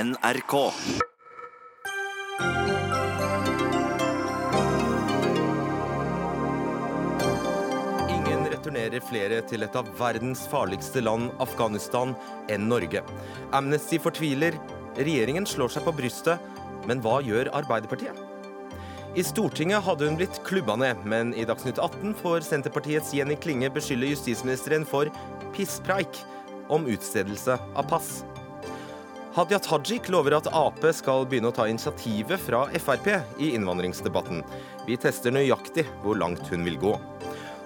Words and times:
NRK. 0.00 0.54
Ingen 8.08 8.46
returnerer 8.48 9.02
flere 9.04 9.42
til 9.50 9.66
et 9.66 9.76
av 9.76 9.90
verdens 9.98 10.46
farligste 10.48 11.02
land, 11.04 11.28
Afghanistan, 11.42 12.14
enn 12.48 12.70
Norge. 12.70 13.02
Amnesty 13.52 14.00
fortviler, 14.00 14.56
regjeringen 14.96 15.48
slår 15.48 15.74
seg 15.76 15.84
på 15.84 15.96
brystet, 16.00 16.40
men 16.88 17.04
hva 17.04 17.18
gjør 17.26 17.52
Arbeiderpartiet? 17.60 18.16
I 19.18 19.26
Stortinget 19.26 19.84
hadde 19.84 20.08
hun 20.08 20.16
blitt 20.16 20.40
klubba 20.48 20.78
ned, 20.80 21.04
men 21.04 21.34
i 21.36 21.44
Dagsnytt 21.44 21.82
18 21.82 22.16
får 22.22 22.46
Senterpartiets 22.48 23.12
Jenny 23.18 23.36
Klinge 23.36 23.68
beskylde 23.74 24.14
justisministeren 24.14 24.88
for 24.88 25.12
pisspreik 25.52 26.24
om 26.72 26.88
utstedelse 26.88 27.60
av 27.74 27.90
pass. 27.90 28.20
Hadia 29.30 29.60
Tajik 29.62 30.08
lover 30.10 30.34
at 30.34 30.48
Ap 30.50 30.80
skal 30.90 31.22
begynne 31.30 31.52
å 31.52 31.54
ta 31.54 31.68
initiativet 31.70 32.40
fra 32.42 32.64
Frp 32.82 33.12
i 33.38 33.52
innvandringsdebatten. 33.54 34.40
Vi 34.88 34.96
tester 34.98 35.30
nøyaktig 35.30 35.84
hvor 36.02 36.18
langt 36.18 36.50
hun 36.50 36.66
vil 36.66 36.80
gå. 36.82 36.96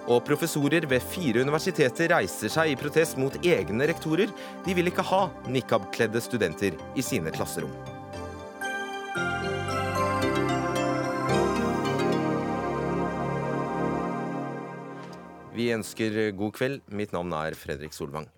Og 0.05 0.21
professorer 0.27 0.85
ved 0.85 1.01
fire 1.01 1.41
universiteter 1.41 2.13
reiser 2.13 2.53
seg 2.53 2.69
i 2.69 2.77
protest 2.77 3.17
mot 3.17 3.33
egne 3.41 3.89
rektorer. 3.89 4.29
De 4.61 4.77
vil 4.77 4.91
ikke 4.93 5.07
ha 5.09 5.23
nikab-kledde 5.49 6.21
studenter 6.21 6.77
i 6.93 7.01
sine 7.01 7.33
klasserom. 7.33 7.73
Vi 15.57 15.71
ønsker 15.73 16.25
god 16.37 16.57
kveld. 16.61 16.81
Mitt 16.93 17.17
navn 17.17 17.33
er 17.41 17.57
Fredrik 17.57 17.97
Solvang. 17.97 18.29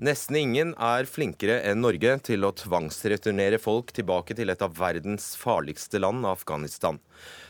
Nesten 0.00 0.38
ingen 0.38 0.70
er 0.80 1.04
flinkere 1.04 1.58
enn 1.68 1.82
Norge 1.84 2.14
til 2.24 2.46
å 2.48 2.54
tvangsreturnere 2.56 3.58
folk 3.60 3.90
tilbake 3.92 4.32
til 4.38 4.48
et 4.48 4.62
av 4.64 4.72
verdens 4.78 5.34
farligste 5.36 6.00
land, 6.00 6.24
Afghanistan. 6.24 6.96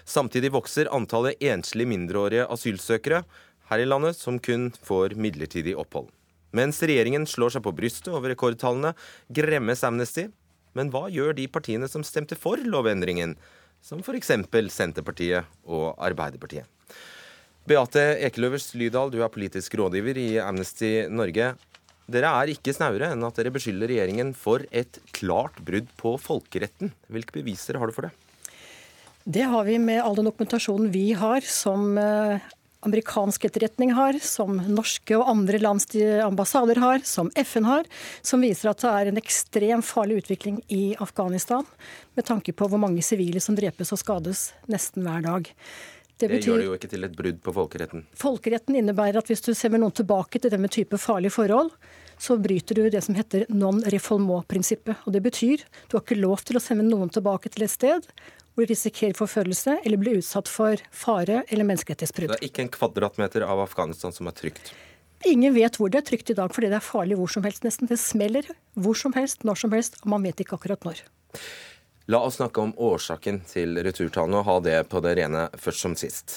Samtidig 0.03 0.51
vokser 0.57 0.91
antallet 0.91 1.39
enslige 1.47 1.93
mindreårige 1.93 2.49
asylsøkere 2.51 3.23
her 3.71 3.85
i 3.85 3.87
landet 3.87 4.19
som 4.19 4.41
kun 4.43 4.73
får 4.83 5.15
midlertidig 5.15 5.77
opphold. 5.79 6.11
Mens 6.51 6.83
regjeringen 6.83 7.29
slår 7.31 7.55
seg 7.55 7.63
på 7.63 7.77
brystet 7.79 8.11
over 8.11 8.35
rekordtallene, 8.35 8.97
gremmes 9.31 9.87
Amnesty. 9.87 10.27
Men 10.75 10.91
hva 10.91 11.07
gjør 11.07 11.39
de 11.39 11.47
partiene 11.47 11.87
som 11.91 12.03
stemte 12.03 12.35
for 12.35 12.59
lovendringen, 12.59 13.37
som 13.79 14.03
f.eks. 14.03 14.35
Senterpartiet 14.75 15.47
og 15.71 15.95
Arbeiderpartiet? 16.03 16.67
Beate 17.71 18.03
Ekeløvers 18.27 18.73
Lydahl, 18.75 19.13
du 19.15 19.21
er 19.23 19.31
politisk 19.31 19.79
rådgiver 19.79 20.19
i 20.19 20.31
Amnesty 20.43 21.07
Norge. 21.07 21.53
Dere 22.11 22.31
er 22.43 22.51
ikke 22.51 22.75
snauere 22.75 23.13
enn 23.15 23.23
at 23.27 23.37
dere 23.39 23.53
beskylder 23.55 23.93
regjeringen 23.93 24.33
for 24.35 24.65
et 24.75 24.99
klart 25.15 25.61
brudd 25.67 25.91
på 26.01 26.17
folkeretten. 26.19 26.91
Hvilke 27.07 27.37
beviser 27.39 27.79
har 27.79 27.91
du 27.91 27.95
for 27.95 28.09
det? 28.09 28.15
Det 29.31 29.45
har 29.47 29.67
vi 29.69 29.77
med 29.79 30.01
all 30.03 30.17
den 30.19 30.27
dokumentasjonen 30.27 30.89
vi 30.91 31.13
har, 31.15 31.45
som 31.47 31.99
eh, 32.01 32.41
amerikansk 32.87 33.45
etterretning 33.45 33.93
har, 33.95 34.17
som 34.25 34.57
norske 34.73 35.15
og 35.19 35.29
andre 35.29 35.61
lands 35.61 35.87
ambassader 36.25 36.81
har, 36.81 37.05
som 37.05 37.31
FN 37.37 37.69
har, 37.69 37.87
som 38.27 38.43
viser 38.43 38.73
at 38.73 38.83
det 38.83 38.91
er 38.91 39.11
en 39.11 39.21
ekstremt 39.21 39.87
farlig 39.87 40.23
utvikling 40.25 40.61
i 40.73 40.97
Afghanistan, 40.99 41.67
med 42.17 42.27
tanke 42.27 42.57
på 42.57 42.71
hvor 42.71 42.81
mange 42.81 43.05
sivile 43.07 43.43
som 43.45 43.59
drepes 43.59 43.93
og 43.95 44.01
skades 44.01 44.49
nesten 44.73 45.07
hver 45.07 45.23
dag. 45.29 45.53
Det, 46.21 46.29
betyr, 46.29 46.41
det, 46.41 46.49
gjør 46.49 46.61
det 46.61 46.67
jo 46.69 46.77
ikke 46.77 46.91
til 46.93 47.07
et 47.07 47.15
brudd 47.17 47.39
på 47.45 47.55
folkeretten. 47.57 48.03
Folkeretten 48.21 48.77
innebærer 48.77 49.21
at 49.23 49.31
hvis 49.31 49.41
du 49.47 49.55
sender 49.57 49.81
noen 49.81 49.95
tilbake 49.97 50.43
til 50.43 50.53
denne 50.53 50.69
type 50.73 50.99
farlige 51.01 51.33
forhold, 51.33 51.71
så 52.21 52.37
bryter 52.37 52.77
du 52.77 52.91
det 52.93 53.01
som 53.07 53.17
heter 53.17 53.47
non 53.49 53.81
refoulement-prinsippet. 53.95 55.07
Og 55.07 55.17
Det 55.17 55.23
betyr 55.25 55.65
du 55.89 55.97
har 55.97 56.05
ikke 56.05 56.21
lov 56.21 56.45
til 56.45 56.61
å 56.61 56.63
sende 56.63 56.85
noen 56.85 57.09
tilbake 57.13 57.53
til 57.53 57.65
et 57.65 57.73
sted 57.73 58.13
hvor 58.55 58.67
de 58.67 58.75
risikerer 58.75 59.17
forfølgelse 59.17 59.79
eller 59.87 60.01
blir 60.01 60.19
utsatt 60.21 60.51
for 60.51 60.81
fare 60.93 61.45
eller 61.49 61.65
menneskerettighetsbrudd. 61.71 62.35
Det 62.35 62.41
er 62.43 62.49
ikke 62.51 62.67
en 62.67 62.73
kvadratmeter 62.75 63.47
av 63.47 63.63
Afghanistan 63.65 64.13
som 64.13 64.29
er 64.29 64.37
trygt? 64.37 64.73
Ingen 65.29 65.55
vet 65.55 65.77
hvor 65.77 65.93
det 65.93 66.01
er 66.01 66.07
trygt 66.09 66.33
i 66.33 66.37
dag, 66.37 66.53
fordi 66.53 66.71
det 66.73 66.79
er 66.81 66.85
farlig 66.85 67.17
hvor 67.21 67.31
som 67.33 67.45
helst. 67.45 67.65
nesten. 67.65 67.89
Det 67.89 68.01
smeller 68.01 68.47
hvor 68.75 68.97
som 68.97 69.13
helst, 69.17 69.45
når 69.45 69.65
som 69.65 69.73
helst, 69.77 70.01
og 70.03 70.13
man 70.15 70.25
vet 70.25 70.41
ikke 70.41 70.57
akkurat 70.57 70.85
når. 70.85 71.03
La 72.11 72.19
oss 72.27 72.41
snakke 72.41 72.59
om 72.59 72.73
årsaken 72.75 73.37
til 73.47 73.77
returtallene 73.87 74.41
og 74.41 74.49
ha 74.49 74.57
det 74.65 74.79
på 74.91 74.99
det 75.05 75.13
rene 75.21 75.45
først 75.55 75.85
som 75.85 75.93
sist. 75.95 76.33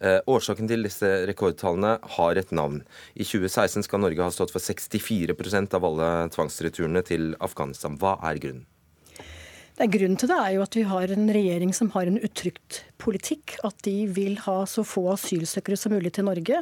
Eh, 0.00 0.22
årsaken 0.24 0.70
til 0.70 0.86
disse 0.86 1.10
rekordtallene 1.28 1.98
har 2.14 2.40
et 2.40 2.54
navn. 2.56 2.78
I 3.12 3.26
2016 3.28 3.84
skal 3.84 4.00
Norge 4.00 4.24
ha 4.24 4.32
stått 4.32 4.54
for 4.54 4.64
64% 4.64 5.76
av 5.76 5.84
alle 5.90 6.08
tvangsreturene 6.32 7.04
til 7.04 7.34
Afghanistan. 7.44 7.98
Hva 8.00 8.14
er 8.24 8.40
grunnen? 8.40 8.64
Det 9.72 9.86
er 9.86 9.92
Grunnen 9.94 10.18
til 10.20 10.28
det 10.28 10.36
er 10.36 10.50
jo 10.52 10.62
at 10.66 10.74
vi 10.76 10.82
har 10.84 11.12
en 11.14 11.30
regjering 11.32 11.70
som 11.72 11.88
har 11.94 12.04
en 12.04 12.18
uttrykt 12.20 12.82
politikk. 13.00 13.54
At 13.64 13.78
de 13.86 14.04
vil 14.12 14.34
ha 14.44 14.58
så 14.68 14.84
få 14.84 15.06
asylsøkere 15.14 15.78
som 15.80 15.94
mulig 15.96 16.12
til 16.12 16.26
Norge. 16.28 16.58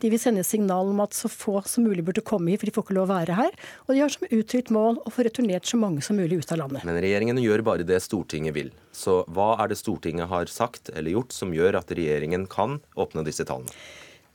De 0.00 0.10
vil 0.10 0.20
sende 0.20 0.44
signal 0.48 0.88
om 0.94 1.02
at 1.04 1.12
så 1.12 1.28
få 1.28 1.58
som 1.68 1.84
mulig 1.84 2.06
burde 2.06 2.24
komme 2.24 2.54
hit, 2.54 2.62
for 2.62 2.70
de 2.70 2.74
får 2.74 2.86
ikke 2.86 2.96
lov 2.96 3.10
å 3.10 3.18
være 3.18 3.36
her. 3.36 3.58
Og 3.84 3.92
de 3.92 4.00
har 4.00 4.14
som 4.14 4.24
uttrykt 4.30 4.72
mål 4.72 5.02
å 5.04 5.12
få 5.12 5.26
returnert 5.28 5.68
så 5.68 5.80
mange 5.80 6.00
som 6.06 6.16
mulig 6.16 6.40
ut 6.40 6.54
av 6.56 6.62
landet. 6.62 6.86
Men 6.88 7.02
regjeringen 7.04 7.42
gjør 7.42 7.66
bare 7.68 7.84
det 7.84 8.00
Stortinget 8.00 8.56
vil. 8.56 8.72
Så 8.96 9.20
hva 9.28 9.52
er 9.60 9.68
det 9.68 9.78
Stortinget 9.82 10.32
har 10.32 10.48
sagt 10.48 10.88
eller 10.94 11.18
gjort 11.18 11.36
som 11.36 11.52
gjør 11.52 11.82
at 11.82 11.92
regjeringen 11.92 12.48
kan 12.48 12.80
åpne 12.96 13.26
disse 13.28 13.44
tallene? 13.44 13.76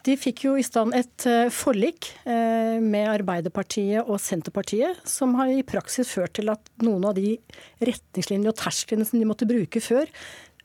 De 0.07 0.15
fikk 0.15 0.45
jo 0.45 0.53
i 0.55 0.63
stand 0.63 0.95
et 0.95 1.25
eh, 1.27 1.49
forlik 1.51 2.07
eh, 2.23 2.77
med 2.79 3.09
Arbeiderpartiet 3.11 4.07
og 4.07 4.21
Senterpartiet, 4.23 5.01
som 5.03 5.33
har 5.35 5.51
i 5.51 5.65
praksis 5.67 6.13
ført 6.15 6.37
til 6.39 6.51
at 6.53 6.71
noen 6.85 7.09
av 7.09 7.17
de 7.17 7.33
retningslinjene 7.83 8.53
og 8.53 8.59
tersklene 8.61 9.07
som 9.07 9.19
de 9.19 9.27
måtte 9.27 9.47
bruke 9.49 9.83
før, 9.83 10.07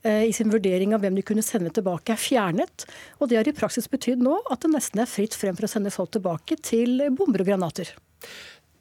eh, 0.07 0.23
i 0.29 0.33
sin 0.35 0.53
vurdering 0.53 0.95
av 0.95 1.03
hvem 1.03 1.19
de 1.19 1.25
kunne 1.27 1.43
sende 1.43 1.73
tilbake, 1.75 2.15
er 2.15 2.21
fjernet. 2.21 2.87
Og 3.19 3.27
det 3.27 3.41
har 3.41 3.51
i 3.51 3.57
praksis 3.57 3.91
betydd 3.91 4.23
nå 4.23 4.39
at 4.55 4.63
det 4.63 4.71
nesten 4.71 5.03
er 5.03 5.11
fritt 5.11 5.35
frem 5.35 5.57
for 5.57 5.67
å 5.67 5.73
sende 5.73 5.91
folk 5.91 6.15
tilbake 6.15 6.61
til 6.63 7.03
bomber 7.11 7.43
og 7.43 7.51
granater. 7.51 7.91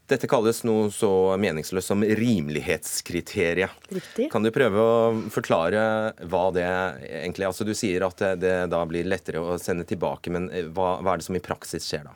Dette 0.04 0.28
kalles 0.28 0.58
noe 0.68 0.90
så 0.92 1.08
meningsløst 1.40 1.88
som 1.88 2.02
rimelighetskriteriet. 2.04 3.86
Riktig. 3.88 4.26
Kan 4.32 4.44
du 4.44 4.50
prøve 4.52 4.82
å 4.82 4.98
forklare 5.32 5.84
hva 6.28 6.42
det 6.52 6.66
egentlig 6.66 7.46
er? 7.46 7.48
Altså, 7.48 7.64
du 7.64 7.72
sier 7.76 8.04
at 8.04 8.20
det 8.40 8.52
da 8.72 8.82
blir 8.88 9.08
lettere 9.08 9.40
å 9.40 9.56
sende 9.60 9.86
tilbake, 9.88 10.32
men 10.34 10.50
eh, 10.52 10.68
hva, 10.68 10.98
hva 11.00 11.14
er 11.14 11.22
det 11.22 11.28
som 11.30 11.38
i 11.38 11.42
praksis 11.44 11.88
skjer 11.88 12.04
da? 12.10 12.14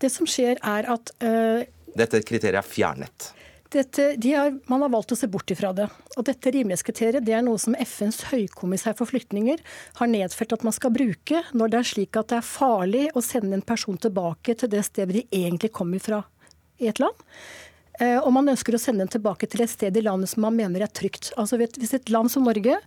Det 0.00 0.12
som 0.14 0.28
skjer 0.28 0.62
er 0.62 0.86
at 0.94 1.12
øh, 1.26 1.66
Dette 1.98 2.22
kriteriet 2.22 2.62
er 2.62 2.70
fjernet? 2.70 3.32
Dette, 3.70 4.14
de 4.18 4.32
har, 4.34 4.54
man 4.70 4.82
har 4.82 4.90
valgt 4.90 5.12
å 5.14 5.18
se 5.18 5.28
bort 5.30 5.50
ifra 5.50 5.70
det. 5.74 5.86
Og 6.18 6.24
dette 6.26 6.50
rimelighetskriteriet 6.54 7.26
det 7.26 7.34
er 7.34 7.42
noe 7.46 7.58
som 7.58 7.74
FNs 7.78 8.24
høykommissær 8.30 8.96
for 8.98 9.10
flyktninger 9.10 9.62
har 9.98 10.10
nedfelt 10.10 10.54
at 10.54 10.64
man 10.66 10.74
skal 10.74 10.94
bruke 10.94 11.42
når 11.54 11.70
det 11.70 11.78
er 11.78 11.90
slik 11.90 12.18
at 12.18 12.32
det 12.32 12.40
er 12.40 12.46
farlig 12.46 13.08
å 13.14 13.22
sende 13.22 13.58
en 13.58 13.66
person 13.66 13.98
tilbake 13.98 14.56
til 14.58 14.70
det 14.70 14.82
stedet 14.86 15.20
de 15.20 15.26
egentlig 15.42 15.70
kommer 15.74 16.02
fra 16.02 16.24
i 16.80 16.88
et 16.90 17.02
land. 17.02 17.28
Eh, 18.00 18.16
og 18.16 18.32
man 18.32 18.48
ønsker 18.48 18.74
å 18.74 18.80
sende 18.80 19.04
den 19.04 19.12
tilbake 19.12 19.48
til 19.50 19.62
et 19.64 19.72
sted 19.72 19.96
i 19.96 20.04
landet 20.04 20.32
som 20.32 20.44
man 20.46 20.56
mener 20.56 20.84
er 20.84 20.92
trygt. 20.96 21.32
Altså 21.40 21.58
Hvis 21.60 21.94
et 21.96 22.12
land 22.12 22.32
som 22.32 22.46
Norge 22.48 22.78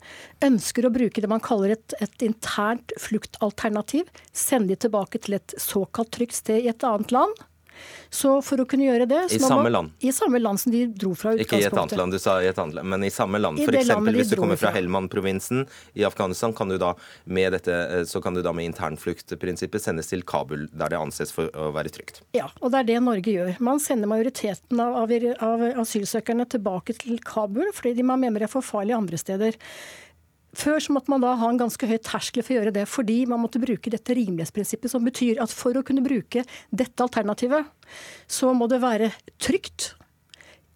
ønsker 0.45 0.87
å 0.87 0.93
bruke 0.93 1.21
det 1.21 1.29
man 1.29 1.43
kaller 1.43 1.75
et, 1.75 1.95
et 2.01 2.25
internt 2.25 2.95
fluktalternativ, 3.01 4.09
sende 4.33 4.73
de 4.73 4.79
tilbake 4.87 5.21
til 5.21 5.37
et 5.37 5.57
såkalt 5.61 6.13
trygt 6.17 6.39
sted 6.39 6.65
i 6.65 6.71
et 6.73 6.87
annet 6.87 7.13
land, 7.13 7.45
så 8.13 8.35
for 8.45 8.61
å 8.61 8.65
kunne 8.69 8.85
gjøre 8.85 9.07
det 9.09 9.21
I 9.33 9.39
samme 9.41 9.71
land? 9.73 9.93
I 9.99 10.11
samme 10.13 10.39
land 10.41 10.61
som 10.61 10.73
de 10.73 10.83
dro 10.87 11.13
fra 11.17 11.33
utgangspunktet. 11.33 11.47
Ikke 11.47 11.61
i 11.63 11.67
et 11.67 11.77
annet 11.79 11.97
land, 11.97 12.13
du 12.13 12.21
sa 12.21 12.35
i 12.43 12.49
et 12.49 12.59
annet 12.61 12.77
land, 12.77 12.89
men 12.93 13.05
i 13.07 13.11
samme 13.13 13.41
land. 13.41 13.61
For 13.63 13.77
eksempel, 13.79 14.17
hvis 14.19 14.33
du 14.33 14.37
kommer 14.37 14.59
fra, 14.59 14.69
fra. 14.69 14.77
Helmand-provinsen 14.77 15.65
i 15.97 16.05
Afghanistan, 16.07 16.53
kan 16.53 16.69
du 16.69 16.77
da 16.81 16.93
med 17.25 17.55
dette, 17.57 17.73
eh, 17.73 18.03
så 18.09 18.21
kan 18.21 18.37
du 18.37 18.43
da 18.45 18.53
med 18.53 18.69
internfluktprinsippet 18.69 19.81
sendes 19.81 20.11
til 20.13 20.21
Kabul, 20.29 20.67
der 20.73 20.93
det 20.93 21.01
anses 21.01 21.33
for 21.33 21.49
å 21.57 21.71
være 21.75 21.93
trygt. 21.95 22.21
Ja, 22.37 22.51
og 22.61 22.73
det 22.73 22.83
er 22.83 22.91
det 22.93 23.01
Norge 23.07 23.33
gjør. 23.33 23.55
Man 23.63 23.81
sender 23.83 24.11
majoriteten 24.11 24.83
av, 24.83 25.01
av, 25.03 25.17
av 25.49 25.67
asylsøkerne 25.83 26.47
tilbake 26.53 26.97
til 27.01 27.19
Kabul 27.25 27.73
fordi 27.73 28.05
man 28.05 28.21
mener 28.21 28.45
er 28.45 28.51
for 28.51 28.65
farlig 28.65 28.95
andre 28.97 29.17
steder. 29.19 29.57
Før 30.53 30.77
så 30.83 30.93
måtte 30.93 31.09
man 31.09 31.23
da 31.23 31.33
ha 31.39 31.49
en 31.49 31.57
ganske 31.57 31.87
høy 31.89 31.97
terskel 32.05 32.45
for 32.45 32.53
å 32.53 32.57
gjøre 32.59 32.73
det, 32.75 32.85
fordi 32.89 33.23
man 33.29 33.41
måtte 33.41 33.61
bruke 33.61 33.89
dette 33.89 34.13
rimelighetsprinsippet, 34.13 34.91
som 34.91 35.05
betyr 35.05 35.41
at 35.41 35.53
for 35.53 35.73
å 35.79 35.85
kunne 35.85 36.05
bruke 36.05 36.45
dette 36.69 37.05
alternativet, 37.05 37.71
så 38.29 38.53
må 38.53 38.69
det 38.69 38.83
være 38.83 39.09
trygt. 39.41 39.95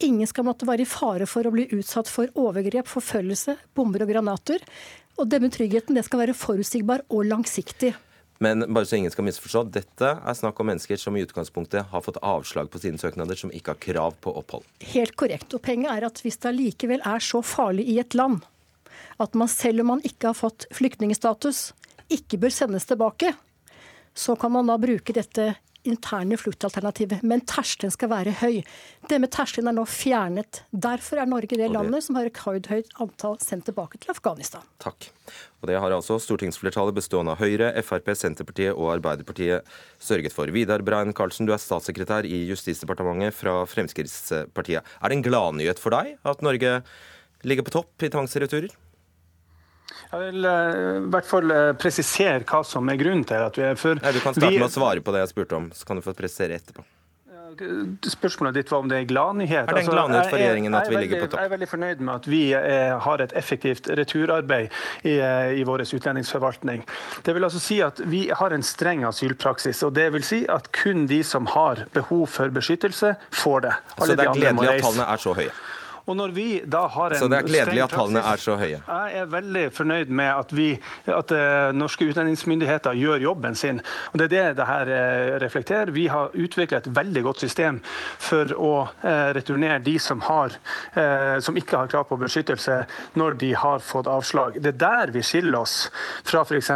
Ingen 0.04 0.30
skal 0.30 0.46
måtte 0.50 0.66
være 0.70 0.86
i 0.86 0.90
fare 0.90 1.28
for 1.30 1.46
å 1.46 1.54
bli 1.54 1.68
utsatt 1.78 2.10
for 2.10 2.34
overgrep, 2.38 2.90
forfølgelse, 2.90 3.58
bomber 3.78 4.06
og 4.06 4.12
granater. 4.12 4.66
Og 5.18 5.30
denne 5.30 5.50
tryggheten 5.54 5.98
det 5.98 6.06
skal 6.06 6.26
være 6.26 6.38
forutsigbar 6.38 7.06
og 7.14 7.26
langsiktig. 7.30 7.94
Men 8.42 8.68
bare 8.70 8.86
så 8.86 9.00
ingen 9.00 9.14
skal 9.14 9.26
misforstå, 9.26 9.64
dette 9.74 10.12
er 10.14 10.38
snakk 10.38 10.60
om 10.62 10.70
mennesker 10.70 11.00
som 11.02 11.16
i 11.18 11.24
utgangspunktet 11.26 11.90
har 11.90 12.04
fått 12.06 12.20
avslag 12.22 12.70
på 12.70 12.82
sine 12.82 13.02
søknader, 13.02 13.38
som 13.38 13.54
ikke 13.54 13.74
har 13.74 13.82
krav 13.82 14.20
på 14.22 14.34
opphold. 14.42 14.68
Helt 14.94 15.18
korrekt. 15.18 15.54
Og 15.58 15.64
poenget 15.66 15.90
er 15.96 16.06
at 16.06 16.22
hvis 16.22 16.38
det 16.44 16.52
allikevel 16.52 17.02
er 17.02 17.26
så 17.26 17.42
farlig 17.46 17.88
i 17.90 17.98
et 18.02 18.18
land 18.18 18.46
at 19.22 19.38
man 19.38 19.50
selv 19.52 19.84
om 19.84 19.94
man 19.96 20.04
ikke 20.08 20.32
har 20.32 20.38
fått 20.38 20.68
flyktningstatus, 20.78 21.72
ikke 22.14 22.40
bør 22.42 22.54
sendes 22.54 22.88
tilbake, 22.88 23.34
så 24.18 24.36
kan 24.40 24.54
man 24.54 24.70
da 24.70 24.78
bruke 24.82 25.14
dette 25.14 25.56
interne 25.88 26.38
fluktalternativet, 26.38 27.24
Men 27.24 27.42
terskelen 27.48 27.94
skal 27.94 28.10
være 28.12 28.34
høy. 28.42 28.62
Det 29.08 29.20
med 29.22 29.32
terskelen 29.32 29.70
er 29.72 29.76
nå 29.78 29.86
fjernet. 29.88 30.62
Derfor 30.72 31.22
er 31.22 31.30
Norge 31.30 31.60
det 31.60 31.70
landet 31.72 32.04
som 32.04 32.18
har 32.20 32.28
rekordhøyt 32.28 32.92
antall 33.04 33.38
sendt 33.44 33.68
tilbake 33.70 34.00
til 34.02 34.12
Afghanistan. 34.12 34.66
Takk. 34.84 35.10
Og 35.62 35.70
Det 35.72 35.80
har 35.80 35.92
altså 35.96 36.20
stortingsflertallet 36.20 36.98
bestående 36.98 37.34
av 37.34 37.42
Høyre, 37.42 37.72
Frp, 37.84 38.12
Senterpartiet 38.16 38.76
og 38.76 38.98
Arbeiderpartiet 38.98 39.68
sørget 40.00 40.36
for. 40.36 40.52
Vidar 40.52 40.84
Brein 40.84 41.14
Karlsen, 41.14 41.48
du 41.48 41.54
er 41.56 41.62
statssekretær 41.62 42.28
i 42.28 42.44
Justisdepartementet 42.50 43.36
fra 43.36 43.62
Fremskrittspartiet. 43.66 44.84
Er 44.84 45.08
det 45.08 45.18
en 45.18 45.28
gladnyhet 45.30 45.80
for 45.80 45.96
deg 45.96 46.18
at 46.28 46.44
Norge 46.44 46.82
ligger 47.48 47.64
på 47.64 47.80
topp 47.80 48.04
i 48.04 48.12
tvangsreturer? 48.12 48.76
Jeg 50.12 50.20
vil 50.24 50.46
uh, 50.48 51.06
i 51.06 51.08
hvert 51.14 51.28
fall 51.28 51.54
uh, 51.54 51.72
presisere 51.80 52.44
hva 52.48 52.62
som 52.68 52.92
er 52.92 53.00
grunnen 53.00 53.26
til 53.28 53.48
at 53.48 53.58
vi 53.60 53.66
er 53.68 53.80
for 53.80 54.00
Nei, 54.00 54.14
Du 54.16 54.22
kan 54.24 54.36
starte 54.36 54.54
vi... 54.54 54.62
med 54.62 54.70
å 54.70 54.76
svare 54.76 55.04
på 55.04 55.16
det 55.16 55.26
jeg 55.26 55.34
spurte 55.34 55.60
om, 55.60 55.72
så 55.76 55.88
kan 55.88 56.00
du 56.00 56.06
få 56.06 56.16
presisere 56.18 56.60
etterpå. 56.60 56.86
Spørsmålet 58.06 58.54
ditt 58.54 58.72
var 58.72 58.84
om 58.84 58.90
det 58.92 58.98
er 59.02 59.06
gladnyhet. 59.10 59.70
Er 59.70 59.78
det 59.78 59.84
en 59.86 59.90
gladnyhet 59.90 60.20
altså, 60.20 60.34
for 60.34 60.42
regjeringen 60.42 60.76
at 60.78 60.90
vi 60.92 60.98
ligger 61.00 61.24
på 61.24 61.30
topp? 61.32 61.40
Jeg 61.40 61.50
er 61.50 61.54
veldig 61.54 61.70
fornøyd 61.72 62.04
med 62.04 62.14
at 62.14 62.28
vi 62.30 62.42
eh, 62.54 62.92
har 63.06 63.24
et 63.24 63.34
effektivt 63.40 63.88
returarbeid 63.98 64.76
i, 65.08 65.16
i 65.58 65.64
vår 65.66 65.86
utlendingsforvaltning. 65.88 66.84
Det 67.26 67.34
vil 67.34 67.48
altså 67.48 67.62
si 67.64 67.80
at 67.82 68.02
Vi 68.06 68.28
har 68.30 68.54
en 68.54 68.66
streng 68.66 69.08
asylpraksis. 69.08 69.82
og 69.88 69.96
det 69.98 70.10
vil 70.14 70.28
si 70.28 70.44
at 70.52 70.70
Kun 70.76 71.08
de 71.10 71.24
som 71.24 71.48
har 71.56 71.88
behov 71.96 72.28
for 72.36 72.54
beskyttelse, 72.54 73.16
får 73.32 73.66
det. 73.66 73.74
Alle 73.98 74.12
så 74.12 74.20
det 74.20 74.28
er 74.28 74.38
gledelig 74.38 74.70
at 74.76 74.86
tallene 74.86 75.10
er 75.16 75.26
så 75.26 75.34
høye? 75.40 75.52
Og 76.08 76.16
når 76.16 76.32
vi 76.32 76.46
da 76.64 76.86
har 76.88 77.12
en 77.12 77.20
Så 77.20 77.28
det 77.28 77.42
er 77.42 77.48
gledelig 77.48 77.82
at 77.84 77.92
tallene 77.92 78.22
er 78.24 78.40
så 78.40 78.56
høye? 78.56 78.80
Jeg 78.80 79.16
er 79.20 79.26
veldig 79.32 79.64
fornøyd 79.76 80.12
med 80.16 80.30
at, 80.32 80.54
vi, 80.56 80.68
at 81.12 81.34
uh, 81.36 81.76
norske 81.76 82.08
utlendingsmyndigheter 82.08 82.96
gjør 82.96 83.26
jobben 83.26 83.58
sin. 83.60 83.82
Og 84.14 84.22
Det 84.22 84.28
er 84.28 84.32
det 84.32 84.46
det 84.62 84.68
her 84.70 84.92
uh, 84.92 85.34
reflekterer. 85.44 85.92
Vi 85.92 86.06
har 86.08 86.32
utviklet 86.32 86.88
et 86.88 86.96
veldig 86.96 87.24
godt 87.26 87.44
system 87.44 87.82
for 88.24 88.54
å 88.56 88.72
uh, 88.88 89.10
returnere 89.36 89.82
de 89.84 89.98
som, 90.00 90.22
har, 90.24 90.56
som 91.44 91.58
ikke 91.60 91.78
har 91.78 91.90
krav 91.92 92.08
på 92.10 92.18
beskyttelse, 92.22 92.78
når 93.20 93.36
de 93.42 93.52
har 93.60 93.84
fått 93.84 94.08
avslag. 94.08 94.58
Det 94.64 94.74
er 94.76 94.80
der 94.80 95.12
vi 95.14 95.24
skiller 95.26 95.60
oss 95.60 95.76
fra 96.28 96.44
f.eks. 96.48 96.72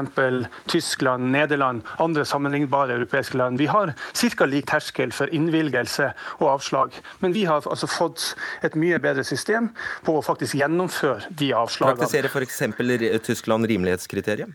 Tyskland, 0.72 1.32
Nederland, 1.32 1.86
andre 2.04 2.26
sammenlignbare 2.28 2.98
europeiske 3.00 3.40
land. 3.40 3.62
Vi 3.62 3.70
har 3.72 3.94
ca. 3.96 4.46
lik 4.46 4.68
terskel 4.72 5.16
for 5.16 5.32
innvilgelse 5.32 6.12
og 6.40 6.48
avslag. 6.58 7.00
Men 7.24 7.36
vi 7.38 7.46
har 7.48 7.64
altså 7.64 7.88
fått 7.88 8.34
et 8.66 8.76
mye 8.80 9.00
bedre 9.02 9.21
bedre 9.22 9.30
system 9.30 9.70
på 10.06 10.18
å 10.18 10.26
faktisk 10.26 10.58
gjennomføre 10.60 11.30
de 11.30 11.52
avslagene. 11.56 12.02
Praktiserer 12.02 12.30
f.eks. 12.32 13.26
Tyskland 13.28 13.70
rimelighetskriteriet? 13.70 14.50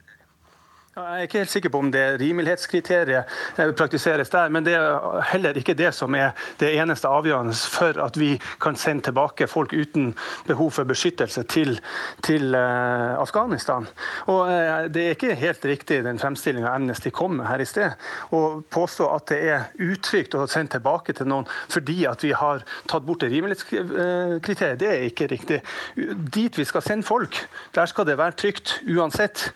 Jeg 0.97 1.05
er 1.13 1.27
ikke 1.27 1.41
helt 1.43 1.51
sikker 1.53 1.69
på 1.69 1.81
om 1.85 1.91
det 1.93 2.03
rimelighetskriteriet 2.23 3.33
eh, 3.61 3.71
praktiseres 3.77 4.31
der, 4.33 4.49
men 4.49 4.65
det 4.65 4.73
er 4.79 5.19
heller 5.29 5.59
ikke 5.61 5.75
det 5.77 5.91
som 5.93 6.15
er 6.17 6.31
det 6.57 6.71
eneste 6.73 7.11
avgjørende 7.13 7.53
for 7.69 7.99
at 8.01 8.15
vi 8.17 8.31
kan 8.65 8.79
sende 8.81 9.05
tilbake 9.05 9.45
folk 9.45 9.75
uten 9.77 10.15
behov 10.49 10.71
for 10.73 10.89
beskyttelse 10.89 11.43
til, 11.53 11.77
til 12.25 12.57
uh, 12.57 13.21
Afghanistan. 13.21 13.85
Og 14.33 14.49
uh, 14.49 14.87
Det 14.89 15.03
er 15.03 15.19
ikke 15.19 15.35
helt 15.37 15.67
riktig 15.69 15.99
den 16.07 16.19
fremstillinga 16.19 16.73
Amnesty 16.73 17.13
kom 17.13 17.37
med 17.43 17.51
her 17.51 17.61
i 17.61 17.69
sted, 17.69 17.93
å 18.33 18.63
påstå 18.65 19.11
at 19.19 19.29
det 19.35 19.43
er 19.53 19.69
utrygt 19.77 20.39
å 20.41 20.47
sende 20.49 20.79
tilbake 20.79 21.13
til 21.13 21.29
noen 21.29 21.45
fordi 21.69 22.07
at 22.09 22.25
vi 22.25 22.33
har 22.33 22.65
tatt 22.89 23.05
bort 23.05 23.21
det 23.21 23.35
rimelighetskriteriet. 23.35 24.81
Det 24.81 24.91
er 24.95 25.07
ikke 25.11 25.29
riktig. 25.29 25.61
Dit 26.41 26.57
vi 26.57 26.65
skal 26.65 26.89
sende 26.89 27.05
folk, 27.05 27.37
der 27.77 27.93
skal 27.93 28.09
det 28.09 28.17
være 28.17 28.41
trygt 28.41 28.79
uansett. 28.89 29.51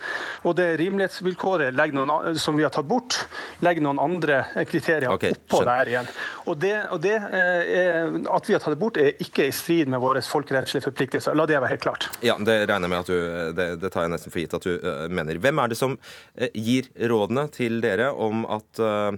Og 0.45 0.61
det 0.61 0.75
rimelighetsvilkåret 0.85 1.30
vilkåret 1.31 1.95
noen, 1.95 2.39
som 2.39 2.57
vi 2.59 2.65
har 2.67 2.73
tatt 2.75 2.89
bort, 2.89 3.17
legger 3.65 3.85
noen 3.85 4.01
andre 4.03 4.43
kriterier 4.69 5.11
okay, 5.13 5.35
oppå 5.35 5.63
der 5.67 5.91
igjen. 5.93 6.11
Og 6.51 6.59
det, 6.61 6.75
og 6.91 7.01
det 7.03 7.17
er, 7.17 8.19
At 8.31 8.49
vi 8.49 8.55
har 8.55 8.63
tatt 8.63 8.75
det 8.75 8.81
bort, 8.81 8.99
er 9.01 9.17
ikke 9.23 9.49
i 9.49 9.55
strid 9.55 9.91
med 9.91 10.03
våre 10.03 10.23
folkerettslige 10.25 10.85
forpliktelser. 10.89 11.37
La 11.39 11.47
det 11.49 11.59
være 11.59 11.75
helt 11.75 11.85
klart. 11.85 12.09
Ja, 12.25 12.37
Det 12.39 12.57
regner 12.69 12.89
jeg 12.89 12.93
med 12.93 13.01
at 13.01 13.11
du, 13.11 13.19
det, 13.57 13.69
det 13.83 13.93
tar 13.93 14.07
jeg 14.07 14.15
nesten 14.15 14.35
for 14.35 14.43
gitt 14.43 14.57
at 14.59 14.67
du 14.67 14.73
uh, 14.83 15.07
mener. 15.13 15.41
Hvem 15.43 15.63
er 15.63 15.73
det 15.73 15.79
som 15.79 15.97
uh, 15.97 16.49
gir 16.55 16.91
rådene 17.11 17.47
til 17.55 17.81
dere 17.85 18.11
om 18.13 18.45
at 18.51 18.83
uh, 18.83 19.15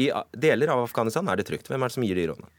i 0.00 0.10
deler 0.34 0.72
av 0.74 0.84
Afghanistan 0.88 1.28
er 1.30 1.38
det 1.38 1.48
trygt? 1.48 1.70
Hvem 1.70 1.82
er 1.82 1.90
det 1.92 1.96
som 1.96 2.06
gir 2.06 2.18
de 2.18 2.28
rådene? 2.32 2.50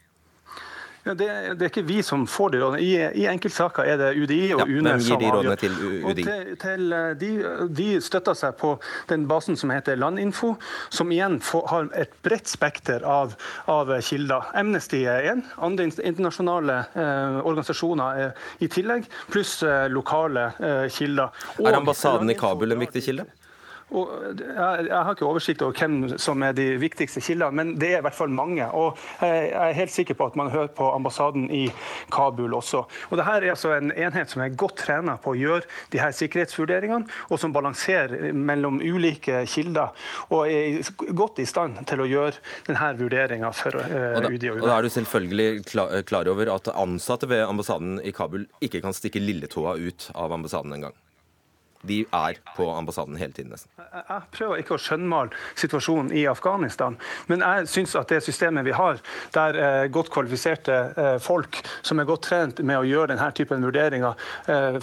Ja, 1.05 1.13
det, 1.13 1.25
det, 1.59 1.67
er 1.67 1.69
ikke 1.69 1.83
vi 1.85 1.99
som 2.01 2.23
får 2.25 2.55
de 2.55 2.59
rådene. 2.63 2.81
I, 2.81 2.93
i 3.21 3.25
enkeltsaker 3.29 3.85
er 3.85 3.99
det 4.01 4.07
UDI 4.17 4.39
og 4.55 4.63
ja, 4.63 4.65
UNE. 4.65 4.95
Hvem 4.95 5.03
gir 5.05 5.19
de 5.21 5.27
rådene 5.35 5.57
til 5.61 5.75
UDI? 6.01 6.23
Til, 6.25 6.55
til, 6.63 6.95
eh, 6.97 7.11
de, 7.21 7.29
de, 7.77 7.85
støtter 8.01 8.37
seg 8.39 8.55
på 8.57 8.71
den 9.11 9.27
basen 9.29 9.59
som 9.59 9.69
heter 9.69 9.99
Landinfo, 10.01 10.55
som 10.89 11.13
igjen 11.13 11.37
får, 11.45 11.67
har 11.69 11.91
et 12.01 12.17
bredt 12.25 12.49
spekter 12.49 13.05
av, 13.05 13.37
av, 13.69 13.93
kilder. 14.01 14.49
Amnesty 14.57 15.03
er 15.05 15.29
én, 15.35 15.45
andre 15.61 15.91
internasjonale 15.93 16.81
eh, 16.97 17.39
organisasjoner 17.45 18.25
er 18.25 18.65
i 18.65 18.71
tillegg, 18.73 19.05
pluss 19.29 19.59
eh, 19.61 19.85
lokale 19.93 20.49
eh, 20.57 20.85
kilder. 20.89 21.45
Og, 21.59 21.69
er 21.69 21.83
ambassaden 21.83 22.33
i 22.33 22.39
Kabul 22.39 22.73
en 22.73 22.81
viktig 22.81 23.05
kilde? 23.11 23.29
Og 23.93 24.09
jeg, 24.33 24.87
har 24.89 25.11
ikke 25.13 25.27
oversikt 25.27 25.61
over 25.61 25.75
hvem 25.77 26.15
som 26.21 26.41
er 26.43 26.55
de 26.57 26.65
viktigste 26.81 27.21
kildene, 27.21 27.53
men 27.53 27.73
det 27.79 27.91
er 27.93 27.99
i 28.01 28.05
hvert 28.07 28.17
fall 28.17 28.33
mange. 28.33 28.65
Og 28.73 28.97
jeg 29.21 29.51
er 29.53 29.77
helt 29.77 29.93
sikker 29.93 30.17
på 30.17 30.25
at 30.31 30.37
man 30.39 30.49
hører 30.49 30.71
på 30.73 30.87
ambassaden 30.95 31.45
i 31.53 31.67
Kabul 32.13 32.57
også. 32.57 32.81
Og 33.11 33.19
Dette 33.19 33.35
er 33.37 33.47
altså 33.53 33.75
en 33.75 33.93
enhet 33.93 34.33
som 34.33 34.41
er 34.41 34.57
godt 34.57 34.79
trena 34.87 35.19
på 35.21 35.35
å 35.35 35.37
gjøre 35.37 35.69
de 35.93 36.01
her 36.01 36.15
sikkerhetsvurderingene, 36.17 37.05
og 37.29 37.41
som 37.41 37.53
balanserer 37.53 38.33
mellom 38.33 38.81
ulike 38.81 39.43
kilder, 39.53 39.93
og 40.33 40.49
er 40.49 40.81
godt 41.13 41.43
i 41.43 41.47
stand 41.49 41.83
til 41.85 42.01
å 42.01 42.09
gjøre 42.09 42.41
denne 42.65 42.91
vurderinga 42.97 43.53
for 43.55 43.77
uh, 43.77 44.17
UDI 44.25 44.49
og 44.49 44.57
UNE. 44.57 44.65
Og 44.65 44.69
da 44.71 44.79
er 44.79 44.89
du 44.89 44.93
selvfølgelig 44.97 46.05
klar 46.09 46.33
over 46.33 46.55
at 46.57 46.73
ansatte 46.73 47.29
ved 47.29 47.45
ambassaden 47.45 47.99
i 48.01 48.13
Kabul 48.15 48.49
ikke 48.65 48.81
kan 48.81 48.97
stikke 48.97 49.21
lilletåa 49.21 49.77
ut 49.77 50.09
av 50.17 50.33
ambassaden 50.33 50.73
engang? 50.73 50.95
De 51.87 52.01
er 52.05 52.39
på 52.55 52.67
ambassaden 52.71 53.17
hele 53.19 53.33
tiden. 53.35 53.51
nesten. 53.53 53.71
Jeg 53.95 54.21
prøver 54.35 54.61
ikke 54.61 54.75
å 54.75 54.81
skjønnmale 54.81 55.35
situasjonen 55.59 56.11
i 56.15 56.25
Afghanistan, 56.29 56.97
men 57.31 57.43
jeg 57.45 57.69
syns 57.71 57.95
at 57.99 58.11
det 58.11 58.21
systemet 58.25 58.65
vi 58.67 58.75
har, 58.75 59.01
der 59.35 59.59
eh, 59.59 59.87
godt 59.93 60.11
kvalifiserte 60.13 60.77
eh, 60.95 61.17
folk 61.23 61.61
som 61.85 61.99
er 61.99 62.09
godt 62.09 62.25
trent 62.29 62.61
med 62.65 62.79
å 62.81 62.87
gjøre 62.87 63.13
denne 63.13 63.29
typen 63.37 63.65
vurderinger 63.65 64.15
eh, 64.51 64.79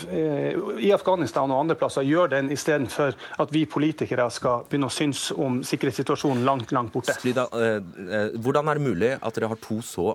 i 0.82 0.92
Afghanistan 0.94 1.50
og 1.50 1.64
andre 1.64 1.78
plasser, 1.78 2.06
gjør 2.06 2.32
den 2.36 2.50
istedenfor 2.54 3.16
at 3.42 3.54
vi 3.54 3.64
politikere 3.66 4.28
skal 4.32 4.66
begynne 4.68 4.90
å 4.90 4.94
synes 4.94 5.28
om 5.36 5.60
sikkerhetssituasjonen 5.66 6.44
langt, 6.46 6.72
langt 6.72 6.92
borte. 6.94 7.14
Slida, 7.18 7.48
eh, 7.56 7.78
eh, 8.08 8.36
hvordan 8.42 8.68
er 8.68 8.78
det 8.78 8.86
mulig 8.86 9.12
at 9.18 9.36
dere 9.36 9.52
har 9.52 9.60
to 9.62 9.80
så 9.84 10.12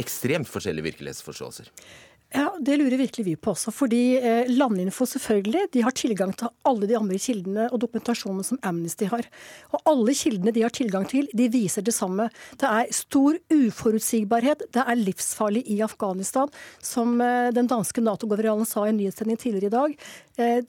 ekstremt 0.00 0.48
forskjellige 0.48 0.90
virkelighetsforståelser? 0.90 1.68
Ja, 2.32 2.48
Det 2.60 2.78
lurer 2.80 2.96
virkelig 2.96 3.24
vi 3.26 3.34
på 3.36 3.52
også. 3.52 3.72
Fordi 3.74 4.16
eh, 4.16 4.48
Landinfo 4.48 5.04
selvfølgelig, 5.08 5.66
de 5.74 5.82
har 5.84 5.92
tilgang 5.92 6.32
til 6.32 6.48
alle 6.64 6.88
de 6.88 6.96
andre 6.96 7.18
kildene 7.20 7.66
og 7.68 7.82
dokumentasjonen 7.82 8.46
som 8.46 8.60
Amnesty 8.64 9.04
har. 9.10 9.26
Og 9.76 9.82
alle 9.90 10.14
kildene 10.16 10.54
de 10.54 10.64
har 10.64 10.72
tilgang 10.72 11.04
til, 11.08 11.28
de 11.36 11.50
viser 11.52 11.84
det 11.84 11.92
samme. 11.92 12.30
Det 12.56 12.68
er 12.68 12.92
stor 12.96 13.36
uforutsigbarhet. 13.52 14.64
Det 14.72 14.84
er 14.84 15.02
livsfarlig 15.02 15.66
i 15.68 15.82
Afghanistan. 15.84 16.48
Som 16.80 17.20
eh, 17.20 17.50
den 17.52 17.68
danske 17.68 18.00
Nato-governalet 18.00 18.70
sa 18.70 18.86
i 18.86 18.94
en 18.94 19.02
nyhetssending 19.02 19.40
tidligere 19.42 19.68
i 19.68 19.76
dag. 19.76 19.98
Eh, 20.38 20.62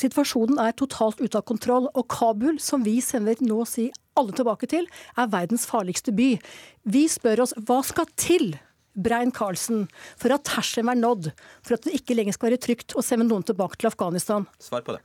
Situasjonen 0.00 0.60
er 0.62 0.72
totalt 0.78 1.20
ute 1.20 1.36
av 1.36 1.44
kontroll. 1.44 1.90
Og 1.98 2.06
Kabul, 2.08 2.60
som 2.62 2.84
vi 2.86 3.00
sender 3.04 3.36
nå 3.44 3.64
si 3.68 3.90
alle 4.16 4.32
tilbake 4.36 4.70
til, 4.70 4.88
er 5.18 5.28
verdens 5.32 5.66
farligste 5.68 6.14
by. 6.16 6.32
Vi 6.88 7.04
spør 7.10 7.44
oss 7.44 7.56
hva 7.58 7.82
skal 7.84 8.08
til 8.16 8.54
Brein 8.94 9.30
Karlsen, 9.34 9.86
for 10.18 10.34
at 10.34 10.46
terskelen 10.48 10.90
er 10.92 10.98
nådd, 10.98 11.30
for 11.62 11.78
at 11.78 11.86
det 11.86 11.94
ikke 12.00 12.18
lenger 12.18 12.36
skal 12.36 12.50
være 12.50 12.64
trygt 12.66 12.96
å 12.98 13.04
sende 13.04 13.28
noen 13.28 13.46
tilbake 13.46 13.80
til 13.80 13.90
Afghanistan? 13.92 14.48
Svar 14.62 14.84
på 14.86 14.96
det. 14.96 15.04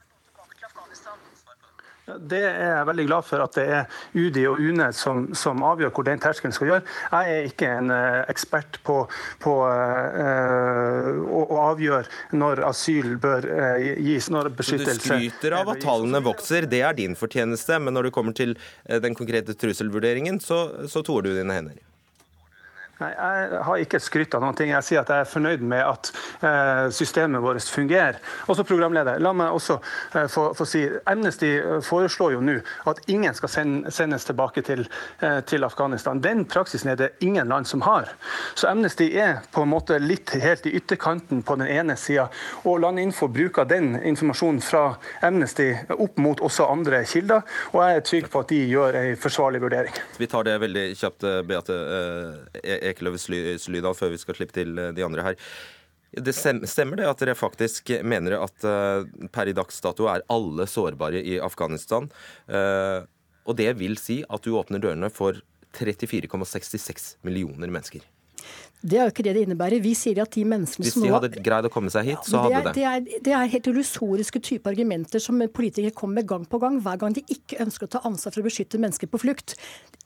Det 2.05 2.37
er 2.37 2.67
jeg 2.69 2.85
veldig 2.85 3.03
glad 3.07 3.25
for 3.25 3.41
at 3.41 3.55
det 3.57 3.63
er 3.65 3.95
UDI 4.13 4.43
og 4.45 4.59
UNE 4.61 4.91
som, 4.93 5.23
som 5.37 5.63
avgjør 5.65 5.89
hvor 5.95 6.05
den 6.05 6.21
terskelen 6.21 6.53
skal 6.53 6.69
gjøre. 6.69 6.83
Jeg 7.09 7.37
er 7.37 7.47
ikke 7.49 7.71
en 7.79 7.89
uh, 7.89 8.19
ekspert 8.29 8.77
på, 8.85 8.99
på 9.41 9.53
øh, 9.65 11.09
å, 11.25 11.41
å, 11.41 11.57
avgjøre 11.71 12.37
når 12.37 12.61
asyl 12.69 13.15
bør 13.21 13.49
uh, 13.49 13.87
gis, 14.05 14.29
når 14.29 14.51
beskyttelse 14.53 15.01
Du 15.01 15.07
skryter 15.07 15.57
av 15.57 15.73
at 15.73 15.81
tallene 15.81 16.21
vokser, 16.29 16.69
det 16.69 16.83
er 16.85 16.93
din 16.97 17.17
fortjeneste. 17.17 17.81
Men 17.81 17.97
når 17.97 18.09
det 18.11 18.15
kommer 18.19 18.37
til 18.37 18.53
den 18.85 19.17
konkrete 19.17 19.57
trusselvurderingen, 19.57 20.37
så, 20.43 20.61
så 20.91 21.01
toer 21.05 21.25
du 21.25 21.33
dine 21.33 21.57
hender. 21.57 21.81
Nei, 22.95 23.11
Jeg 23.11 23.61
har 23.67 23.81
ikke 23.83 23.99
skrytt 23.99 24.35
av 24.37 24.43
noen 24.43 24.55
ting. 24.55 24.69
Jeg 24.71 24.87
sier 24.87 25.01
at 25.01 25.09
jeg 25.11 25.25
er 25.25 25.27
fornøyd 25.27 25.63
med 25.67 25.81
at 25.83 26.09
eh, 26.47 26.85
systemet 26.95 27.43
vårt 27.43 27.67
fungerer. 27.67 28.21
Også 28.47 28.63
programleder, 28.67 29.19
la 29.19 29.33
meg 29.35 29.51
også 29.51 29.75
eh, 30.15 30.29
få, 30.31 30.45
få, 30.55 30.67
si 30.69 30.85
Amnesty 31.11 31.49
eh, 31.57 31.81
foreslår 31.83 32.37
jo 32.37 32.43
nå 32.45 32.55
at 32.87 33.01
ingen 33.11 33.35
skal 33.35 33.51
sendes 33.51 34.27
tilbake 34.29 34.63
til, 34.63 34.85
til, 35.19 35.65
Afghanistan. 35.67 36.21
Den 36.23 36.45
praksisen 36.47 36.93
er 36.93 36.99
det 36.99 37.09
ingen 37.25 37.49
land 37.51 37.67
som 37.67 37.83
har. 37.83 38.13
Så 38.55 38.69
Amnesty 38.69 39.09
er 39.19 39.41
på 39.51 39.65
en 39.65 39.73
måte 39.73 39.99
litt 39.99 40.31
helt 40.39 40.67
i 40.69 40.75
ytterkanten 40.79 41.43
på 41.43 41.57
den 41.59 41.67
ene 41.67 41.97
sida. 41.99 42.29
Og 42.63 42.79
Landinfo 42.83 43.27
bruker 43.27 43.67
den 43.67 43.95
informasjonen 43.97 44.61
fra 44.63 44.85
Amnesty 45.25 45.71
opp 45.97 46.21
mot 46.21 46.39
også 46.39 46.69
andre 46.71 47.03
kilder. 47.09 47.43
Og 47.73 47.81
jeg 47.83 47.99
er 47.99 48.07
trygg 48.07 48.31
på 48.31 48.45
at 48.45 48.55
de 48.55 48.61
gjør 48.71 48.99
en 49.01 49.19
forsvarlig 49.19 49.63
vurdering. 49.65 49.99
Vi 50.21 50.31
tar 50.31 50.47
det 50.47 50.55
veldig 50.63 50.87
kjapt, 51.01 51.27
Beate. 51.49 51.79
Ekeløv 52.91 53.17
Slydal, 53.21 53.95
før 53.97 54.13
vi 54.13 54.21
skal 54.21 54.37
slippe 54.37 54.55
til 54.57 54.77
eh, 54.79 54.93
de 54.95 55.05
andre 55.05 55.25
her. 55.25 55.39
Det 56.15 56.31
Stemmer 56.35 57.01
det 57.01 57.09
at 57.09 57.19
dere 57.19 57.35
faktisk 57.35 57.89
mener 58.07 58.37
at 58.39 58.63
uh, 58.63 59.03
per 59.35 59.49
i 59.51 59.55
dags 59.57 59.81
dato 59.83 60.07
er 60.07 60.23
alle 60.31 60.63
sårbare 60.69 61.19
i 61.19 61.35
Afghanistan? 61.43 62.07
Uh, 62.47 63.03
og 63.43 63.57
det 63.59 63.73
vil 63.81 63.99
si 63.99 64.21
at 64.23 64.45
du 64.45 64.55
åpner 64.55 64.79
dørene 64.79 65.11
for 65.11 65.41
34,66 65.75 67.17
millioner 67.27 67.67
mennesker? 67.67 68.05
Det 68.85 68.99
er 68.99 69.07
jo 69.07 69.13
ikke 69.13 69.23
det 69.25 69.33
det 69.33 69.43
innebærer. 69.47 69.81
Vi 69.81 69.95
sier 69.97 70.19
at 70.21 70.35
de 70.35 70.43
menneskene 70.45 70.85
som 70.85 71.01
nå 71.01 71.07
Hvis 71.07 71.09
de 71.09 71.13
hadde 71.15 71.43
greid 71.47 71.65
å 71.65 71.71
komme 71.73 71.89
seg 71.89 72.05
hit, 72.11 72.27
så 72.29 72.43
hadde 72.43 72.61
det. 72.67 72.73
Det 72.77 72.83
er, 72.85 73.21
det 73.25 73.33
er 73.33 73.49
helt 73.49 73.69
illusoriske 73.71 74.41
type 74.45 74.69
argumenter 74.69 75.23
som 75.23 75.41
politikere 75.49 75.95
kommer 75.95 76.21
med 76.21 76.27
gang 76.29 76.43
på 76.49 76.59
gang, 76.61 76.77
hver 76.85 76.99
gang 77.01 77.15
de 77.15 77.23
ikke 77.33 77.57
ønsker 77.65 77.87
å 77.87 77.93
ta 77.95 78.03
ansvar 78.05 78.35
for 78.35 78.43
å 78.43 78.45
beskytte 78.45 78.81
mennesker 78.81 79.09
på 79.09 79.21
flukt. 79.23 79.55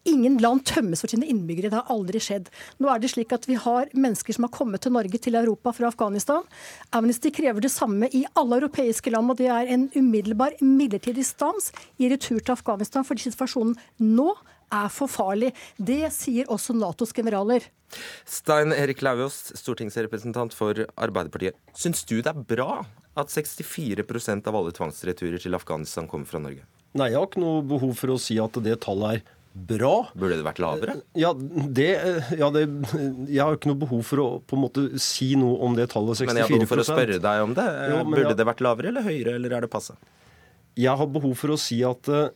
Ingen 0.07 0.37
land 0.39 0.63
tømmes 0.69 1.03
for 1.03 1.11
sine 1.11 1.27
innbyggere. 1.27 1.73
Det 1.73 1.81
har 1.81 1.91
aldri 1.91 2.21
skjedd. 2.23 2.47
Nå 2.79 2.87
er 2.93 3.01
det 3.03 3.11
slik 3.11 3.35
at 3.35 3.49
vi 3.49 3.57
har 3.59 3.91
mennesker 3.91 4.37
som 4.37 4.47
har 4.47 4.53
kommet 4.55 4.85
til 4.85 4.95
Norge, 4.95 5.19
til 5.19 5.35
Europa 5.35 5.73
fra 5.75 5.89
Afghanistan. 5.91 6.47
Amnesty 6.95 7.33
krever 7.35 7.65
det 7.65 7.73
samme 7.73 8.07
i 8.15 8.23
alle 8.39 8.61
europeiske 8.61 9.11
land, 9.11 9.33
og 9.33 9.41
det 9.41 9.49
er 9.51 9.73
en 9.75 9.89
umiddelbar 9.97 10.55
midlertidig 10.63 11.27
stans 11.27 11.73
i 11.99 12.07
retur 12.13 12.39
til 12.39 12.55
Afghanistan 12.55 13.03
fordi 13.03 13.27
situasjonen 13.27 13.75
nå 13.99 14.29
er 14.71 14.89
for 14.93 15.11
farlig. 15.11 15.51
Det 15.77 16.05
sier 16.15 16.49
også 16.51 16.75
Natos 16.77 17.13
generaler. 17.15 17.65
Stein 18.29 18.73
Erik 18.75 19.01
Lauvås, 19.05 19.49
stortingsrepresentant 19.57 20.53
for 20.53 20.85
Arbeiderpartiet. 20.95 21.57
Syns 21.77 22.05
du 22.05 22.19
det 22.19 22.33
er 22.33 22.45
bra 22.53 22.83
at 23.19 23.33
64% 23.33 24.47
av 24.47 24.59
alle 24.59 24.75
tvangsreturer 24.75 25.41
til 25.41 25.57
Afghanistan 25.57 26.07
kommer 26.09 26.29
fra 26.29 26.41
Norge? 26.43 26.67
Nei, 26.97 27.11
jeg 27.11 27.19
har 27.19 27.27
ikke 27.29 27.43
noe 27.43 27.65
behov 27.65 27.93
for 27.97 28.15
å 28.15 28.21
si 28.21 28.39
at 28.41 28.55
det 28.65 28.79
tallet 28.85 29.19
er 29.19 29.35
bra. 29.53 29.93
Burde 30.13 30.37
det 30.39 30.45
vært 30.45 30.61
lavere? 30.61 30.95
Ja, 31.17 31.33
det, 31.33 31.89
ja 32.37 32.49
det, 32.53 32.63
Jeg 33.27 33.41
har 33.41 33.57
ikke 33.57 33.71
noe 33.71 33.81
behov 33.81 34.05
for 34.07 34.23
å 34.23 34.27
på 34.45 34.57
en 34.57 34.63
måte 34.63 34.85
si 35.01 35.33
noe 35.39 35.57
om 35.65 35.75
det 35.77 35.89
tallet 35.93 36.21
64 36.21 36.29
Men 36.29 36.41
jeg 36.41 36.47
har 36.47 36.55
behov 36.55 36.71
for 36.71 36.83
å 36.83 36.87
spørre 36.87 37.19
deg 37.25 37.43
om 37.45 37.57
det. 37.57 37.67
Jo, 37.91 37.99
Burde 38.05 38.25
jeg... 38.27 38.39
det 38.39 38.47
vært 38.51 38.65
lavere 38.65 38.93
eller 38.93 39.05
høyere, 39.09 39.35
eller 39.39 39.57
er 39.57 39.65
det 39.65 39.71
passe? 39.73 39.97
Jeg 40.77 40.95
har 40.95 41.09
behov 41.11 41.33
for 41.35 41.51
å 41.51 41.57
si 41.59 41.79
at 41.83 42.07
uh, 42.07 42.29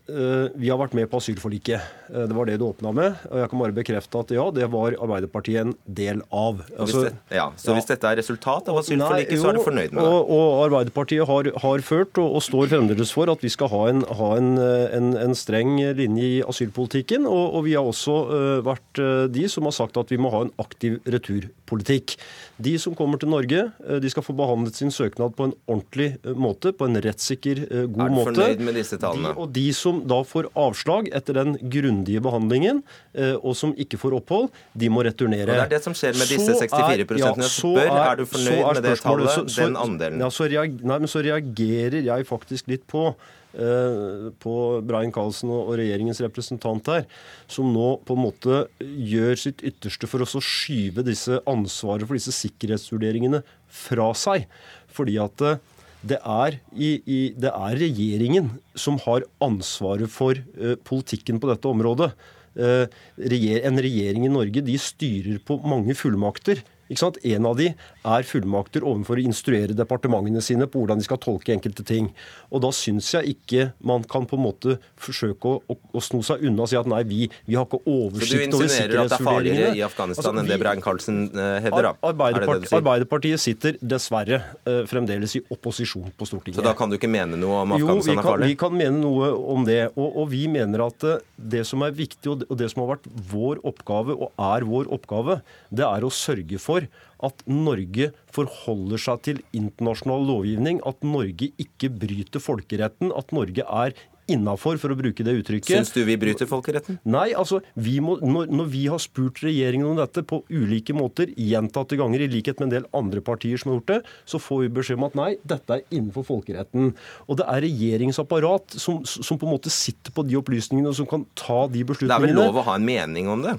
vi 0.60 0.72
har 0.72 0.80
vært 0.82 0.96
med 0.98 1.08
på 1.12 1.20
asylforliket. 1.22 1.84
Uh, 2.10 2.24
det 2.28 2.36
var 2.36 2.50
det 2.50 2.58
du 2.60 2.66
åpna 2.66 2.92
med. 2.96 3.20
Og 3.30 3.40
jeg 3.40 3.52
kan 3.52 3.62
bare 3.62 3.75
bekrefte 3.78 4.24
at 4.24 4.34
ja, 4.36 4.46
det 4.56 4.68
var 4.74 4.98
Arbeiderpartiet 4.98 5.62
en 5.62 5.75
del 5.86 6.24
av. 6.28 6.63
Altså, 6.74 7.06
det, 7.06 7.13
ja, 7.36 7.46
så 7.60 7.72
ja. 7.72 7.78
hvis 7.78 7.88
dette 7.92 8.10
er 8.10 8.20
resultat 8.20 8.72
av 8.74 8.82
asylforliket, 8.82 9.40
så 9.40 9.52
er 9.52 9.60
du 9.60 9.63
fornøyd 9.63 9.94
med 9.96 10.02
det? 10.02 10.10
Og, 10.10 10.34
og 10.34 10.63
Arbeiderpartiet 10.66 11.30
har, 11.30 11.52
har 11.63 11.86
ført, 11.86 12.18
og, 12.18 12.40
og, 12.40 12.44
står 12.44 12.74
fremdeles 12.74 13.13
for, 13.16 13.32
at 13.32 13.46
vi 13.46 13.54
skal 13.54 13.72
ha 13.72 13.84
en, 13.94 14.04
ha 14.20 14.32
en, 14.42 14.52
en, 15.00 15.13
en 15.24 15.38
streng 15.38 15.78
linje 16.00 16.30
i 16.40 16.42
asylpolitikken. 16.44 17.30
Og, 17.30 17.60
og 17.60 17.68
vi 17.70 17.78
har 17.78 17.88
også 17.88 18.18
uh, 18.34 18.58
vært 18.66 19.04
de 19.34 19.46
som 19.52 19.70
har 19.70 19.78
sagt 19.78 20.02
at 20.02 20.12
vi 20.12 20.20
må 20.20 20.34
ha 20.34 20.44
en 20.48 20.54
aktiv 20.62 21.00
returpolitikk. 21.08 22.18
De 22.58 22.76
som 22.80 22.94
kommer 22.98 23.22
til 23.22 23.32
Norge, 23.32 23.64
de 24.04 24.10
skal 24.12 24.26
få 24.26 24.36
behandlet 24.38 24.78
sin 24.78 24.92
søknad 24.94 25.34
på 25.38 25.50
en 25.50 25.56
ordentlig 25.66 26.14
måte, 26.38 26.74
på 26.76 26.86
en 26.86 27.00
rettssikker, 27.02 27.64
god 27.90 28.14
måte 28.14 28.30
fornøyd 28.30 28.64
med 28.64 28.78
disse 28.78 29.00
tallene? 29.02 29.34
De, 29.34 29.42
og 29.42 29.52
de 29.56 29.66
som 29.76 30.02
da 30.10 30.20
får 30.28 30.50
avslag 30.60 31.10
etter 31.16 31.40
den 31.40 31.56
grundige 31.74 32.22
behandlingen, 32.24 32.82
eh, 33.14 33.36
og 33.40 33.56
som 33.58 33.74
ikke 33.80 34.00
får 34.02 34.18
opphold, 34.20 34.50
de 34.78 34.90
må 34.94 35.04
returnere. 35.06 35.50
Og 35.50 35.56
Det 35.56 35.66
er 35.66 35.76
det 35.76 35.84
som 35.86 35.98
skjer 35.98 36.18
med 36.18 36.30
disse 36.30 36.58
64 36.60 37.04
er, 37.04 37.06
ja, 37.24 37.32
spør, 37.50 37.84
er, 37.84 38.02
er, 38.04 38.20
du 38.20 38.26
fornøyd 38.30 38.60
med 38.64 38.84
det 38.88 38.98
tallet, 39.04 39.32
så, 39.32 39.46
så, 39.48 39.68
den 39.68 39.80
andelen? 39.80 40.24
Ja, 40.24 40.32
så, 40.34 40.50
reager, 40.50 40.84
nei, 40.94 41.00
men 41.06 41.12
så 41.12 41.24
reagerer 41.26 42.02
jeg 42.04 42.30
faktisk 42.30 42.70
litt 42.72 42.86
på 42.90 43.10
eh, 43.12 43.32
på 43.54 44.54
Brian 44.82 45.12
Carlsen 45.14 45.52
og 45.54 45.76
regjeringens 45.78 46.22
representant 46.24 46.88
her, 46.90 47.04
som 47.46 47.70
nå 47.74 48.00
på 48.06 48.16
en 48.16 48.24
måte 48.26 48.64
gjør 48.82 49.38
sitt 49.38 49.62
ytterste 49.66 50.10
for 50.10 50.26
å 50.26 50.42
skyve 50.42 51.06
disse 51.06 51.38
ansvaret 51.50 52.10
for 52.10 52.18
disse 52.18 52.34
sikkerhetsvurderingene 52.34 53.44
fra 53.70 54.10
seg. 54.18 54.48
Fordi 54.94 55.20
at 55.22 55.46
eh, 55.46 55.62
det 56.04 56.20
er, 56.20 56.60
i, 56.76 56.90
i, 57.06 57.20
det 57.40 57.52
er 57.54 57.80
regjeringen 57.80 58.50
som 58.76 58.98
har 59.06 59.24
ansvaret 59.44 60.12
for 60.12 60.36
uh, 60.36 60.74
politikken 60.84 61.40
på 61.40 61.48
dette 61.48 61.70
området. 61.70 62.12
En 62.54 63.80
regjering 63.82 64.28
i 64.28 64.30
Norge 64.30 64.62
de 64.62 64.76
styrer 64.78 65.40
på 65.42 65.56
mange 65.66 65.96
fullmakter. 65.98 66.60
En 67.02 67.48
av 67.50 67.58
de 67.60 67.70
er 68.04 68.28
fullmakter 68.28 68.84
overfor 68.86 69.20
å 69.20 69.24
instruere 69.24 69.76
departementene 69.78 70.42
sine 70.44 70.68
på 70.68 70.82
hvordan 70.82 71.00
de 71.02 71.08
skal 71.08 71.20
tolke 71.24 71.54
enkelte 71.56 71.86
ting. 71.88 72.12
Og 72.52 72.64
Da 72.64 72.72
syns 72.76 73.10
jeg 73.14 73.36
ikke 73.36 73.72
man 73.84 74.04
kan 74.08 74.28
på 74.30 74.38
en 74.38 74.46
måte 74.46 74.78
forsøke 75.00 75.50
å, 75.50 75.62
å, 75.68 75.78
å 75.94 76.04
sno 76.04 76.22
seg 76.26 76.44
unna 76.48 76.66
og 76.66 76.72
si 76.72 76.78
at 76.80 76.90
nei, 76.90 77.02
vi, 77.08 77.28
vi 77.48 77.58
har 77.58 77.68
ikke 77.68 77.82
oversikt 77.84 78.56
over 78.56 78.64
sikkerhetsvurderingene. 78.64 78.64
Så 78.64 78.64
du 78.64 78.68
insinuerer 78.68 79.04
at 79.04 79.12
det 79.12 79.18
er 79.18 79.28
farligere 79.28 79.74
i 79.74 79.84
Afghanistan 79.86 80.30
altså, 80.32 80.44
enn 80.44 80.52
det 80.52 80.60
Brein 80.62 80.84
Karlsen 80.84 81.20
uh, 81.34 81.44
hevder? 81.64 81.90
da? 81.90 81.94
Arbeiderpartiet, 82.12 82.70
det 82.70 82.80
Arbeiderpartiet 82.80 83.44
sitter 83.44 83.80
dessverre 83.94 84.42
uh, 84.68 84.84
fremdeles 84.90 85.38
i 85.40 85.44
opposisjon 85.54 86.14
på 86.18 86.30
Stortinget. 86.30 86.60
Så 86.60 86.66
da 86.66 86.76
kan 86.78 86.92
du 86.92 86.98
ikke 87.00 87.12
mene 87.12 87.40
noe 87.40 87.64
om 87.64 87.76
Afghanistan 87.78 88.16
jo, 88.16 88.22
er 88.22 88.30
farlig? 88.30 88.50
Jo, 88.50 88.54
vi 88.54 88.60
kan 88.64 88.78
mene 88.80 89.02
noe 89.02 89.32
om 89.56 89.68
det. 89.68 89.82
Og, 89.94 90.08
og 90.24 90.30
vi 90.34 90.46
mener 90.52 90.88
at 90.88 91.08
uh, 91.08 91.18
det 91.36 91.66
som 91.70 91.84
er 91.86 91.96
viktig, 91.96 92.26
og 92.32 92.42
det, 92.44 92.50
og 92.50 92.60
det 92.60 92.72
som 92.74 92.84
har 92.84 92.96
vært 92.96 93.10
vår 93.34 93.64
oppgave, 93.68 94.18
og 94.18 94.46
er 94.54 94.68
vår 94.68 94.92
oppgave, 94.94 95.40
det 95.74 95.88
er 95.88 96.06
å 96.06 96.12
sørge 96.14 96.62
for 96.62 96.83
at 97.24 97.44
Norge 97.50 98.12
forholder 98.34 99.02
seg 99.02 99.22
til 99.28 99.44
internasjonal 99.56 100.25
lovgivning, 100.28 100.82
at 100.88 101.04
Norge 101.08 101.52
ikke 101.62 101.92
bryter 101.94 102.44
folkeretten, 102.44 103.13
at 103.16 103.32
Norge 103.36 103.68
er 103.68 103.96
innafor, 104.32 104.78
for 104.80 104.94
å 104.94 104.98
bruke 104.98 105.25
det 105.25 105.34
uttrykket. 105.42 105.72
Syns 105.72 105.92
du 105.96 106.02
vi 106.08 106.16
bryter 106.20 106.48
folkeretten? 106.48 107.00
Nei, 107.10 107.30
altså, 107.38 107.60
vi 107.75 107.98
må, 108.04 108.16
når, 108.24 108.52
når, 108.54 108.70
vi 108.72 108.86
har 108.92 109.02
spurt 109.04 109.42
regjeringen 109.44 109.90
om 109.90 110.00
dette 110.00 110.24
på 110.28 110.42
ulike 110.52 110.96
måter, 110.96 111.34
gjentatte 111.36 111.98
ganger, 112.00 112.24
i 112.24 112.30
likhet 112.32 112.62
med 112.62 112.70
en 112.70 112.75
del 112.78 112.88
andre 112.96 113.24
partier 113.25 113.60
som 113.60 113.74
har 113.74 113.82
gjort 113.82 113.92
det, 113.92 114.00
så 114.30 114.40
får 114.42 114.63
vi 114.63 114.72
beskjed 114.80 115.02
om 115.02 115.08
at 115.10 115.20
nei, 115.20 115.30
dette 115.44 115.78
er 115.78 115.84
innenfor 115.90 116.28
folkeretten. 116.30 116.94
Og 117.28 117.42
det 117.42 117.50
er 117.52 117.66
regjeringsapparat 117.68 118.80
som, 118.80 119.04
som 119.04 119.40
på 119.40 119.50
en 119.50 119.56
måte 119.58 119.74
sitter 119.74 120.16
på 120.16 120.25
de 120.28 120.40
opplysningene 120.40 120.94
og 120.94 120.98
som 121.02 121.10
kan 121.10 121.28
ta 121.40 121.66
de 121.68 121.84
beslutningene. 121.92 122.32
Det 122.32 122.34
er 122.34 122.40
vel 122.40 122.44
lov 122.54 122.63
å 122.63 122.68
ha 122.70 122.80
en 122.80 122.88
mening 122.88 123.32
om 123.34 123.44
det? 123.44 123.58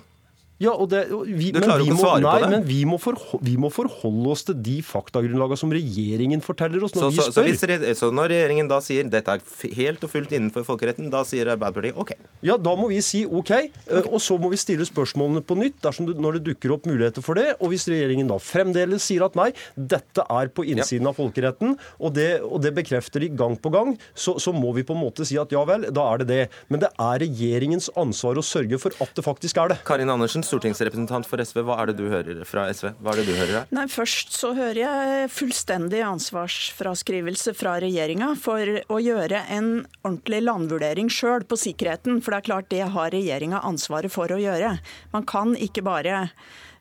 Ja, 0.62 0.70
og 0.70 0.86
det, 0.92 1.08
vi, 1.10 1.48
du 1.50 1.58
klarer 1.58 1.82
ikke 1.82 1.96
å 1.96 1.98
svare 1.98 2.22
nei, 2.22 2.30
på 2.30 2.42
det? 2.44 2.48
Men 2.52 2.66
vi 2.68 2.76
må, 2.86 2.98
for, 3.02 3.18
vi 3.42 3.56
må, 3.58 3.70
forholde 3.74 4.30
oss 4.30 4.44
til 4.46 4.54
de 4.62 4.76
faktagrunnlagene 4.86 5.58
som 5.58 5.72
regjeringen 5.74 6.44
forteller 6.44 6.84
oss 6.86 6.94
når 6.94 7.02
så, 7.02 7.08
vi 7.10 7.24
spør. 7.24 7.48
Så, 7.58 7.78
så, 7.82 7.94
så, 7.98 8.10
når 8.14 8.30
regjeringen 8.30 8.70
da 8.70 8.78
sier 8.84 9.08
dette 9.10 9.34
er 9.34 9.72
helt 9.74 10.06
og 10.06 10.12
fullt 10.12 10.34
innenfor 10.36 10.62
folkeretten, 10.68 11.10
da 11.10 11.24
sier 11.26 11.50
Arbeiderpartiet 11.56 11.98
OK? 11.98 12.12
Ja, 12.46 12.54
da 12.60 12.76
må 12.78 12.86
vi 12.92 13.00
si 13.02 13.24
OK. 13.26 13.50
okay. 13.50 14.04
Og 14.06 14.22
så 14.22 14.38
må 14.38 14.52
vi 14.52 14.60
stille 14.60 14.86
spørsmålene 14.86 15.42
på 15.42 15.56
nytt 15.58 15.80
dersom 15.82 16.06
det, 16.06 16.14
når 16.22 16.38
det 16.38 16.44
dukker 16.52 16.76
opp 16.76 16.86
muligheter 16.86 17.26
for 17.26 17.40
det. 17.40 17.56
Og 17.58 17.74
hvis 17.74 17.88
regjeringen 17.90 18.30
da 18.30 18.38
fremdeles 18.38 19.10
sier 19.10 19.26
at 19.26 19.34
nei, 19.38 19.50
dette 19.74 20.22
er 20.22 20.54
på 20.54 20.68
innsiden 20.70 21.08
ja. 21.08 21.10
av 21.10 21.18
folkeretten, 21.18 21.74
og 21.98 22.14
det, 22.14 22.28
og 22.46 22.62
det, 22.62 22.76
bekrefter 22.78 23.26
de 23.26 23.32
gang 23.34 23.58
på 23.58 23.74
gang, 23.74 23.96
så, 24.14 24.36
så 24.38 24.54
må 24.54 24.70
vi 24.78 24.86
på 24.86 24.94
en 24.94 25.02
måte 25.02 25.26
si 25.26 25.34
at 25.40 25.50
ja 25.54 25.66
vel, 25.66 25.88
da 25.90 26.06
er 26.12 26.22
det 26.22 26.30
det. 26.30 26.40
Men 26.70 26.86
det 26.86 26.94
er 26.94 27.20
regjeringens 27.26 27.90
ansvar 27.98 28.38
å 28.38 28.46
sørge 28.46 28.78
for 28.82 28.94
at 29.02 29.18
det 29.18 29.26
faktisk 29.26 29.58
er 29.64 29.74
det. 29.74 29.80
Karin 29.86 30.14
Andersen, 30.14 30.43
stortingsrepresentant 30.46 31.28
for 31.28 31.42
SV, 31.42 31.62
hva 31.66 31.78
er 31.82 31.90
det 31.90 31.96
du 31.98 32.08
hører 32.12 32.42
fra 32.48 32.66
SV? 32.70 32.92
Hva 33.00 33.14
er 33.14 33.20
det 33.20 33.26
du 33.28 33.34
hører 33.38 33.54
her? 33.60 33.70
Nei, 33.74 33.86
Først 33.94 34.34
så 34.36 34.52
hører 34.56 34.80
jeg 34.80 35.30
fullstendig 35.32 36.02
ansvarsfraskrivelse 36.06 37.54
fra 37.56 37.76
regjeringa 37.82 38.32
for 38.40 38.82
å 38.90 39.00
gjøre 39.02 39.44
en 39.54 39.70
ordentlig 40.02 40.42
landvurdering 40.44 41.10
sjøl 41.12 41.46
på 41.48 41.58
sikkerheten. 41.60 42.20
For 42.24 42.34
det 42.34 42.42
er 42.42 42.48
klart 42.50 42.70
det 42.72 42.84
har 42.96 43.14
regjeringa 43.14 43.62
ansvaret 43.64 44.12
for 44.12 44.32
å 44.32 44.40
gjøre. 44.40 44.76
Man 45.14 45.26
kan 45.28 45.56
ikke 45.56 45.84
bare 45.86 46.24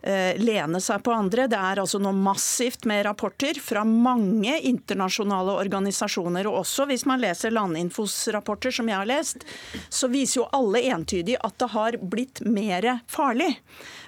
lene 0.03 0.81
seg 0.83 1.03
på 1.05 1.13
andre. 1.15 1.45
Det 1.47 1.59
er 1.59 1.79
altså 1.79 1.99
noe 2.01 2.15
massivt 2.17 2.83
med 2.89 3.05
rapporter 3.07 3.55
fra 3.63 3.85
mange 3.87 4.57
internasjonale 4.67 5.55
organisasjoner. 5.61 6.49
Og 6.49 6.61
også 6.63 6.87
hvis 6.89 7.05
man 7.07 7.23
leser 7.23 7.55
Landinfos 7.55 8.17
rapporter, 8.35 8.73
som 8.75 8.91
jeg 8.91 8.99
har 8.99 9.07
lest, 9.07 9.47
så 9.87 10.09
viser 10.11 10.41
jo 10.41 10.49
alle 10.51 10.83
entydig 10.91 11.39
at 11.39 11.57
det 11.61 11.71
har 11.71 11.97
blitt 12.01 12.43
mer 12.43 12.89
farlig. 13.07 13.53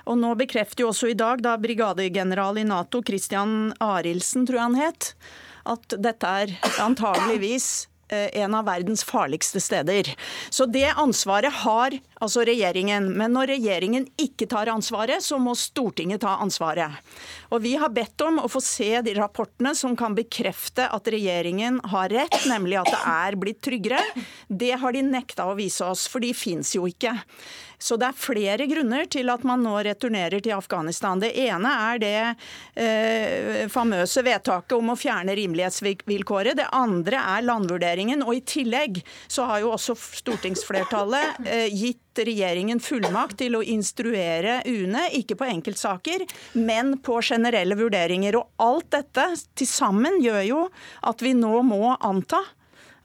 Og 0.06 0.20
nå 0.20 0.36
bekrefter 0.40 0.84
jo 0.84 0.92
også 0.92 1.14
i 1.14 1.18
dag 1.18 1.44
da 1.46 1.56
brigadegeneral 1.62 2.60
i 2.60 2.68
Nato, 2.68 3.02
Christian 3.06 3.74
Arildsen, 3.80 4.46
tror 4.46 4.60
jeg 4.60 4.68
han 4.70 4.80
het, 4.84 5.12
at 5.66 6.00
dette 6.04 6.38
er 6.44 6.56
antageligvis 6.84 7.88
Eh, 8.08 8.42
en 8.42 8.54
av 8.56 8.66
verdens 8.66 9.04
farligste 9.04 9.62
steder. 9.62 10.16
Så 10.50 10.66
det 10.66 10.94
ansvaret 10.96 11.54
har 11.54 11.96
altså 12.25 12.46
regjeringen. 12.48 13.12
Men 13.17 13.36
når 13.36 13.53
regjeringen 13.55 14.08
ikke 14.22 14.48
tar 14.51 14.72
ansvaret, 14.74 15.24
så 15.24 15.39
må 15.41 15.55
Stortinget 15.58 16.24
ta 16.25 16.38
ansvaret. 16.44 17.01
Og 17.53 17.62
Vi 17.65 17.75
har 17.79 17.94
bedt 17.94 18.22
om 18.25 18.41
å 18.44 18.50
få 18.51 18.62
se 18.63 18.89
de 19.05 19.13
rapportene 19.17 19.75
som 19.77 19.96
kan 19.98 20.15
bekrefte 20.17 20.89
at 20.91 21.08
regjeringen 21.12 21.79
har 21.94 22.10
rett, 22.13 22.39
nemlig 22.50 22.82
at 22.82 22.91
det 22.91 23.03
er 23.12 23.38
blitt 23.39 23.62
tryggere. 23.65 24.01
Det 24.48 24.74
har 24.82 24.96
de 24.96 25.05
nekta 25.05 25.48
å 25.50 25.55
vise 25.58 25.86
oss, 25.86 26.08
for 26.12 26.24
de 26.24 26.34
fins 26.36 26.75
jo 26.75 26.86
ikke. 26.89 27.15
Så 27.77 27.98
det 28.00 28.08
er 28.08 28.17
flere 28.17 28.67
grunner 28.70 29.08
til 29.12 29.29
at 29.32 29.44
man 29.48 29.63
nå 29.65 29.75
returnerer 29.86 30.41
til 30.44 30.55
Afghanistan. 30.55 31.20
Det 31.22 31.32
ene 31.46 31.72
er 31.89 32.01
det 32.01 32.15
eh, 32.82 33.65
famøse 33.72 34.24
vedtaket 34.25 34.77
om 34.77 34.94
å 34.94 34.98
fjerne 35.00 35.36
rimelighetsvilkåret. 35.38 36.55
Det 36.60 36.70
andre 36.75 37.22
er 37.36 37.46
landvurderingen. 37.46 38.24
Og 38.25 38.39
i 38.39 38.46
tillegg 38.48 39.01
så 39.27 39.50
har 39.50 39.63
jo 39.65 39.74
også 39.75 39.98
stortingsflertallet 40.22 41.46
eh, 41.46 41.67
gitt 41.74 42.01
regjeringen 42.24 42.79
fullmakt 42.79 43.39
til 43.41 43.57
å 43.60 43.63
instruere 43.63 44.62
UNE, 44.65 45.07
ikke 45.19 45.38
på 45.39 45.48
enkeltsaker, 45.50 46.25
men 46.53 46.95
på 47.03 47.19
generelle 47.25 47.77
vurderinger. 47.79 48.39
Og 48.39 48.63
alt 48.63 48.91
dette 48.95 49.27
til 49.57 49.69
sammen 49.69 50.22
gjør 50.24 50.43
jo 50.48 50.62
at 51.10 51.25
vi 51.25 51.36
nå 51.38 51.60
må 51.67 51.95
anta 52.00 52.43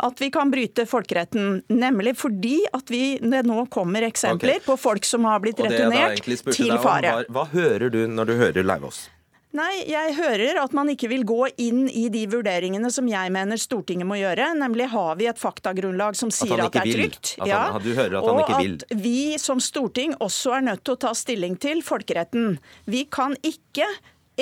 at 0.01 0.21
vi 0.21 0.31
kan 0.33 0.51
bryte 0.51 0.87
folkeretten. 0.89 1.63
Nemlig 1.69 2.15
fordi 2.17 2.63
at 2.73 2.89
vi, 2.89 3.19
det 3.21 3.43
nå 3.45 3.67
kommer 3.73 4.07
eksempler 4.09 4.57
okay. 4.57 4.67
på 4.67 4.77
folk 4.81 5.05
som 5.05 5.29
har 5.29 5.43
blitt 5.45 5.61
returnert 5.61 6.25
til 6.25 6.77
fare. 6.81 7.21
Hva, 7.21 7.25
hva 7.29 7.49
hører 7.53 7.93
du 7.93 8.07
når 8.09 8.33
du 8.33 8.39
hører 8.41 8.65
Lauvås? 8.65 9.09
Nei, 9.57 9.81
jeg 9.91 10.15
hører 10.15 10.61
at 10.63 10.75
man 10.77 10.93
ikke 10.93 11.09
vil 11.11 11.25
gå 11.27 11.49
inn 11.59 11.89
i 11.91 12.05
de 12.13 12.23
vurderingene 12.31 12.87
som 12.95 13.09
jeg 13.11 13.33
mener 13.35 13.59
Stortinget 13.59 14.07
må 14.07 14.21
gjøre. 14.21 14.53
Nemlig 14.61 14.87
har 14.93 15.19
vi 15.19 15.27
et 15.27 15.41
faktagrunnlag 15.41 16.15
som 16.19 16.31
sier 16.35 16.55
at, 16.61 16.71
at 16.71 16.77
det 16.79 16.85
er 16.85 17.01
trygt. 17.01 17.33
At 17.41 17.43
han, 17.43 17.51
ja, 17.51 17.65
at 17.75 18.15
og 18.21 18.55
at 18.55 18.87
vi 18.95 19.35
som 19.43 19.59
storting 19.59 20.15
også 20.23 20.55
er 20.61 20.67
nødt 20.71 20.85
til 20.87 20.95
å 20.95 21.03
ta 21.03 21.11
stilling 21.19 21.59
til 21.59 21.83
folkeretten. 21.83 22.61
Vi 22.87 23.05
kan 23.11 23.35
ikke 23.43 23.89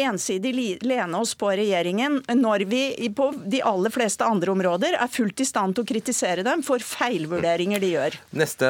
ensidig 0.05 0.53
lene 0.87 1.21
oss 1.21 1.35
på 1.39 1.51
regjeringen 1.59 2.21
når 2.39 2.65
vi 2.71 2.83
på 3.17 3.31
de 3.47 3.63
aller 3.67 3.93
fleste 3.95 4.27
andre 4.27 4.53
områder 4.55 4.97
er 4.99 5.11
fullt 5.13 5.43
i 5.43 5.47
stand 5.49 5.77
til 5.77 5.87
å 5.87 5.89
kritisere 5.89 6.45
dem 6.47 6.63
for 6.67 6.83
feilvurderinger 6.85 7.83
de 7.83 7.93
gjør. 7.95 8.19
Neste, 8.39 8.69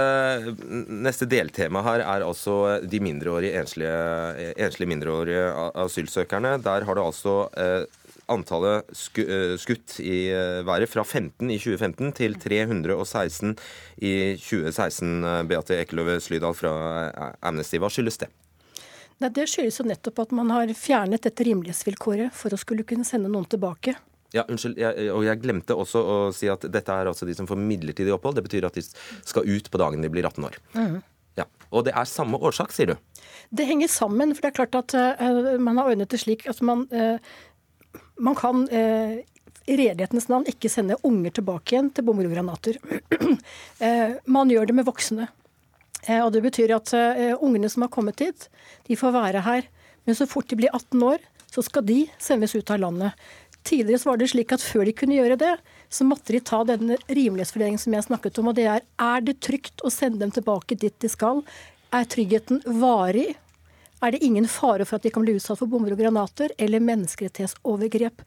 neste 0.89 1.29
deltema 1.31 1.83
her 1.87 2.05
er 2.05 2.27
altså 2.27 2.79
de 2.83 3.03
mindreårige 3.05 3.63
enslige, 3.63 4.55
enslige 4.57 4.93
mindreårige 4.95 5.47
asylsøkerne. 5.85 6.57
Der 6.65 6.87
har 6.89 6.99
det 6.99 7.05
altså 7.05 7.37
eh, 7.59 7.85
antallet 8.33 8.89
eh, 9.23 9.55
skutt 9.61 9.99
i 10.05 10.29
eh, 10.33 10.61
været 10.67 10.91
fra 10.91 11.05
15 11.05 11.51
i 11.51 11.59
2015 11.59 12.13
til 12.19 12.37
316 12.41 13.57
i 14.03 14.15
2016. 14.41 15.15
Beate 15.49 15.81
Ekeløve 15.83 16.19
Slydal 16.25 16.57
fra 16.59 16.75
Amnesty, 17.43 17.81
hva 17.81 17.91
skyldes 17.93 18.21
det? 18.25 18.31
Nei, 19.19 19.31
Det 19.35 19.49
skyldes 19.51 19.81
jo 19.81 19.87
nettopp 19.89 20.23
at 20.23 20.35
man 20.37 20.51
har 20.55 20.71
fjernet 20.79 21.25
dette 21.27 21.47
rimelighetsvilkåret 21.47 22.35
for 22.35 22.55
å 22.55 22.61
skulle 22.61 22.87
kunne 22.87 23.07
sende 23.07 23.31
noen 23.33 23.49
tilbake. 23.51 23.97
Ja, 24.37 24.45
unnskyld, 24.45 24.77
jeg, 24.77 25.09
og 25.15 25.23
jeg 25.25 25.41
glemte 25.41 25.77
også 25.79 26.01
å 26.05 26.17
si 26.37 26.51
at 26.53 26.67
dette 26.69 26.93
er 26.93 27.09
altså 27.09 27.27
de 27.27 27.35
som 27.37 27.49
får 27.49 27.59
midlertidig 27.61 28.13
opphold. 28.13 28.37
Det 28.37 28.45
betyr 28.45 28.67
at 28.69 28.77
de 28.77 28.85
skal 28.85 29.49
ut 29.49 29.71
på 29.73 29.81
dagen 29.81 30.05
de 30.05 30.11
blir 30.13 30.27
18 30.29 30.45
år. 30.51 30.59
Mm. 30.77 30.99
Ja, 31.39 31.47
Og 31.71 31.87
det 31.87 31.95
er 31.97 32.09
samme 32.09 32.41
årsak, 32.43 32.75
sier 32.75 32.93
du? 32.93 33.25
Det 33.55 33.67
henger 33.69 33.89
sammen. 33.89 34.35
For 34.35 34.45
det 34.45 34.51
er 34.53 34.59
klart 34.59 34.77
at 34.79 34.95
uh, 34.99 35.57
man 35.63 35.81
har 35.81 35.91
ordnet 35.93 36.13
det 36.13 36.21
slik 36.21 36.45
at 36.51 36.61
man, 36.67 36.85
uh, 36.93 37.17
man 38.21 38.37
kan 38.39 38.67
uh, 38.69 39.17
i 39.69 39.77
redelighetens 39.77 40.29
navn 40.33 40.49
ikke 40.51 40.71
sende 40.73 40.99
unger 41.07 41.39
tilbake 41.39 41.75
igjen 41.75 41.91
til 41.95 42.05
bomber 42.05 42.29
og 42.29 42.35
granater. 42.35 42.79
man 44.37 44.53
gjør 44.53 44.71
det 44.71 44.77
med 44.79 44.87
voksne. 44.89 45.29
Eh, 46.09 46.23
og 46.25 46.33
Det 46.33 46.43
betyr 46.45 46.73
at 46.77 46.95
uh, 46.97 47.37
ungene 47.45 47.69
som 47.69 47.85
har 47.85 47.93
kommet 47.93 48.21
hit, 48.25 48.49
de 48.89 48.97
får 48.97 49.13
være 49.15 49.45
her. 49.45 49.69
Men 50.09 50.17
så 50.17 50.27
fort 50.27 50.49
de 50.49 50.57
blir 50.57 50.73
18 50.73 51.03
år, 51.05 51.21
så 51.53 51.65
skal 51.65 51.85
de 51.85 52.07
sendes 52.21 52.55
ut 52.57 52.71
av 52.73 52.81
landet. 52.81 53.29
Tidligere 53.69 54.01
så 54.01 54.11
var 54.11 54.21
det 54.21 54.31
slik 54.33 54.53
at 54.55 54.65
før 54.65 54.87
de 54.89 54.95
kunne 54.97 55.19
gjøre 55.19 55.37
det, 55.41 55.55
så 55.93 56.07
måtte 56.09 56.33
de 56.33 56.41
ta 56.41 56.63
denne 56.65 56.97
rimelighetsfordelingen 57.09 57.83
som 57.83 57.97
jeg 57.97 58.07
snakket 58.07 58.41
om. 58.41 58.49
Og 58.49 58.57
det 58.57 58.65
er 58.71 58.87
er 59.05 59.25
det 59.25 59.41
trygt 59.45 59.85
å 59.85 59.93
sende 59.93 60.23
dem 60.23 60.33
tilbake 60.33 60.79
dit 60.79 60.97
de 61.05 61.11
skal? 61.13 61.43
Er 61.93 62.09
tryggheten 62.09 62.63
varig? 62.81 63.35
Er 64.01 64.15
det 64.15 64.23
ingen 64.25 64.47
fare 64.49 64.87
for 64.87 64.97
at 64.97 65.05
de 65.05 65.13
kan 65.13 65.25
bli 65.27 65.35
utsatt 65.37 65.59
for 65.61 65.69
bomber 65.69 65.93
og 65.93 66.01
granater 66.01 66.55
eller 66.57 66.85
menneskerettighetsovergrep? 66.87 68.23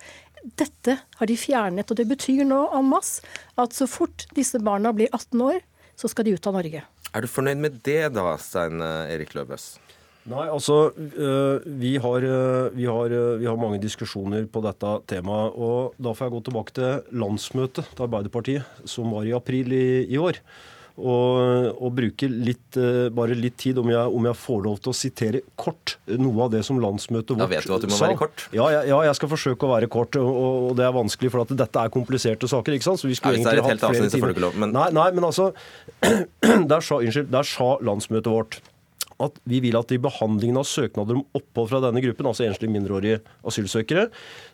Dette 0.60 0.98
har 1.18 1.30
de 1.30 1.38
fjernet. 1.38 1.90
Og 1.90 1.98
det 1.98 2.10
betyr 2.10 2.44
nå 2.46 2.66
en 2.76 2.90
masse 2.92 3.26
at 3.62 3.74
så 3.74 3.88
fort 3.90 4.28
disse 4.38 4.60
barna 4.62 4.94
blir 4.94 5.10
18 5.14 5.42
år, 5.48 5.62
så 5.96 6.12
skal 6.12 6.28
de 6.28 6.36
ut 6.36 6.50
av 6.50 6.60
Norge. 6.60 6.84
Er 7.12 7.26
du 7.26 7.28
fornøyd 7.28 7.60
med 7.60 7.82
det 7.84 8.14
da, 8.16 8.26
Stein 8.40 8.80
eh, 8.84 9.12
Erik 9.12 9.34
Løvøs? 9.36 9.74
Nei, 10.32 10.46
altså 10.54 10.92
eh, 10.96 11.64
vi 11.82 11.96
har, 12.00 12.24
eh, 12.24 12.68
vi, 12.76 12.86
har, 12.88 13.16
vi 13.42 13.50
har, 13.50 13.58
mange 13.60 13.82
diskusjoner 13.84 14.46
på 14.48 14.62
dette 14.64 14.94
temaet. 15.12 15.58
og 15.58 15.98
Da 16.00 16.14
får 16.16 16.30
jeg 16.30 16.36
gå 16.38 16.44
tilbake 16.48 16.76
til 16.78 17.18
landsmøtet 17.24 17.90
til 17.92 18.06
Arbeiderpartiet, 18.08 18.86
som 18.88 19.12
var 19.12 19.28
i 19.28 19.36
april 19.36 19.76
i, 19.76 19.88
i 20.08 20.22
år 20.22 20.40
og, 21.02 21.82
og 21.82 21.94
bruke 21.98 22.30
litt, 22.32 22.78
uh, 22.78 23.10
bare 23.14 23.36
litt 23.38 23.58
tid, 23.62 23.80
om 23.82 23.90
jeg, 23.92 24.14
om 24.20 24.28
jeg, 24.30 24.40
får 24.42 24.64
lov 24.68 24.80
til 24.82 24.94
å 24.94 24.96
sitere 24.96 25.44
kort 25.60 25.96
noe 26.22 26.46
av 26.46 26.54
det 26.56 26.64
som 26.68 26.80
landsmøtet 26.82 27.36
vårt 27.36 27.42
sa. 27.42 27.48
Da 27.48 27.52
vet 27.52 27.68
du 27.68 27.76
at 27.76 27.86
du 27.86 27.92
må 27.92 27.98
sa. 27.98 28.08
være 28.08 28.20
kort. 28.22 28.48
Ja, 28.56 28.70
ja, 28.74 28.82
ja, 28.90 29.02
jeg 29.10 29.20
skal 29.20 29.32
forsøke 29.34 29.68
å 29.68 29.74
være 29.74 29.92
kort. 29.92 30.18
Og, 30.22 30.42
og 30.72 30.76
det 30.80 30.88
er 30.88 30.96
vanskelig, 30.96 31.34
for 31.34 31.46
at 31.46 31.56
dette 31.64 31.86
er 31.86 31.94
kompliserte 31.94 32.50
saker. 32.52 32.78
ikke 32.78 32.90
sant? 32.92 33.02
Så 33.02 33.10
vi 33.10 33.18
skulle 33.20 33.40
ja, 33.40 33.46
egentlig 33.46 33.82
hatt 33.82 33.88
flere 33.88 34.12
timer. 34.14 34.60
Men... 34.62 34.76
Nei, 34.78 34.90
nei, 34.96 35.08
men 35.18 35.30
altså 35.30 35.52
der 36.72 36.86
sa, 36.86 37.02
Unnskyld. 37.02 37.32
Der 37.34 37.48
sa 37.48 37.74
landsmøtet 37.84 38.32
vårt 38.32 38.62
at 39.22 39.38
vi 39.50 39.62
vil 39.64 39.78
at 39.78 39.92
i 39.94 40.00
behandlingen 40.02 40.60
av 40.62 40.68
søknader 40.68 41.20
om 41.20 41.38
opphold 41.38 41.70
fra 41.72 41.82
denne 41.84 42.02
gruppen, 42.04 42.28
altså 42.30 42.48
enslige 42.48 42.74
mindreårige 42.74 43.22
asylsøkere, 43.48 44.08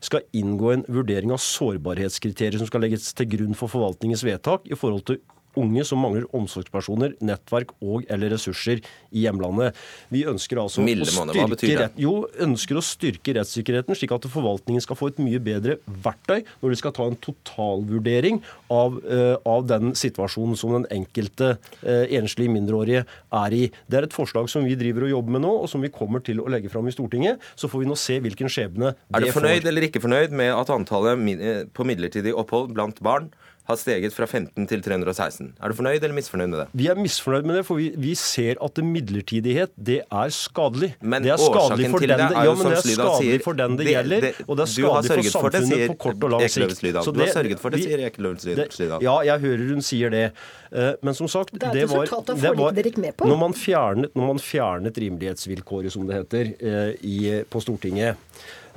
skal 0.03 0.25
inngå 0.35 0.73
en 0.73 0.85
vurdering 0.91 1.33
av 1.35 1.41
sårbarhetskriterier 1.43 2.59
som 2.59 2.69
skal 2.69 2.83
legges 2.85 3.13
til 3.17 3.29
grunn 3.37 3.57
for 3.57 3.71
forvaltningens 3.71 4.25
vedtak 4.27 4.67
i 4.67 4.77
forhold 4.79 5.07
til 5.07 5.21
unge 5.57 5.85
som 5.87 6.01
mangler 6.03 6.27
omsorgspersoner, 6.37 7.15
nettverk 7.23 7.73
og 7.81 8.05
eller 8.11 8.33
ressurser 8.35 8.81
i 9.11 9.25
hjemlandet. 9.25 9.77
Vi 10.13 10.23
ønsker 10.29 10.61
altså 10.61 10.83
å 10.83 10.87
styrke, 10.87 11.73
rett, 11.79 11.99
jo, 12.01 12.13
ønsker 12.43 12.79
å 12.79 12.83
styrke 12.85 13.35
rettssikkerheten, 13.37 13.97
slik 13.97 14.13
at 14.15 14.27
forvaltningen 14.31 14.83
skal 14.83 14.99
få 14.99 15.11
et 15.11 15.21
mye 15.23 15.41
bedre 15.43 15.77
verktøy 15.85 16.43
når 16.61 16.73
de 16.73 16.79
skal 16.79 16.95
ta 16.95 17.07
en 17.07 17.17
totalvurdering 17.23 18.41
av, 18.73 18.99
uh, 19.07 19.35
av 19.47 19.67
den 19.69 19.93
situasjonen 19.97 20.59
som 20.59 20.75
den 20.77 20.87
enkelte 20.99 21.55
uh, 21.57 22.05
enslige 22.05 22.53
mindreårige 22.53 23.05
er 23.41 23.57
i. 23.57 23.63
Det 23.87 24.01
er 24.01 24.07
et 24.09 24.15
forslag 24.15 24.51
som 24.51 24.65
vi 24.67 24.77
driver 24.79 25.07
og 25.07 25.15
jobber 25.15 25.37
med 25.37 25.45
nå, 25.45 25.53
og 25.63 25.71
som 25.71 25.83
vi 25.83 25.93
kommer 25.93 26.23
til 26.25 26.41
å 26.43 26.49
legge 26.51 26.71
fram 26.73 26.87
i 26.89 26.95
Stortinget. 26.95 27.43
Så 27.55 27.71
får 27.71 27.83
vi 27.83 27.89
nå 27.89 27.97
se 27.99 28.19
hvilken 28.23 28.51
skjebne 28.51 28.93
det 28.93 28.99
får. 29.07 29.19
Er 29.19 29.25
du 29.25 29.35
fornøyd 29.35 29.61
får. 29.61 29.69
eller 29.71 29.87
ikke 29.89 30.03
fornøyd 30.03 30.37
med 30.37 30.53
at 30.53 30.73
antallet 30.73 31.27
eh, 31.37 31.61
på 31.73 31.87
midlertidig 31.87 32.35
opphold 32.37 32.73
blant 32.75 33.01
barn 33.03 33.31
har 33.67 33.79
steget 33.79 34.15
fra 34.15 34.25
15 34.25 34.67
til 34.69 34.83
316. 34.83 35.49
Er 35.59 35.71
du 35.71 35.75
fornøyd 35.75 35.99
eller 35.99 36.15
misfornøyd 36.15 36.51
med 36.53 36.59
det? 36.61 36.67
Vi 36.79 36.87
er 36.87 36.99
misfornøyd 36.99 37.47
med 37.49 37.59
det, 37.59 37.63
for 37.67 37.79
vi, 37.81 37.89
vi 37.99 38.13
ser 38.19 38.61
at 38.63 38.79
midlertidighet 38.83 39.73
det 39.75 39.99
er 40.05 40.33
skadelig. 40.33 40.93
Men 41.01 41.25
det 41.25 41.33
er 41.35 41.41
skadelig 41.41 41.89
for 41.91 42.05
den 42.05 42.13
det, 42.13 42.29
ja, 42.31 42.53
det 42.53 42.77
er 42.77 42.85
skadelig 42.85 43.41
for 43.43 43.59
den 43.59 43.79
det, 43.79 43.89
gjelder, 43.91 44.29
og 44.47 44.59
det 44.59 44.67
er 44.67 44.71
skadelig 44.71 45.33
for 45.33 45.49
samfunnet 45.49 45.73
for 45.73 45.91
på 45.91 45.97
kort 46.05 46.27
og 46.29 46.35
lang 46.35 46.45
sikt. 46.47 46.85
Så 47.03 47.15
du 47.15 47.19
har 47.23 47.33
sørget 47.33 47.63
for 47.63 47.75
det, 47.75 47.83
sier 47.83 48.05
Ekeløv 48.07 48.37
Slydal. 48.43 49.03
Ja, 49.03 49.17
jeg 49.33 49.43
hører 49.43 49.65
hun 49.73 49.83
sier 49.85 50.13
det. 50.13 50.23
Eh, 50.71 50.93
men 51.03 51.15
som 51.15 51.29
sagt, 51.31 51.53
det, 51.55 51.73
det 51.73 51.87
var, 51.91 52.07
det 52.07 52.53
var 52.57 53.27
når, 53.27 53.37
man 53.39 53.55
fjernet, 53.55 54.15
når 54.15 54.31
man 54.33 54.39
fjernet 54.43 54.99
rimelighetsvilkåret, 54.99 55.91
som 55.93 56.07
det 56.07 56.21
heter, 56.21 56.53
eh, 56.59 56.95
i, 57.07 57.17
på 57.51 57.63
Stortinget 57.63 58.19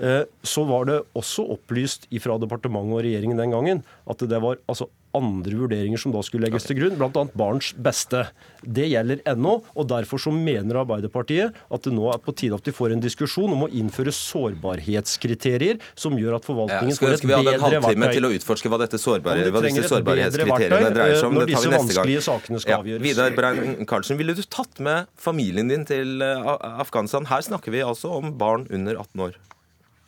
Eh, 0.00 0.22
så 0.42 0.62
var 0.64 0.86
det 0.88 0.96
også 1.12 1.44
opplyst 1.52 2.06
fra 2.24 2.38
departementet 2.40 2.96
og 2.96 3.02
regjeringen 3.04 3.40
den 3.40 3.52
gangen 3.52 3.82
at 4.08 4.22
det 4.30 4.38
var 4.40 4.56
altså 4.64 4.79
andre 5.16 5.56
vurderinger 5.58 6.00
som 6.00 6.12
da 6.14 6.22
skulle 6.24 6.46
legges 6.46 6.66
til 6.68 6.78
grunn, 6.78 6.96
bl.a. 6.98 7.24
barns 7.36 7.72
beste. 7.74 8.26
Det 8.60 8.86
gjelder 8.90 9.22
ennå, 9.28 9.56
og 9.74 9.88
derfor 9.90 10.20
så 10.22 10.32
mener 10.34 10.82
Arbeiderpartiet 10.82 11.56
at 11.56 11.86
det 11.86 11.92
nå 11.96 12.10
er 12.12 12.20
på 12.22 12.34
tide 12.36 12.58
at 12.58 12.68
vi 12.68 12.74
får 12.76 12.94
en 12.94 13.02
diskusjon 13.02 13.54
om 13.54 13.66
å 13.66 13.70
innføre 13.72 14.12
sårbarhetskriterier 14.14 15.80
som 15.98 16.18
gjør 16.20 16.38
at 16.38 16.48
forvaltningen 16.48 16.94
ja, 16.94 17.00
får 17.00 17.16
et 17.16 17.26
bedre 17.26 17.26
verktøy. 17.26 17.26
Skal 17.26 17.32
vi 17.32 17.50
ha 17.50 17.56
en 17.56 17.66
halvtime 17.66 18.12
til 18.14 18.28
å 18.28 18.32
utforske 18.38 18.72
hva, 18.72 18.80
dette 18.84 19.02
sårbare, 19.02 19.50
hva 19.50 19.64
disse 19.66 19.86
sårbarhetskriteriene 19.90 20.94
dreier 20.96 21.20
seg 21.20 21.30
om? 21.30 21.38
Når 21.40 21.52
disse 21.54 21.74
vanskelige 21.74 22.24
sakene 22.26 22.62
skal 22.62 22.84
avgjøres. 22.84 23.06
Vidar 23.06 23.36
Brein 23.36 23.88
Karlsen, 23.90 24.20
ville 24.20 24.36
du 24.36 24.44
tatt 24.46 24.82
med 24.84 25.10
familien 25.18 25.70
din 25.72 25.86
til 25.88 26.20
Afghanistan? 26.22 27.28
Her 27.30 27.46
snakker 27.46 27.74
vi 27.74 27.84
altså 27.86 28.12
om 28.20 28.34
barn 28.40 28.68
under 28.70 29.00
18 29.00 29.28
år. 29.30 29.40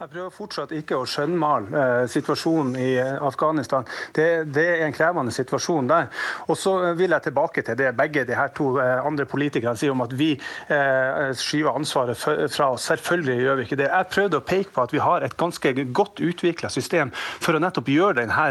Jeg 0.02 0.10
prøver 0.10 0.32
fortsatt 0.34 0.72
ikke 0.74 0.96
å 0.98 1.04
skjønnmale 1.06 1.78
eh, 1.78 2.04
situasjonen 2.10 2.72
i 2.74 2.88
Afghanistan. 2.98 3.84
Det, 4.10 4.24
det, 4.50 4.64
er 4.72 4.80
en 4.88 4.94
krevende 4.96 5.30
situasjon 5.30 5.86
der. 5.86 6.08
Og 6.50 6.56
så 6.58 6.72
vil 6.98 7.14
jeg 7.14 7.22
tilbake 7.28 7.62
til 7.62 7.76
det 7.78 7.92
begge 7.94 8.24
de 8.26 8.34
her 8.34 8.50
to 8.56 8.72
eh, 8.82 8.98
andre 8.98 9.28
politikerne 9.30 9.78
sier 9.78 9.94
om 9.94 10.02
at 10.02 10.16
vi 10.18 10.32
eh, 10.34 11.28
skyver 11.38 11.78
ansvaret 11.78 12.18
fra 12.18 12.72
oss. 12.74 12.88
Selvfølgelig 12.90 13.36
gjør 13.44 13.60
vi 13.60 13.66
ikke 13.68 13.78
det. 13.78 13.86
Jeg 13.92 14.08
prøvde 14.16 14.40
å 14.40 14.44
peke 14.48 14.74
på 14.74 14.82
at 14.88 14.96
vi 14.96 15.04
har 15.04 15.22
et 15.22 15.36
ganske 15.38 15.72
godt 15.94 16.24
utvikla 16.32 16.72
system 16.74 17.14
for 17.14 17.54
å 17.54 17.62
nettopp 17.62 17.92
gjøre 17.94 18.18
denne 18.24 18.48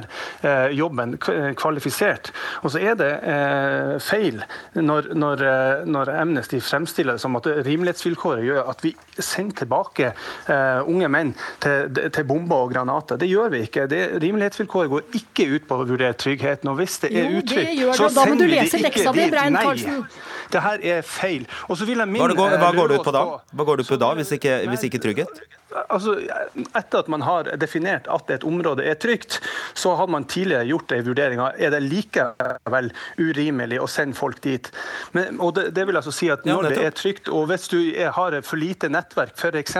eh, 0.47 0.71
jobben 0.79 1.17
kvalifisert. 1.19 2.31
Og 2.63 2.71
så 2.77 2.85
er 2.93 2.95
det 3.03 3.11
eh, 3.27 3.97
feil 3.99 4.39
når, 4.79 5.11
når, 5.19 5.45
eh, 5.51 5.83
når, 5.83 6.15
Amnesty 6.15 6.63
fremstiller 6.63 7.19
det 7.19 7.25
som 7.27 7.35
at 7.41 7.51
rimelighetsvilkåret 7.67 8.47
gjør 8.47 8.71
at 8.71 8.87
vi 8.87 8.95
sender 9.19 9.65
tilbake 9.65 10.13
unge 10.87 11.07
menn 11.11 11.35
til, 11.63 12.09
til, 12.11 12.25
bomber 12.27 12.65
og 12.65 12.73
granater. 12.73 13.19
Det 13.21 13.29
gjør 13.29 13.53
vi 13.53 13.63
ikke. 13.67 13.87
Det, 13.91 14.01
rimelighetsvilkåret 14.23 14.91
går 14.91 15.17
ikke 15.21 15.47
ut 15.55 15.69
på 15.69 15.77
å 15.77 15.87
vurdere 15.93 16.17
tryggheten. 16.17 16.71
Og 16.71 16.79
hvis 16.81 16.99
det 17.03 17.13
er 17.13 17.31
utrygt, 17.39 17.81
så 17.99 18.09
sender 18.13 18.51
vi 18.51 18.59
det 18.59 18.83
ikke 18.91 19.15
dit. 19.17 19.39
Nei, 19.55 20.01
det 20.51 20.65
her 20.67 20.85
er 20.97 21.01
feil. 21.07 21.47
Og 21.69 21.79
så 21.79 21.87
vil 21.87 22.03
jeg 22.03 22.11
minne 22.11 22.35
Hva, 22.37 22.51
hva 22.61 22.71
går 22.75 22.91
det 22.91 23.01
ut 23.01 23.07
på 23.07 23.15
da? 23.15 23.25
Hva 23.55 23.67
går 23.71 23.81
du 23.81 23.87
på 23.87 23.99
da, 24.01 24.13
hvis 24.19 24.35
ikke, 24.37 24.61
hvis 24.71 24.87
ikke 24.89 25.01
trygghet? 25.03 25.43
Altså, 25.71 26.17
etter 26.75 26.99
at 26.99 27.09
man 27.11 27.23
har 27.23 27.49
definert 27.59 28.07
at 28.11 28.31
et 28.33 28.43
område 28.47 28.83
er 28.87 28.97
trygt, 28.99 29.39
så 29.73 29.95
har 29.95 30.09
man 30.11 30.25
tidligere 30.29 30.67
gjort 30.67 30.91
en 30.91 31.05
vurdering 31.05 31.41
av 31.43 31.59
er 31.61 31.71
det 31.73 31.81
likevel 31.85 32.91
urimelig 33.19 33.79
å 33.81 33.87
sende 33.89 34.17
folk 34.17 34.41
dit. 34.43 34.67
Men, 35.15 35.39
og 35.39 35.55
det, 35.57 35.69
det, 35.75 35.85
vil 35.87 35.99
altså 35.99 36.13
si 36.15 36.29
at 36.33 36.45
når 36.47 36.67
ja, 36.67 36.73
det 36.73 36.85
er 36.89 36.95
trygt, 36.97 37.29
og 37.31 37.47
hvis 37.51 37.69
du 37.71 37.79
har 38.17 38.37
for 38.45 38.59
lite 38.59 38.89
nettverk 38.91 39.37
f.eks., 39.37 39.77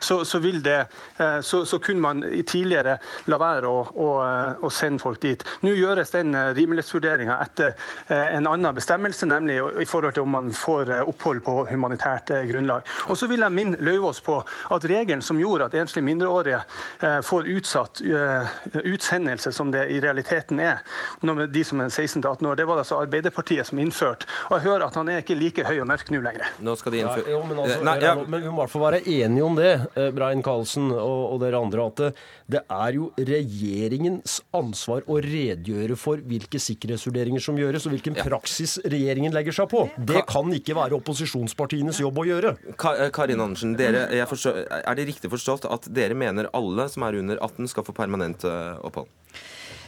så, 0.00 0.20
så, 0.24 0.40
vil 0.42 0.60
det, 0.64 0.80
eh, 1.18 1.38
så, 1.40 1.64
så, 1.68 1.78
kunne 1.78 2.00
man 2.00 2.22
tidligere 2.48 2.96
la 3.30 3.38
være 3.40 3.70
å, 3.70 3.82
å, 3.94 4.08
å 4.64 4.70
sende 4.72 5.02
folk 5.02 5.20
dit. 5.22 5.42
Nå 5.64 5.74
gjøres 5.76 6.14
den 6.14 6.34
eh, 6.34 6.52
rimelighetsvurderinga 6.56 7.38
etter 7.44 7.74
eh, 8.08 8.34
en 8.36 8.48
annen 8.50 8.74
bestemmelse, 8.76 9.28
nemlig 9.30 9.60
i 9.82 9.88
forhold 9.88 10.16
til 10.16 10.26
om 10.26 10.34
man 10.34 10.52
får 10.54 10.92
opphold 11.04 11.44
på 11.46 11.56
humanitært 11.70 12.32
grunnlag. 12.48 12.86
Og 13.08 13.18
så 13.18 13.28
vil 13.30 13.44
jeg 13.44 13.54
minne 13.54 13.80
Løvaas 13.84 14.22
på 14.24 14.40
at 14.42 14.84
regjeringen 14.84 15.03
regelen 15.04 15.22
som 15.22 15.40
gjorde 15.40 15.68
at 15.68 15.74
enslige 15.74 16.04
mindreårige 16.04 16.60
eh, 17.00 17.20
får 17.24 17.48
utsatt 17.56 18.00
eh, 18.00 18.54
utsendelse, 18.84 19.52
som 19.52 19.70
det 19.70 19.86
i 19.92 20.00
realiteten 20.00 20.60
er, 20.60 20.80
de 21.22 21.64
som 21.64 21.80
er 21.80 21.90
16-18 21.92 22.46
år, 22.48 22.56
det 22.56 22.66
var 22.68 22.78
det 22.78 22.84
altså 22.84 23.00
Arbeiderpartiet 23.02 23.68
som 23.68 23.78
innførte. 23.78 24.28
Og 24.48 24.58
jeg 24.58 24.66
hører 24.68 24.86
at 24.88 24.96
han 24.98 25.10
er 25.12 25.22
ikke 25.22 25.36
like 25.38 25.64
høy 25.66 25.80
og 25.82 25.88
mørk 25.90 26.10
nå 26.12 26.22
lenger. 26.24 26.54
Nå 26.64 26.76
skal 26.80 26.94
de 26.94 27.02
innføre... 27.04 27.26
Ja, 27.28 27.36
jo, 27.36 27.42
men, 27.48 27.60
altså, 27.64 27.80
Nei, 27.84 27.96
ja. 28.02 28.14
men 28.16 28.44
vi 28.44 28.48
må 28.48 28.56
i 28.56 28.62
hvert 28.62 28.74
fall 28.74 28.86
være 28.86 29.02
enige 29.04 29.44
om 29.44 29.58
det, 29.58 29.72
eh, 29.94 30.10
Brein 30.14 30.44
Karlsen 30.44 30.90
og, 30.94 31.20
og 31.34 31.42
dere 31.44 31.60
andre, 31.60 31.88
at 31.90 32.02
det, 32.02 32.10
det 32.56 32.62
er 32.62 32.98
jo 32.98 33.10
regjeringens 33.18 34.38
ansvar 34.56 35.04
å 35.10 35.18
redegjøre 35.24 35.98
for 36.00 36.20
hvilke 36.24 36.60
sikkerhetsvurderinger 36.62 37.42
som 37.44 37.58
gjøres, 37.60 37.86
og 37.88 37.94
hvilken 37.96 38.18
praksis 38.18 38.76
regjeringen 38.84 39.34
legger 39.34 39.56
seg 39.60 39.70
på. 39.72 39.86
Det 39.96 40.24
kan 40.28 40.50
ikke 40.54 40.76
være 40.76 40.98
opposisjonspartienes 40.98 42.00
jobb 42.04 42.20
å 42.20 42.26
gjøre. 42.28 42.54
Karin 43.14 43.42
Andersen, 43.44 43.74
dere, 43.78 44.06
forstår, 44.28 44.64
er 44.80 44.93
det 44.98 45.08
riktig 45.08 45.30
forstått 45.32 45.66
at 45.70 45.88
dere 45.94 46.16
mener 46.18 46.50
alle 46.56 46.88
som 46.92 47.06
er 47.06 47.18
under 47.20 47.40
18 47.42 47.70
skal 47.72 47.86
få 47.86 47.94
permanent 47.96 48.44
eh, 48.48 48.74
opphold? 48.84 49.10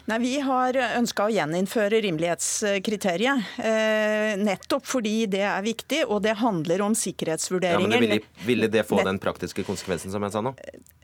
Nei, 0.06 0.18
Vi 0.22 0.34
har 0.40 0.76
ønska 0.96 1.26
å 1.26 1.32
gjeninnføre 1.34 1.98
rimelighetskriteriet. 2.04 3.56
Eh, 3.58 4.36
nettopp 4.38 4.86
fordi 4.86 5.26
det 5.30 5.42
er 5.42 5.64
viktig, 5.66 6.04
og 6.06 6.22
det 6.22 6.36
handler 6.38 6.84
om 6.86 6.94
sikkerhetsvurderinger. 6.94 7.82
Ja, 7.82 7.82
men 7.82 7.90
det 7.90 8.02
ville, 8.04 8.20
ville 8.46 8.70
det 8.70 8.86
få 8.86 9.02
den 9.02 9.18
praktiske 9.22 9.66
konsekvensen 9.66 10.14
som 10.14 10.22
jeg 10.22 10.36
sa 10.36 10.44
nå? 10.46 10.54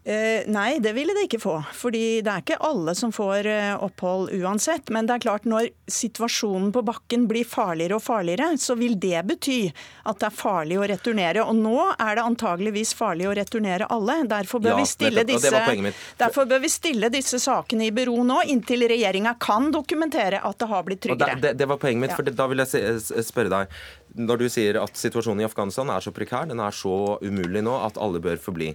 Eh, 0.05 0.43
nei, 0.51 0.81
det 0.83 0.93
ville 0.97 1.15
det 1.15 1.29
ikke 1.29 1.39
få. 1.39 1.55
Fordi 1.79 2.23
det 2.27 2.31
er 2.33 2.43
ikke 2.43 2.59
alle 2.67 2.95
som 2.99 3.13
får 3.15 3.47
eh, 3.47 3.75
opphold 3.87 4.33
uansett. 4.35 4.91
Men 4.91 5.07
det 5.07 5.15
er 5.15 5.23
klart 5.23 5.47
når 5.47 5.69
situasjonen 5.87 6.73
på 6.75 6.83
bakken 6.87 7.29
blir 7.31 7.47
farligere 7.47 8.01
og 8.01 8.03
farligere, 8.03 8.49
så 8.59 8.75
vil 8.79 8.97
det 8.99 9.21
bety 9.31 9.61
at 9.71 10.19
det 10.19 10.27
er 10.27 10.35
farlig 10.35 10.81
å 10.81 10.89
returnere. 10.91 11.45
Og 11.47 11.55
nå 11.55 11.77
er 11.93 12.19
det 12.19 12.25
antageligvis 12.27 12.97
farlig 12.99 13.29
å 13.31 13.37
returnere 13.39 13.87
alle. 13.95 14.19
Derfor 14.31 14.63
bør, 14.65 14.75
ja, 14.75 14.81
vi, 14.83 14.91
stille 14.91 15.27
disse, 15.29 15.95
derfor 16.19 16.51
bør 16.51 16.65
vi 16.67 16.73
stille 16.73 17.13
disse 17.13 17.39
sakene 17.43 17.87
i 17.87 17.95
bero 17.95 18.19
nå, 18.27 18.41
inntil 18.51 18.83
regjeringa 18.93 19.35
kan 19.43 19.71
dokumentere 19.75 20.41
at 20.45 20.59
det 20.61 20.69
har 20.71 20.87
blitt 20.87 21.03
tryggere. 21.05 21.39
Det, 21.41 21.55
det, 21.59 21.69
var 21.69 21.81
poenget 21.83 22.05
mitt, 22.05 22.17
for 22.17 22.29
da 22.29 22.49
vil 22.53 22.63
jeg 22.63 23.25
spørre 23.27 23.53
deg. 23.53 23.79
Når 24.21 24.43
du 24.43 24.49
sier 24.53 24.79
at 24.83 24.99
situasjonen 24.99 25.43
i 25.43 25.49
Afghanistan 25.49 25.91
er 25.93 26.05
så 26.05 26.13
prekær, 26.15 26.49
den 26.51 26.61
er 26.63 26.77
så 26.77 27.17
umulig 27.25 27.65
nå 27.65 27.79
at 27.87 28.01
alle 28.01 28.23
bør 28.23 28.41
forbli. 28.43 28.73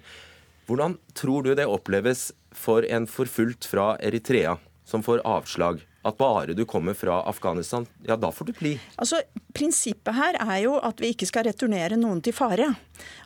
Hvordan 0.68 0.98
tror 1.16 1.46
du 1.46 1.54
det 1.56 1.68
oppleves 1.70 2.32
for 2.52 2.84
en 2.84 3.08
forfulgt 3.08 3.70
fra 3.70 3.94
Eritrea 4.04 4.58
som 4.88 5.06
får 5.06 5.24
avslag? 5.28 5.80
At 6.08 6.18
bare 6.18 6.56
du 6.56 6.64
kommer 6.66 6.96
fra 6.96 7.20
Afghanistan, 7.28 7.86
ja 8.08 8.16
da 8.16 8.32
får 8.32 8.46
du 8.46 8.54
bli? 8.56 8.74
Altså, 8.96 9.20
Prinsippet 9.58 10.16
her 10.16 10.38
er 10.40 10.60
jo 10.64 10.78
at 10.80 11.02
vi 11.02 11.12
ikke 11.12 11.28
skal 11.28 11.48
returnere 11.50 11.98
noen 12.00 12.22
til 12.24 12.36
fare. 12.36 12.70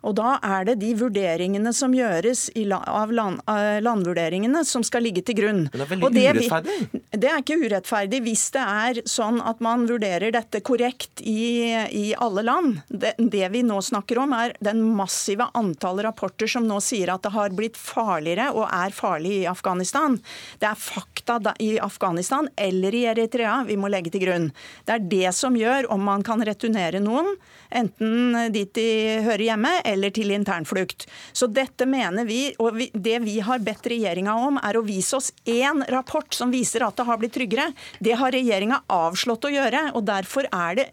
Og 0.03 0.15
da 0.17 0.33
er 0.43 0.65
det 0.67 0.77
de 0.81 0.89
vurderingene 0.99 1.71
som 1.75 1.93
gjøres 1.95 2.49
av 2.75 3.11
land, 3.15 3.39
landvurderingene 3.85 4.63
som 4.67 4.83
skal 4.83 5.05
ligge 5.05 5.23
til 5.27 5.37
grunn. 5.37 5.61
Men 5.71 5.79
det 5.79 5.85
er 5.85 5.91
veldig 5.91 6.11
det, 6.15 6.25
urettferdig? 6.35 7.01
Det 7.21 7.29
er 7.29 7.43
ikke 7.43 7.59
urettferdig 7.61 8.21
hvis 8.25 8.45
det 8.55 8.63
er 8.63 9.01
sånn 9.09 9.39
at 9.45 9.61
man 9.63 9.85
vurderer 9.89 10.33
dette 10.33 10.63
korrekt 10.65 11.21
i, 11.23 11.71
i 11.91 12.05
alle 12.17 12.43
land. 12.47 12.81
Det, 12.87 13.13
det, 13.19 13.45
vi 13.53 13.63
nå 13.67 13.79
snakker 13.85 14.23
om 14.23 14.35
er 14.35 14.55
den 14.63 14.81
massive 14.97 15.47
antall 15.57 16.01
rapporter 16.03 16.49
som 16.51 16.67
nå 16.67 16.81
sier 16.83 17.13
at 17.13 17.23
det 17.23 17.33
har 17.35 17.55
blitt 17.55 17.79
farligere 17.79 18.49
og 18.55 18.65
er 18.67 18.95
farlig 18.95 19.37
i 19.41 19.47
Afghanistan. 19.51 20.17
Det 20.59 20.67
er 20.71 20.79
fakta 20.79 21.39
i 21.63 21.75
Afghanistan 21.79 22.49
eller 22.55 22.70
i 22.71 23.05
Eritrea 23.11 23.61
vi 23.67 23.77
må 23.79 23.91
legge 23.91 24.13
til 24.13 24.25
grunn. 24.25 24.51
Det 24.85 24.97
er 24.97 25.09
det 25.11 25.33
som 25.37 25.57
gjør 25.57 25.89
om 25.93 26.03
man 26.07 26.23
kan 26.25 26.43
returnere 26.45 27.03
noen 27.03 27.35
enten 27.71 28.35
dit 28.53 28.71
de 28.75 28.87
hører 29.25 29.45
hjemme 29.45 29.71
eller 29.87 30.13
til 30.13 30.31
internflukt. 30.35 31.07
Så 31.33 31.47
dette 31.51 31.87
mener 31.89 32.27
vi, 32.27 32.51
og 32.61 32.79
det 32.93 33.17
vi 33.23 33.37
har 33.43 33.63
bedt 33.63 33.87
regjeringa 33.91 34.35
om, 34.47 34.59
er 34.61 34.77
å 34.77 34.83
vise 34.85 35.17
oss 35.17 35.31
én 35.49 35.83
rapport 35.91 36.33
som 36.35 36.51
viser 36.53 36.85
at 36.85 36.97
det 36.99 37.07
har 37.07 37.19
blitt 37.21 37.35
tryggere. 37.35 37.71
Det 38.03 38.15
har 38.19 38.35
regjeringa 38.35 38.81
avslått 38.91 39.47
å 39.47 39.53
gjøre, 39.53 39.85
og 39.97 40.05
derfor 40.09 40.47
er 40.51 40.79
det 40.81 40.87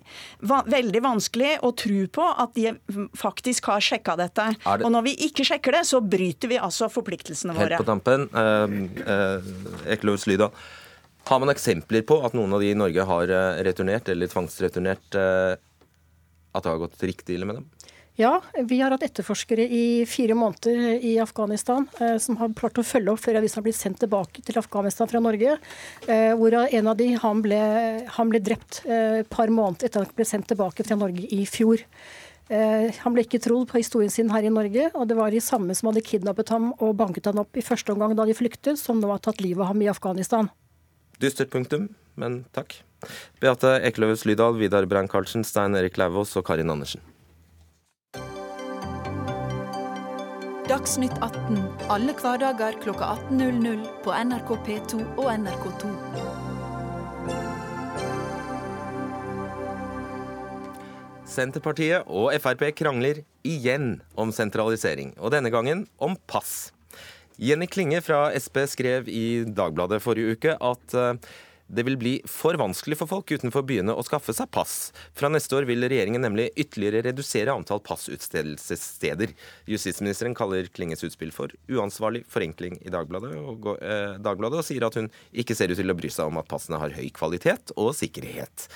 veldig 0.49 1.05
vanskelig 1.05 1.57
å 1.67 1.73
tro 1.79 2.05
på 2.15 2.27
at 2.45 2.55
de 2.59 2.75
faktisk 3.19 3.71
har 3.73 3.85
sjekka 3.85 4.17
dette. 4.21 4.51
Det... 4.63 4.83
Og 4.85 4.93
når 4.95 5.09
vi 5.11 5.17
ikke 5.29 5.47
sjekker 5.47 5.81
det, 5.81 5.85
så 5.89 6.03
bryter 6.03 6.53
vi 6.53 6.61
altså 6.63 6.91
forpliktelsene 6.93 7.57
våre. 7.57 7.79
Helt 7.79 7.85
på 7.85 7.91
tampen, 7.91 8.29
eh, 8.33 8.77
eh, 9.05 9.95
Ekeløs 9.97 10.29
Lydal. 10.31 10.55
Har 11.29 11.41
man 11.43 11.53
eksempler 11.53 12.05
på 12.09 12.23
at 12.25 12.33
noen 12.37 12.55
av 12.57 12.63
de 12.65 12.71
i 12.73 12.77
Norge 12.79 13.05
har 13.05 13.29
eh, 13.29 13.63
returnert 13.67 14.09
eller 14.09 14.31
tvangsreturnert 14.33 15.17
eh, 15.21 15.59
at 16.57 16.65
det 16.65 16.71
har 16.73 16.81
gått 16.81 17.03
riktig 17.05 17.37
ille 17.37 17.49
med 17.49 17.61
dem? 17.61 17.67
Ja, 18.19 18.41
vi 18.67 18.81
har 18.81 18.91
hatt 18.91 19.05
etterforskere 19.07 19.63
i 19.63 20.07
fire 20.11 20.35
måneder 20.35 21.05
i 21.07 21.13
Afghanistan 21.23 21.85
eh, 22.01 22.17
som 22.19 22.35
har 22.41 22.51
klart 22.59 22.81
å 22.81 22.87
følge 22.87 23.13
opp 23.13 23.21
flere 23.23 23.39
av 23.39 23.45
de 23.47 23.51
som 23.53 23.61
har 23.61 23.69
blitt 23.69 23.79
sendt 23.79 24.01
tilbake 24.03 24.43
til 24.43 24.59
Afghanistan 24.59 25.11
fra 25.11 25.21
Norge. 25.23 25.55
Eh, 26.09 26.33
hvorav 26.41 26.75
en 26.75 26.91
av 26.91 26.97
de 26.99 27.13
han 27.23 27.45
ble, 27.45 27.61
han 28.17 28.33
ble 28.33 28.41
drept 28.43 28.81
eh, 28.89 29.21
et 29.21 29.31
par 29.31 29.53
måneder 29.53 29.87
etter 29.87 30.03
at 30.03 30.11
han 30.11 30.19
ble 30.19 30.27
sendt 30.27 30.49
tilbake 30.51 30.87
fra 30.89 30.99
Norge 30.99 31.29
i 31.31 31.45
fjor. 31.47 31.85
Eh, 32.49 32.89
han 33.05 33.15
ble 33.15 33.23
ikke 33.29 33.45
trodd 33.45 33.69
på 33.71 33.79
historien 33.79 34.11
sin 34.11 34.33
her 34.35 34.49
i 34.49 34.51
Norge, 34.51 34.89
og 34.97 35.07
det 35.07 35.19
var 35.21 35.31
de 35.31 35.45
samme 35.45 35.77
som 35.79 35.93
hadde 35.93 36.03
kidnappet 36.09 36.51
ham 36.57 36.73
og 36.73 36.97
banket 36.99 37.31
ham 37.31 37.45
opp 37.45 37.61
i 37.61 37.69
første 37.69 37.95
omgang 37.95 38.17
da 38.19 38.27
de 38.27 38.35
flyktet, 38.35 38.81
som 38.81 38.99
nå 38.99 39.13
har 39.13 39.23
tatt 39.23 39.45
livet 39.45 39.63
av 39.63 39.77
ham 39.77 39.85
i 39.85 39.93
Afghanistan. 39.93 40.51
Dystert 41.19 41.51
punktum, 41.51 41.89
men 42.15 42.45
takk. 42.55 42.77
Beate 43.43 43.79
Ekeløves 43.87 44.25
Lydal, 44.27 44.55
Vidar 44.59 44.87
Brein-Karlsen, 44.87 45.43
Stein 45.47 45.75
Erik 45.75 45.99
Lauvås 45.99 46.37
og 46.39 46.47
Karin 46.47 46.71
Andersen. 46.71 47.03
Dagsnytt 50.69 51.15
18 51.25 51.59
alle 51.89 52.13
hverdager 52.13 52.77
kl 52.83 52.93
18.00 52.93 53.87
på 54.05 54.13
NRK 54.13 54.51
P2 54.67 55.01
og 55.17 55.31
NRK2. 55.33 55.93
Senterpartiet 61.29 62.07
og 62.07 62.31
Frp 62.43 62.69
krangler 62.79 63.23
igjen 63.47 63.99
om 64.19 64.31
sentralisering, 64.35 65.17
og 65.19 65.33
denne 65.35 65.51
gangen 65.55 65.87
om 65.99 66.19
pass. 66.31 66.69
Jenny 67.39 67.69
Klinge 67.71 68.01
fra 68.03 68.33
Sp 68.35 68.65
skrev 68.67 69.09
i 69.09 69.45
Dagbladet 69.47 70.01
forrige 70.03 70.35
uke 70.35 70.55
at 70.59 70.95
eh, 70.99 71.13
det 71.69 71.85
vil 71.87 71.99
bli 72.01 72.15
for 72.27 72.57
vanskelig 72.59 72.97
for 72.99 73.11
folk 73.11 73.31
utenfor 73.31 73.63
byene 73.69 73.95
å 73.95 74.03
skaffe 74.03 74.33
seg 74.35 74.49
pass. 74.51 74.91
Fra 75.15 75.31
neste 75.31 75.55
år 75.55 75.69
vil 75.69 75.85
regjeringen 75.85 76.25
nemlig 76.25 76.49
ytterligere 76.59 77.05
redusere 77.07 77.55
antall 77.55 77.83
passutstedelsessteder. 77.87 79.37
Justisministeren 79.71 80.35
kaller 80.35 80.67
Klinges 80.73 81.05
utspill 81.07 81.31
for 81.37 81.55
uansvarlig 81.71 82.25
forenkling 82.33 82.81
i 82.83 82.91
Dagbladet 82.91 83.31
og, 83.39 83.71
eh, 83.85 84.19
Dagbladet, 84.19 84.59
og 84.59 84.67
sier 84.67 84.89
at 84.89 84.99
hun 84.99 85.11
ikke 85.31 85.55
ser 85.55 85.71
ut 85.71 85.79
til 85.79 85.95
å 85.95 85.99
bry 86.01 86.11
seg 86.11 86.27
om 86.27 86.43
at 86.43 86.49
passene 86.51 86.81
har 86.81 86.97
høy 86.97 87.07
kvalitet 87.15 87.71
og 87.77 87.95
sikkerhet. 87.95 88.67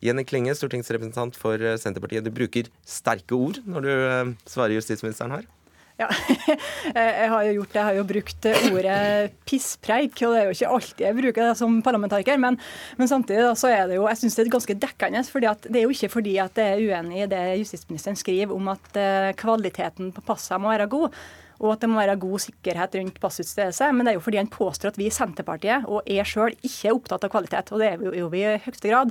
Jenny 0.00 0.24
Klinge, 0.24 0.54
stortingsrepresentant 0.54 1.36
for 1.36 1.58
Senterpartiet. 1.58 2.24
Du 2.24 2.30
bruker 2.30 2.70
sterke 2.86 3.34
ord 3.36 3.60
når 3.66 3.82
du 3.82 3.92
eh, 3.92 4.34
svarer 4.46 4.78
justisministeren 4.78 5.36
her? 5.36 5.57
Ja, 5.98 6.06
jeg 6.94 7.30
har 7.32 7.46
jo 7.48 7.54
gjort 7.56 7.72
det. 7.72 7.78
Jeg 7.80 7.86
har 7.88 7.96
jo 7.96 8.04
brukt 8.06 8.46
ordet 8.70 9.32
pisspreik, 9.48 10.20
og 10.22 10.34
det 10.34 10.38
er 10.38 10.46
jo 10.46 10.54
ikke 10.54 10.70
alltid 10.76 11.02
jeg 11.08 11.18
bruker 11.18 11.48
det 11.48 11.56
som 11.58 11.80
parlamentariker. 11.82 12.38
Men, 12.38 12.60
men 13.00 13.10
samtidig 13.10 13.42
da, 13.42 13.56
så 13.58 13.72
er 13.72 13.90
det 13.90 13.98
jo, 13.98 14.06
jeg 14.06 14.20
synes 14.20 14.38
det 14.38 14.44
er 14.44 14.52
ganske 14.54 14.78
dekkende. 14.86 15.24
at 15.50 15.66
Det 15.66 15.80
er 15.80 15.88
jo 15.88 15.96
ikke 15.96 16.12
fordi 16.14 16.36
at 16.38 16.62
jeg 16.62 16.76
er 16.76 16.86
uenig 16.86 17.24
i 17.24 17.28
det 17.34 17.42
justisministeren 17.64 18.20
skriver 18.20 18.54
om 18.54 18.70
at 18.70 18.88
uh, 18.94 19.34
kvaliteten 19.38 20.14
på 20.14 20.24
passene 20.30 20.62
må 20.62 20.70
være 20.70 20.90
god 20.92 21.10
og 21.58 21.72
at 21.72 21.82
det 21.82 21.90
må 21.90 21.98
være 21.98 22.18
god 22.22 22.42
sikkerhet 22.42 22.92
rundt 23.00 23.20
passutstedelse. 23.22 23.90
Men 23.90 24.06
det 24.06 24.12
er 24.12 24.18
jo 24.20 24.22
fordi 24.22 24.38
han 24.38 24.50
påstår 24.52 24.92
at 24.92 24.98
vi 25.00 25.08
i 25.08 25.14
Senterpartiet 25.14 25.88
og 25.90 26.06
jeg 26.06 26.30
sjøl 26.30 26.54
ikke 26.54 26.90
er 26.90 26.94
opptatt 26.94 27.26
av 27.26 27.32
kvalitet. 27.32 27.72
Og 27.74 27.82
det 27.82 27.88
er 27.90 28.18
jo 28.20 28.28
vi 28.30 28.44
i 28.44 28.56
høyeste 28.62 28.92
grad. 28.92 29.10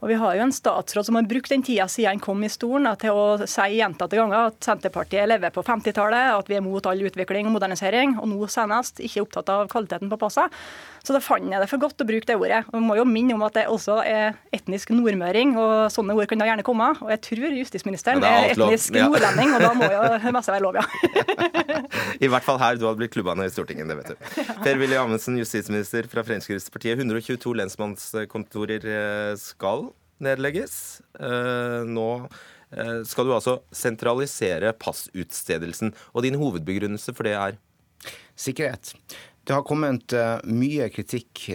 Og 0.00 0.08
Vi 0.08 0.16
har 0.16 0.36
jo 0.36 0.44
en 0.46 0.54
statsråd 0.54 1.06
som 1.06 1.18
har 1.18 1.26
brukt 1.28 1.50
den 1.52 1.62
tida 1.62 1.84
siden 1.88 2.14
han 2.14 2.22
kom 2.24 2.40
i 2.44 2.48
stolen 2.48 2.88
til 3.00 3.12
å 3.12 3.24
si 3.44 3.66
gjentatte 3.76 4.16
ganger 4.16 4.48
at 4.48 4.64
Senterpartiet 4.64 5.28
lever 5.28 5.52
på 5.52 5.64
50-tallet, 5.66 6.32
at 6.38 6.48
vi 6.48 6.56
er 6.56 6.64
mot 6.64 6.86
all 6.88 7.04
utvikling 7.04 7.50
og 7.50 7.58
modernisering, 7.58 8.16
og 8.16 8.30
nå 8.32 8.48
senest 8.48 9.02
ikke 9.04 9.26
opptatt 9.26 9.52
av 9.52 9.68
kvaliteten 9.68 10.08
på 10.08 10.20
passa. 10.20 10.48
Så 11.04 11.14
da 11.16 11.20
fant 11.24 11.46
jeg 11.48 11.62
det 11.62 11.68
for 11.70 11.80
godt 11.80 12.02
å 12.02 12.06
bruke 12.08 12.28
det 12.28 12.36
ordet. 12.36 12.60
Og 12.70 12.76
Vi 12.76 12.82
må 12.84 12.96
jo 12.98 13.06
minne 13.08 13.36
om 13.36 13.44
at 13.46 13.56
det 13.56 13.66
også 13.72 14.00
er 14.04 14.36
etnisk 14.54 14.92
nordmøring, 14.92 15.54
og 15.60 15.88
sånne 15.94 16.16
ord 16.16 16.28
kan 16.30 16.42
da 16.42 16.48
gjerne 16.50 16.64
komme. 16.66 16.90
Og 17.00 17.12
jeg 17.14 17.22
tror 17.28 17.56
justisministeren 17.56 18.24
er, 18.24 18.50
er 18.50 18.54
etnisk 18.54 18.94
lov. 18.96 19.14
nordlending, 19.14 19.54
og 19.56 19.64
da 19.64 19.70
må 19.78 19.88
jo 19.94 20.02
det 20.26 20.34
meste 20.36 20.54
være 20.54 20.64
lov, 20.66 20.80
ja. 20.80 20.84
I 22.20 22.30
hvert 22.30 22.46
fall 22.46 22.60
her. 22.60 22.76
Du 22.76 22.86
hadde 22.88 23.00
blitt 23.00 23.14
klubba 23.14 23.36
ned 23.38 23.48
i 23.50 23.54
Stortinget, 23.54 23.88
det 23.88 23.96
vet 24.02 24.12
du. 24.12 24.52
Per-Willy 24.64 24.98
Amundsen, 25.00 25.38
justisminister 25.40 26.08
fra 26.10 26.24
Fremskrittspartiet. 26.26 27.00
122 27.00 27.56
lensmannskontorer 27.62 28.84
eh, 28.84 29.32
skal 29.40 29.88
nedlegges. 30.20 31.00
Eh, 31.16 31.80
nå 31.88 32.08
eh, 32.20 33.00
skal 33.08 33.28
du 33.28 33.34
altså 33.36 33.60
sentralisere 33.72 34.74
passutstedelsen. 34.76 35.94
Og 36.12 36.26
din 36.26 36.38
hovedbegrunnelse 36.40 37.16
for 37.16 37.28
det 37.28 37.36
er? 37.38 37.58
Sikkerhet. 38.40 38.94
Det 39.44 39.56
har 39.56 39.64
kommet 39.66 40.14
mye 40.46 40.86
kritikk 40.92 41.46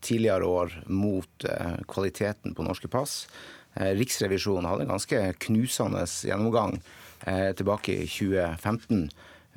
tidligere 0.00 0.46
år 0.46 0.76
mot 0.86 1.46
kvaliteten 1.90 2.54
på 2.56 2.64
norske 2.64 2.88
pass. 2.88 3.26
Riksrevisjonen 3.74 4.68
hadde 4.70 4.86
en 4.86 4.92
ganske 4.94 5.22
knusende 5.44 6.04
gjennomgang 6.06 6.78
tilbake 7.58 7.96
i 8.04 8.06
2015 8.08 9.08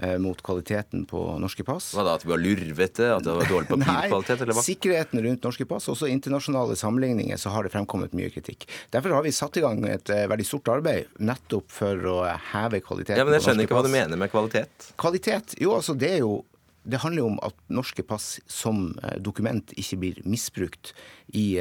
Eh, 0.02 0.18
mot 0.18 0.42
kvaliteten 0.42 1.06
på 1.06 1.40
norske 1.40 1.64
pass. 1.64 1.90
Hva 1.92 2.06
da, 2.08 2.14
At 2.16 2.24
vi 2.24 2.30
var 2.32 2.40
lurvete? 2.40 3.10
At 3.18 3.24
det 3.26 3.34
var 3.36 3.50
dårlig 3.50 3.68
papirkvalitet? 3.68 4.46
Nei. 4.48 4.62
Sikkerheten 4.64 5.20
rundt 5.26 5.44
norske 5.44 5.66
pass. 5.68 5.90
Også 5.92 6.08
internasjonale 6.08 6.78
sammenligninger 6.80 7.36
så 7.38 7.52
har 7.52 7.68
det 7.68 7.74
fremkommet 7.74 8.16
mye 8.16 8.32
kritikk. 8.32 8.64
Derfor 8.96 9.18
har 9.18 9.26
vi 9.28 9.34
satt 9.36 9.60
i 9.60 9.64
gang 9.66 9.84
et 9.92 10.08
veldig 10.08 10.46
stort 10.48 10.72
arbeid 10.72 11.20
nettopp 11.20 11.68
for 11.76 12.08
å 12.14 12.16
heve 12.54 12.80
kvaliteten 12.80 13.12
på 13.12 13.12
norske 13.12 13.12
pass. 13.12 13.20
Ja, 13.20 13.26
Men 13.28 13.36
jeg 13.36 13.48
skjønner 13.50 13.68
ikke 13.68 13.76
hva 13.76 13.84
du 13.84 13.92
mener 13.98 14.24
med 14.24 14.32
kvalitet. 14.32 14.88
Kvalitet? 15.04 15.58
Jo, 15.60 15.76
altså 15.82 15.98
det 16.00 16.14
er 16.14 16.24
jo 16.24 16.38
det 16.84 17.02
handler 17.04 17.28
om 17.28 17.40
at 17.46 17.58
norske 17.72 18.04
pass 18.08 18.38
som 18.50 18.94
eh, 19.04 19.18
dokument 19.22 19.74
ikke 19.78 20.00
blir 20.04 20.22
misbrukt 20.26 20.94
i 21.36 21.60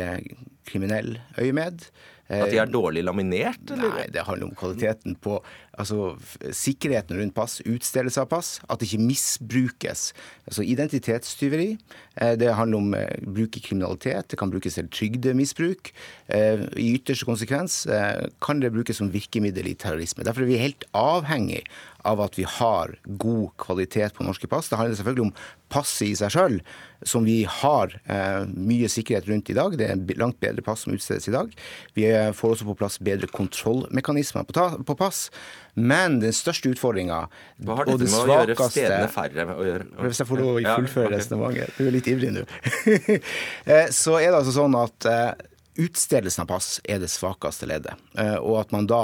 kriminell 0.69 1.19
øyemed. 1.39 1.89
At 2.29 2.53
de 2.53 2.61
er 2.61 2.69
dårlig 2.69 3.03
laminert? 3.07 3.71
Eller? 3.73 3.95
Nei, 3.97 4.07
det 4.13 4.27
handler 4.27 4.51
om 4.51 4.57
kvaliteten 4.57 5.17
på 5.17 5.39
altså, 5.79 6.13
sikkerheten 6.55 7.19
rundt 7.19 7.37
pass, 7.37 7.59
utstedelse 7.67 8.23
av 8.23 8.31
pass, 8.33 8.53
at 8.69 8.81
det 8.81 8.89
ikke 8.89 9.07
misbrukes. 9.07 10.13
Altså 10.49 10.65
identitetstyveri. 10.67 11.71
Eh, 12.21 12.35
det 12.41 12.55
handler 12.55 12.83
om 12.83 12.95
eh, 12.99 13.27
bruk 13.27 13.59
i 13.59 13.65
kriminalitet, 13.65 14.31
det 14.31 14.39
kan 14.41 14.53
brukes 14.53 14.79
til 14.79 14.91
trygdemisbruk. 14.93 15.93
Eh, 16.35 16.65
I 16.77 16.91
ytterste 16.99 17.29
konsekvens 17.29 17.81
kan 18.43 18.61
det 18.63 18.73
brukes 18.75 18.99
som 18.99 19.13
virkemiddel 19.13 19.71
i 19.71 19.77
terrorisme. 19.79 20.25
Derfor 20.27 20.45
er 20.45 20.53
vi 20.53 20.61
helt 20.61 20.85
avhengig 20.97 21.65
av 22.07 22.21
at 22.23 22.39
vi 22.39 22.45
har 22.47 22.95
god 23.21 23.51
kvalitet 23.61 24.15
på 24.17 24.25
norske 24.27 24.49
pass. 24.51 24.69
Det 24.71 24.79
handler 24.79 24.97
selvfølgelig 24.97 25.29
om 25.29 25.35
passet 25.73 26.09
i 26.09 26.17
seg 26.17 26.33
sjøl, 26.33 26.59
som 27.07 27.27
vi 27.27 27.43
har 27.45 27.93
eh, 28.09 28.45
mye 28.49 28.89
sikkerhet 28.91 29.29
rundt 29.29 29.51
i 29.53 29.57
dag. 29.59 29.77
Det 29.79 29.89
er 29.91 30.21
langt 30.21 30.41
bedre 30.43 30.65
pass 30.65 30.87
som 30.87 30.95
utstedes 30.97 31.29
i 31.29 31.35
dag. 31.35 31.53
Vi 31.99 32.09
får 32.35 32.55
også 32.55 32.69
på 32.71 32.79
plass 32.79 32.99
bedre 33.05 33.29
kontrollmekanismer 33.31 34.47
på, 34.49 34.57
ta, 34.57 34.71
på 34.79 34.99
pass. 34.99 35.29
Men 35.79 36.19
den 36.23 36.35
største 36.37 36.73
utfordringa 36.75 37.21
dette 37.57 37.97
med 37.97 38.09
svakeste, 38.11 38.23
å 38.23 38.39
gjøre 38.41 38.71
stedene 38.73 39.11
færre 39.13 39.47
å 39.55 39.67
gjøre? 39.67 39.89
Hvis 40.07 40.23
jeg 40.23 40.31
får 40.31 40.43
lov 40.43 40.51
å 40.51 40.57
fullføre 40.59 41.07
ja, 41.07 41.13
okay. 41.13 41.13
resonnementet. 41.15 41.79
Du 41.79 41.85
er 41.87 41.95
litt 41.95 42.11
ivrig 42.11 42.35
nå. 42.35 42.49
Eh, 43.69 43.89
så 43.93 44.17
er 44.19 44.31
det 44.31 44.39
altså 44.39 44.53
sånn 44.55 44.75
at 44.79 45.07
eh, 45.09 45.49
utstedelsen 45.83 46.45
av 46.45 46.49
pass 46.51 46.69
er 46.89 47.01
det 47.03 47.11
svakeste 47.13 47.69
leddet. 47.69 47.99
Eh, 48.19 48.37
og 48.39 48.63
at 48.63 48.73
man 48.75 48.89
da 48.89 49.03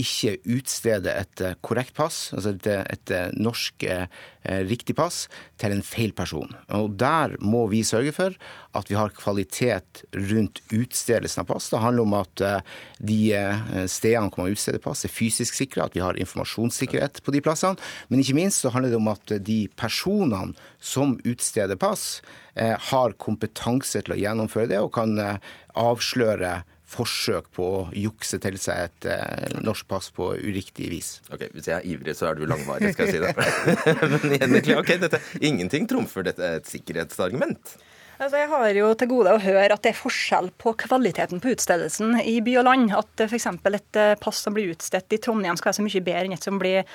ikke 0.00 0.36
utstede 0.56 1.12
et 1.12 1.40
eh, 1.40 1.56
korrekt 1.64 1.94
pass, 1.96 2.30
altså 2.36 2.52
et, 2.52 2.66
et 2.68 3.12
eh, 3.14 3.30
norsk 3.40 3.86
eh, 3.88 4.04
riktig 4.68 4.96
pass, 4.98 5.24
til 5.60 5.72
en 5.72 5.84
feil 5.84 6.12
person. 6.16 6.52
Og 6.76 6.98
Der 7.00 7.36
må 7.40 7.64
vi 7.72 7.82
sørge 7.86 8.12
for 8.12 8.36
at 8.76 8.90
vi 8.90 8.98
har 8.98 9.14
kvalitet 9.16 10.04
rundt 10.12 10.60
utstedelsen 10.68 11.42
av 11.42 11.48
pass. 11.48 11.70
Det 11.72 11.80
handler 11.80 12.04
om 12.04 12.16
at 12.20 12.44
eh, 12.44 12.76
de 13.00 13.20
stedene 13.88 14.28
hvor 14.28 14.44
man 14.44 14.52
utsteder 14.52 14.82
pass, 14.84 15.06
er 15.06 15.12
fysisk 15.12 15.56
sikre, 15.56 15.88
at 15.88 15.96
vi 15.96 16.04
har 16.04 16.20
informasjonssikkerhet 16.20 17.22
på 17.24 17.34
de 17.34 17.42
plassene. 17.44 17.80
Men 18.12 18.20
ikke 18.20 18.36
minst 18.36 18.64
så 18.64 18.74
handler 18.74 18.92
det 18.92 19.00
om 19.00 19.12
at 19.12 19.36
de 19.48 19.60
personene 19.80 20.52
som 20.80 21.16
utsteder 21.24 21.80
pass, 21.80 22.20
har 22.56 23.12
kompetanse 23.20 24.00
til 24.00 24.14
å 24.14 24.16
gjennomføre 24.16 24.70
det 24.70 24.78
og 24.80 24.94
kan 24.96 25.10
avsløre 25.76 26.62
forsøk 26.86 27.48
på 27.56 27.66
å 27.66 27.80
jukse 27.96 28.38
til 28.42 28.58
seg 28.62 28.86
et 28.86 29.08
eh, 29.10 29.58
norsk 29.64 29.88
pass 29.90 30.08
på 30.14 30.30
uriktig 30.38 30.90
vis. 30.92 31.16
Ok, 31.34 31.48
Hvis 31.54 31.68
jeg 31.70 31.80
er 31.80 31.88
ivrig, 31.90 32.14
så 32.18 32.30
er 32.30 32.38
du 32.38 32.46
langvarig, 32.46 32.92
skal 32.94 33.10
jeg 33.10 33.16
si 33.16 33.24
det. 33.24 33.34
Men 34.12 34.36
egentlig, 34.38 34.78
ok, 34.78 34.94
dette, 35.02 35.20
ingenting 35.42 35.90
trumfer 35.90 36.28
dette 36.28 36.52
et 36.60 36.70
sikkerhetsargument. 36.70 37.76
Altså, 38.16 38.38
jeg 38.40 38.48
har 38.48 38.70
jo 38.78 38.92
til 38.96 39.10
gode 39.10 39.34
å 39.34 39.42
høre 39.42 39.74
at 39.74 39.82
det 39.84 39.92
er 39.92 39.98
forskjell 39.98 40.48
på 40.62 40.72
kvaliteten 40.86 41.42
på 41.42 41.52
utstedelsen 41.52 42.16
i 42.22 42.38
by 42.44 42.54
og 42.62 42.68
land. 42.70 42.94
At 42.96 43.26
f.eks. 43.26 43.50
et 43.50 44.00
eh, 44.00 44.16
pass 44.22 44.40
som 44.46 44.56
blir 44.56 44.72
utstedt 44.72 45.12
i 45.12 45.20
Trondheim 45.20 45.58
skal 45.58 45.72
være 45.72 45.80
så 45.82 45.88
mye 45.88 46.06
bedre 46.06 46.24
enn 46.30 46.38
et 46.38 46.46
som 46.46 46.62
blir 46.62 46.86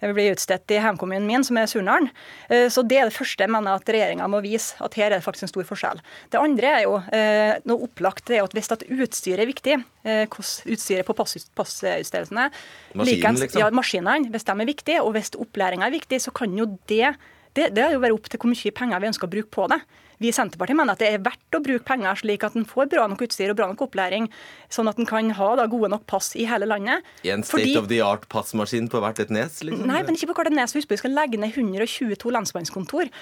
blir 0.00 0.34
utstedt 0.34 0.74
i 0.74 0.78
hjemkommunen 0.80 1.26
min, 1.28 1.44
som 1.46 1.58
er 1.60 1.68
Surnadal. 1.70 2.08
Eh, 2.50 2.66
så 2.72 2.84
det 2.86 2.98
er 3.00 3.10
det 3.10 3.16
første 3.16 3.46
jeg 3.46 3.52
mener 3.52 3.78
at 3.78 3.92
regjeringa 3.92 4.28
må 4.30 4.42
vise, 4.44 4.76
at 4.84 4.96
her 4.98 5.10
er 5.10 5.18
det 5.18 5.26
faktisk 5.26 5.46
en 5.46 5.52
stor 5.52 5.68
forskjell. 5.68 6.02
Det 6.32 6.40
andre 6.40 6.72
er 6.78 6.82
jo 6.84 6.96
eh, 7.16 7.54
noe 7.68 7.88
opplagt, 7.88 8.26
det 8.30 8.40
er 8.40 8.48
at 8.48 8.56
hvis 8.56 8.72
at 8.74 8.84
utstyret 8.88 9.44
er 9.44 9.50
viktig, 9.50 9.78
eh, 10.04 10.24
hvordan 10.26 10.74
utstyret 10.76 11.08
på 11.08 11.16
passutstedelsene 11.16 12.50
Maskinen, 12.96 13.40
liksom? 13.40 13.60
Ja, 13.60 13.70
maskinene. 13.74 14.30
Hvis 14.32 14.46
de 14.48 14.54
er 14.54 14.68
viktige, 14.68 15.02
og 15.04 15.14
hvis 15.16 15.32
opplæringa 15.36 15.88
er 15.88 15.96
viktig, 15.96 16.20
så 16.22 16.34
kan 16.34 16.54
jo 16.56 16.70
det 16.90 17.14
det, 17.56 17.70
det 17.72 17.80
er 17.80 17.94
jo 17.94 18.02
være 18.02 18.12
opp 18.12 18.26
til 18.28 18.40
hvor 18.40 18.52
mye 18.52 18.72
penger 18.76 19.00
vi 19.00 19.08
ønsker 19.08 19.28
å 19.28 19.32
bruke 19.32 19.48
på 19.54 19.64
det. 19.72 19.78
Vi 20.22 20.30
i 20.30 20.34
Senterpartiet 20.34 20.78
mener 20.78 20.96
at 20.96 21.02
det 21.02 21.10
er 21.12 21.24
verdt 21.24 21.56
å 21.56 21.62
bruke 21.64 21.84
penger 21.86 22.20
slik 22.22 22.46
at 22.46 22.56
en 22.58 22.66
får 22.68 22.90
bra 22.92 23.06
nok 23.10 23.24
utstyr 23.26 23.52
og 23.52 23.58
bra 23.58 23.68
nok 23.70 23.86
opplæring, 23.88 24.28
sånn 24.72 24.90
at 24.90 25.00
en 25.00 25.08
kan 25.08 25.32
ha 25.38 25.50
da, 25.60 25.66
gode 25.70 25.90
nok 25.92 26.06
pass 26.10 26.32
i 26.38 26.46
hele 26.48 26.68
landet. 26.68 27.04
I 27.26 27.34
en 27.34 27.44
state 27.44 27.66
Fordi... 27.66 27.76
of 27.80 27.90
the 27.92 28.00
art 28.04 28.28
passmaskin 28.32 28.90
på 28.92 29.02
hvert 29.02 29.20
et 29.22 29.32
nes? 29.34 29.60
Liksom. 29.62 29.86
Nei, 29.88 30.02
men 30.06 30.18
ikke 30.18 30.30
på 30.32 30.38
hvert 30.40 30.52
et 30.52 30.58
nes. 30.58 30.76
Husk 30.76 30.92
vi 30.92 31.00
skal 31.00 31.16
legge 31.16 31.40
ned 31.40 31.52
122 31.52 32.32
lensmannskontor 32.36 33.12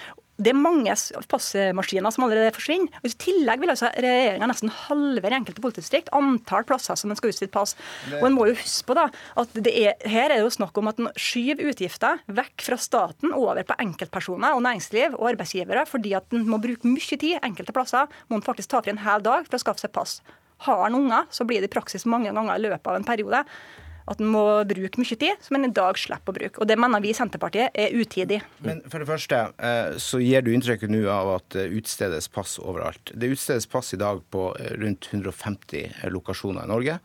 det 0.42 0.50
er 0.50 0.58
mange 0.58 0.94
passmaskiner 1.30 2.14
som 2.14 2.24
allerede 2.26 2.54
forsvinner. 2.56 2.90
Og 3.02 3.06
I 3.06 3.18
tillegg 3.22 3.60
vil 3.62 3.70
altså 3.70 3.90
regjeringa 3.94 4.48
nesten 4.50 4.72
halvere 4.74 5.38
enkelte 5.38 5.62
politidistrikt 5.62 6.10
antall 6.16 6.66
plasser 6.66 6.98
som 6.98 7.12
en 7.12 7.18
skal 7.18 7.30
utstede 7.30 7.52
pass. 7.54 7.76
Det... 8.08 8.18
Og 8.18 8.26
en 8.28 8.34
må 8.34 8.48
jo 8.50 8.56
huske 8.58 8.88
på 8.88 8.96
da, 8.98 9.06
at 9.40 9.60
er, 9.62 9.94
Her 10.10 10.26
er 10.26 10.36
det 10.36 10.42
jo 10.42 10.54
snakk 10.56 10.80
om 10.80 10.90
at 10.90 10.98
en 10.98 11.12
skyver 11.14 11.70
utgifter 11.70 12.24
vekk 12.26 12.66
fra 12.66 12.80
staten 12.82 13.34
over 13.36 13.62
på 13.66 13.78
enkeltpersoner 13.86 14.56
og 14.56 14.64
næringsliv 14.66 15.14
og 15.20 15.30
arbeidsgivere, 15.34 15.86
fordi 15.90 16.16
at 16.18 16.34
en 16.34 16.48
må 16.50 16.58
bruke 16.62 16.90
mye 16.90 17.20
tid 17.20 17.38
enkelte 17.38 17.76
plasser. 17.76 18.10
Må 18.26 18.40
en 18.40 18.46
faktisk 18.46 18.74
ta 18.74 18.82
fri 18.82 18.94
en 18.94 19.04
hel 19.06 19.22
dag 19.22 19.46
for 19.46 19.58
å 19.58 19.62
skaffe 19.62 19.86
seg 19.86 19.94
pass. 19.94 20.18
Har 20.66 20.88
en 20.88 20.98
unger, 20.98 21.30
så 21.34 21.46
blir 21.46 21.62
det 21.62 21.70
i 21.70 21.76
praksis 21.76 22.08
mange 22.10 22.34
ganger 22.34 22.58
i 22.58 22.66
løpet 22.66 22.90
av 22.90 22.98
en 22.98 23.06
periode 23.06 23.44
at 24.10 24.20
en 24.20 24.30
må 24.30 24.44
bruke 24.68 25.00
mye 25.00 25.18
tid, 25.20 25.40
som 25.44 25.56
en 25.58 25.68
i 25.68 25.72
dag 25.74 25.98
slipper 26.00 26.34
å 26.34 26.38
bruke. 26.38 26.60
Og 26.60 26.68
Det 26.68 26.76
mener 26.80 27.02
vi 27.04 27.12
i 27.12 27.16
Senterpartiet 27.16 27.76
er 27.78 27.94
utidig. 27.96 28.40
Men 28.64 28.82
for 28.90 29.00
det 29.00 29.08
første 29.08 29.40
eh, 29.56 29.96
så 30.02 30.20
gir 30.22 30.44
du 30.44 30.52
inntrykket 30.52 30.92
nå 30.92 31.04
av 31.12 31.34
at 31.38 31.48
det 31.56 31.70
utstedes 31.78 32.28
pass 32.32 32.58
overalt. 32.60 33.14
Det 33.14 33.32
utstedes 33.32 33.68
pass 33.70 33.94
i 33.96 34.00
dag 34.00 34.20
på 34.34 34.50
eh, 34.58 34.74
rundt 34.82 35.08
150 35.12 36.10
lokasjoner 36.12 36.68
i 36.68 36.72
Norge. 36.74 36.98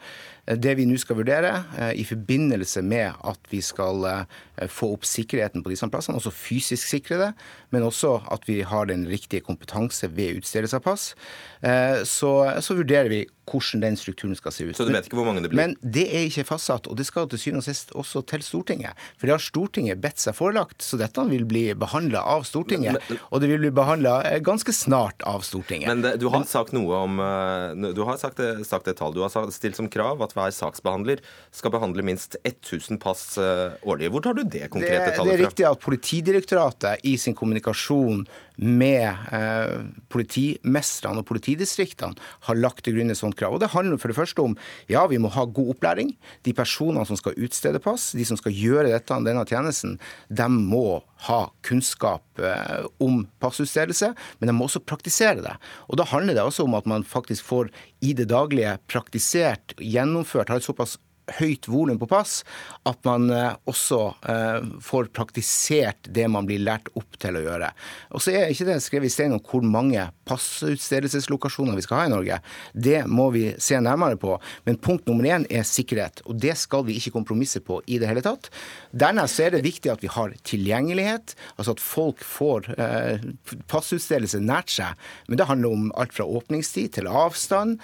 Det 0.50 0.72
vi 0.80 0.86
nå 0.90 0.98
skal 0.98 1.20
vurdere, 1.20 1.52
eh, 1.78 1.94
i 2.02 2.04
forbindelse 2.04 2.82
med 2.82 3.14
at 3.28 3.40
vi 3.52 3.62
skal 3.62 4.06
eh, 4.10 4.68
få 4.68 4.96
opp 4.96 5.06
sikkerheten 5.06 5.62
på 5.62 5.70
disse 5.70 5.86
plassene, 5.92 6.18
også 6.18 6.34
fysisk 6.34 6.88
sikre 6.90 7.20
det, 7.22 7.30
men 7.70 7.86
også 7.86 8.16
at 8.34 8.48
vi 8.50 8.62
har 8.66 8.90
den 8.90 9.06
riktige 9.08 9.46
kompetanse 9.46 10.10
ved 10.10 10.42
utstedelse 10.42 10.80
av 10.80 10.86
pass, 10.88 11.14
eh, 11.62 12.02
så, 12.02 12.32
så 12.66 12.80
vurderer 12.80 13.14
vi 13.14 13.28
hvordan 13.50 13.84
den 13.84 13.98
strukturen 14.00 14.38
skal 14.38 14.54
se 14.56 14.70
ut. 14.70 14.78
Så 14.78 14.86
du 14.88 14.94
vet 14.94 15.10
ikke 15.10 15.20
hvor 15.20 15.28
mange 15.28 15.44
det 15.44 15.52
blir? 15.52 15.60
Men 15.62 15.76
det 15.82 16.06
er 16.08 16.28
ikke 16.30 16.46
fastsatt, 16.52 16.88
og 16.88 17.00
det 17.00 17.08
skal 17.10 17.30
til 17.32 17.42
syvende 17.42 17.64
og 17.64 17.68
sist 17.68 17.94
også 17.98 18.24
til 18.30 18.46
Stortinget. 18.46 19.08
For 19.18 19.30
det 19.30 19.36
har 19.36 19.44
Stortinget 19.44 20.02
bedt 20.04 20.22
seg 20.22 20.38
forelagt, 20.38 20.80
så 20.86 21.00
dette 21.02 21.26
vil 21.32 21.48
bli 21.50 21.66
behandla 21.74 22.22
av 22.36 22.46
Stortinget. 22.48 23.00
Men- 23.10 23.20
og 23.30 23.42
det 23.42 23.50
vil 23.50 23.64
bli 23.66 23.74
behandla 23.76 24.16
ganske 24.46 24.74
snart 24.76 25.26
av 25.28 25.42
Stortinget. 25.48 25.90
Men 25.90 26.06
det, 26.06 26.20
du 26.22 26.30
har 26.30 26.46
sagt 26.46 26.76
noe 26.78 27.04
om 27.08 27.20
eh, 27.20 27.94
Du 27.96 28.04
har 28.06 28.18
sagt, 28.22 28.40
sagt 28.66 28.88
et 28.88 28.98
tall. 28.98 29.14
Du 29.14 29.24
har 29.26 29.52
stilt 29.52 29.76
som 29.76 29.90
krav 29.90 30.22
at 30.22 30.34
hver 30.38 30.54
saksbehandler 30.54 31.24
skal 31.52 31.74
behandle 31.74 32.06
minst 32.06 32.38
1000 32.44 33.00
pass 33.02 33.38
eh, 33.42 33.74
årlig. 33.84 34.12
Hvor 34.14 34.24
tar 34.26 34.38
du 34.38 34.44
det 34.44 34.60
det, 34.60 34.70
konkrete 34.74 35.00
det 35.06 35.14
er 35.14 35.18
tallet 35.18 35.40
fra? 35.40 35.48
riktig 35.48 35.68
at 35.70 35.82
Politidirektoratet 35.84 37.06
i 37.08 37.16
sin 37.18 37.36
kommunikasjon 37.38 38.26
med 38.60 39.32
eh, 39.36 39.76
politimestrene 40.12 41.22
og 41.22 41.28
politidistriktene 41.30 42.20
har 42.48 42.60
lagt 42.60 42.84
til 42.86 42.98
grunn 42.98 43.14
et 43.14 43.20
sånt 43.20 43.39
krav. 43.40 43.56
Og 43.56 43.64
Det 43.64 43.72
handler 43.74 44.00
for 44.02 44.12
det 44.12 44.18
første 44.20 44.44
om 44.44 44.56
ja, 44.92 45.06
vi 45.10 45.20
må 45.22 45.32
ha 45.34 45.46
god 45.46 45.74
opplæring. 45.76 46.14
De 46.48 46.54
personene 46.56 47.06
som 47.08 47.20
skal 47.20 47.38
utstede 47.40 47.82
pass, 47.84 48.12
de 48.18 48.26
som 48.28 48.40
skal 48.40 48.56
gjøre 48.56 48.90
dette, 48.92 49.20
denne 49.26 49.46
tjenesten, 49.48 49.98
de 50.30 50.48
må 50.54 51.02
ha 51.28 51.42
kunnskap 51.66 52.24
eh, 52.40 52.86
om 53.04 53.26
passutstedelse, 53.44 54.14
men 54.40 54.52
de 54.52 54.56
må 54.56 54.70
også 54.70 54.84
praktisere 54.86 55.44
det. 55.44 55.56
Og 55.90 56.00
Da 56.00 56.08
handler 56.08 56.38
det 56.38 56.46
også 56.46 56.64
om 56.68 56.78
at 56.80 56.88
man 56.88 57.04
faktisk 57.04 57.48
får 57.50 57.72
i 58.06 58.14
det 58.16 58.30
daglige 58.32 58.78
praktisert, 58.88 59.76
gjennomført, 59.78 60.50
har 60.50 60.62
et 60.62 60.68
såpass 60.68 60.98
høyt 61.38 61.68
volum 61.70 62.00
på 62.02 62.10
pass 62.10 62.42
at 62.90 63.00
man 63.08 63.30
eh, 63.34 63.54
også 63.70 64.00
eh, 64.30 64.68
får 64.84 65.10
praktisert 65.16 66.10
det 66.16 66.28
man 66.32 66.48
blir 66.50 66.62
lært 66.64 66.90
opp 67.00 67.18
til 67.22 67.38
å 67.38 67.44
gjøre. 67.44 67.72
Og 68.16 68.24
så 68.24 68.34
er 68.34 68.54
ikke 68.54 68.68
det 68.70 68.80
skrevet 68.84 69.10
i 69.10 69.14
stein 69.14 69.36
om 69.36 69.44
hvor 69.44 69.66
mange 69.66 70.08
passutstedelseslokasjoner 70.30 71.78
vi 71.78 71.86
skal 71.86 72.02
ha 72.02 72.08
i 72.08 72.14
Norge. 72.14 72.40
Det 72.74 73.04
må 73.10 73.30
vi 73.36 73.46
se 73.62 73.80
nærmere 73.82 74.20
på. 74.20 74.38
Men 74.68 74.80
punkt 74.82 75.10
nummer 75.10 75.28
én 75.28 75.48
er 75.52 75.68
sikkerhet, 75.68 76.24
og 76.26 76.40
det 76.42 76.56
skal 76.60 76.86
vi 76.88 76.98
ikke 77.00 77.14
kompromisse 77.18 77.62
på 77.66 77.82
i 77.88 78.00
det 78.02 78.10
hele 78.10 78.24
tatt. 78.26 78.50
Dernest 78.92 79.42
er 79.44 79.54
det 79.56 79.64
viktig 79.66 79.92
at 79.94 80.04
vi 80.04 80.12
har 80.12 80.36
tilgjengelighet, 80.48 81.36
altså 81.58 81.76
at 81.76 81.84
folk 81.84 82.24
får 82.26 82.72
eh, 82.78 83.28
passutstedelse 83.72 84.42
nært 84.44 84.74
seg. 84.74 85.10
Men 85.28 85.42
det 85.42 85.50
handler 85.50 85.76
om 85.76 85.90
alt 86.00 86.16
fra 86.16 86.28
åpningstid 86.28 86.94
til 86.98 87.10
avstand, 87.10 87.80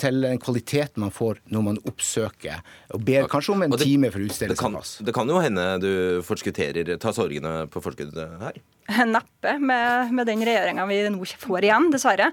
til 0.00 0.22
den 0.22 0.40
kvaliteten 0.42 1.02
man 1.04 1.12
får 1.14 1.40
når 1.52 1.64
man 1.64 1.78
oppsøker 1.88 2.60
og 2.90 3.04
ber 3.04 3.28
kanskje 3.28 3.52
om 3.54 3.62
en 3.62 3.70
det- 3.70 3.80
time 3.84 4.10
for 4.10 4.18
Det 4.18 4.30
utstedelse 4.30 4.58
kan, 4.58 4.74
av 4.74 4.80
pass. 4.80 4.98
det 4.98 5.14
kan 5.14 5.28
jo 5.28 5.38
hende 5.40 5.80
du 5.80 6.22
forskutterer, 6.22 6.98
tar 6.98 7.12
sorgene 7.12 7.68
på 7.70 7.82
forskudd 7.82 8.14
her. 8.40 8.52
Neppe 8.90 9.54
med, 9.62 10.10
med 10.12 10.26
den 10.28 10.42
regjeringa 10.44 10.84
vi 10.88 10.98
nå 11.12 11.24
får 11.40 11.64
igjen, 11.64 11.88
dessverre. 11.92 12.30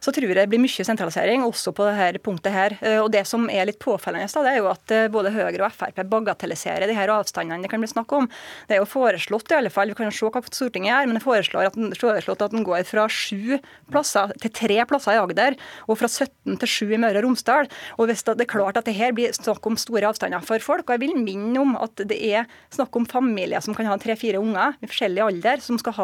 Så 0.00 0.12
tror 0.16 0.30
jeg 0.30 0.36
det 0.38 0.46
blir 0.50 0.60
mye 0.62 0.84
sentralisering 0.86 1.44
også 1.44 1.72
på 1.76 1.84
dette 1.86 2.20
punktet 2.24 2.54
her. 2.54 2.74
Eh, 2.80 2.98
Og 3.00 3.10
det 3.12 3.22
som 3.28 3.46
er 3.52 3.68
litt 3.68 3.78
påfellende, 3.82 4.28
da, 4.32 4.42
det 4.46 4.52
er 4.54 4.58
jo 4.58 4.68
at 4.72 4.94
eh, 4.96 5.08
både 5.12 5.32
Høyre 5.34 5.66
og 5.68 5.74
Frp 5.76 6.00
bagatelliserer 6.10 6.88
de 6.88 6.96
her 6.96 7.12
avstandene 7.14 7.62
det 7.64 7.70
kan 7.72 7.82
bli 7.82 7.90
snakk 7.90 8.12
om. 8.16 8.28
Det 8.68 8.76
er 8.76 8.80
jo 8.82 8.88
foreslått 8.88 9.52
i 9.52 9.58
alle 9.58 9.72
fall, 9.72 9.92
vi 9.92 9.98
kan 9.98 10.08
jo 10.10 10.16
se 10.16 10.30
hva 10.32 10.42
Stortinget 10.50 10.90
gjør, 10.92 11.08
men 11.10 11.18
det 11.18 11.24
foreslår 11.24 11.68
at 11.70 11.78
foreslått 12.00 12.44
at 12.46 12.56
den 12.56 12.66
går 12.66 12.84
fra 12.88 13.06
sju 13.12 13.58
plasser 13.92 14.32
til 14.42 14.54
tre 14.56 14.80
plasser 14.90 15.16
i 15.16 15.20
Agder, 15.20 15.58
og 15.86 16.00
fra 16.00 16.08
17 16.10 16.58
til 16.64 16.72
7 16.74 16.96
i 16.96 17.00
Møre 17.04 17.20
og 17.20 17.28
Romsdal. 17.28 17.70
Og 18.00 18.10
hvis 18.10 18.24
det 18.26 18.36
er 18.40 18.50
klart 18.50 18.80
at 18.80 18.88
det 18.88 18.96
her 18.96 19.14
blir 19.16 19.34
snakk 19.36 19.68
om 19.68 19.78
store 19.80 20.08
avstander 20.10 20.42
for 20.44 20.64
folk, 20.64 20.88
og 20.88 20.96
jeg 20.96 21.04
vil 21.04 21.20
minne 21.20 21.60
om 21.60 21.76
at 21.80 22.02
det 22.10 22.18
er 22.32 22.48
snakk 22.72 22.96
om 22.98 23.06
familier 23.08 23.62
som 23.64 23.76
kan 23.76 23.88
ha 23.90 23.98
tre-fire 24.00 24.40
unger 24.40 24.76
i 24.80 24.88
forskjellig 24.90 25.24
alder, 25.26 25.62
som 25.64 25.78
skal 25.80 25.96
ha 25.98 25.99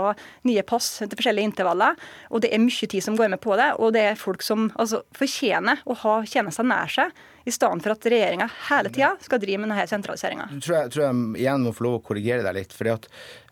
nye 0.48 0.66
pass 0.66 0.90
til 1.02 1.14
forskjellige 1.14 1.52
intervaller, 1.52 1.96
og 2.30 2.44
det 2.44 2.52
er 2.54 2.62
mye 2.62 2.90
tid 2.90 3.04
som 3.04 3.16
går 3.18 3.32
med 3.34 3.42
på 3.42 3.56
det, 3.60 3.72
og 3.80 3.94
det 3.96 4.04
er 4.12 4.20
folk 4.20 4.44
som 4.46 4.68
altså, 4.74 5.02
fortjener 5.16 5.82
å 5.86 5.96
ha 6.04 6.18
tjenester 6.28 6.66
nær 6.66 6.92
seg, 6.92 7.24
i 7.46 7.52
stedet 7.54 7.82
for 7.84 7.94
at 7.94 8.06
regjeringa 8.10 8.48
hele 8.66 8.90
tida 8.90 9.12
skal 9.22 9.38
drive 9.38 9.60
med 9.62 9.70
denne 9.70 9.84
sentraliseringa. 9.86 10.48
Jeg 10.56 10.64
tror 10.66 10.74
jeg, 10.76 10.90
tror 10.90 11.04
jeg 11.04 11.44
igjen 11.44 11.62
må 11.62 11.72
få 11.76 11.84
lov 11.86 12.00
å 12.00 12.00
korrigere 12.08 12.42
deg 12.42 12.56
litt. 12.56 12.74
fordi 12.74 12.90
at 12.96 13.06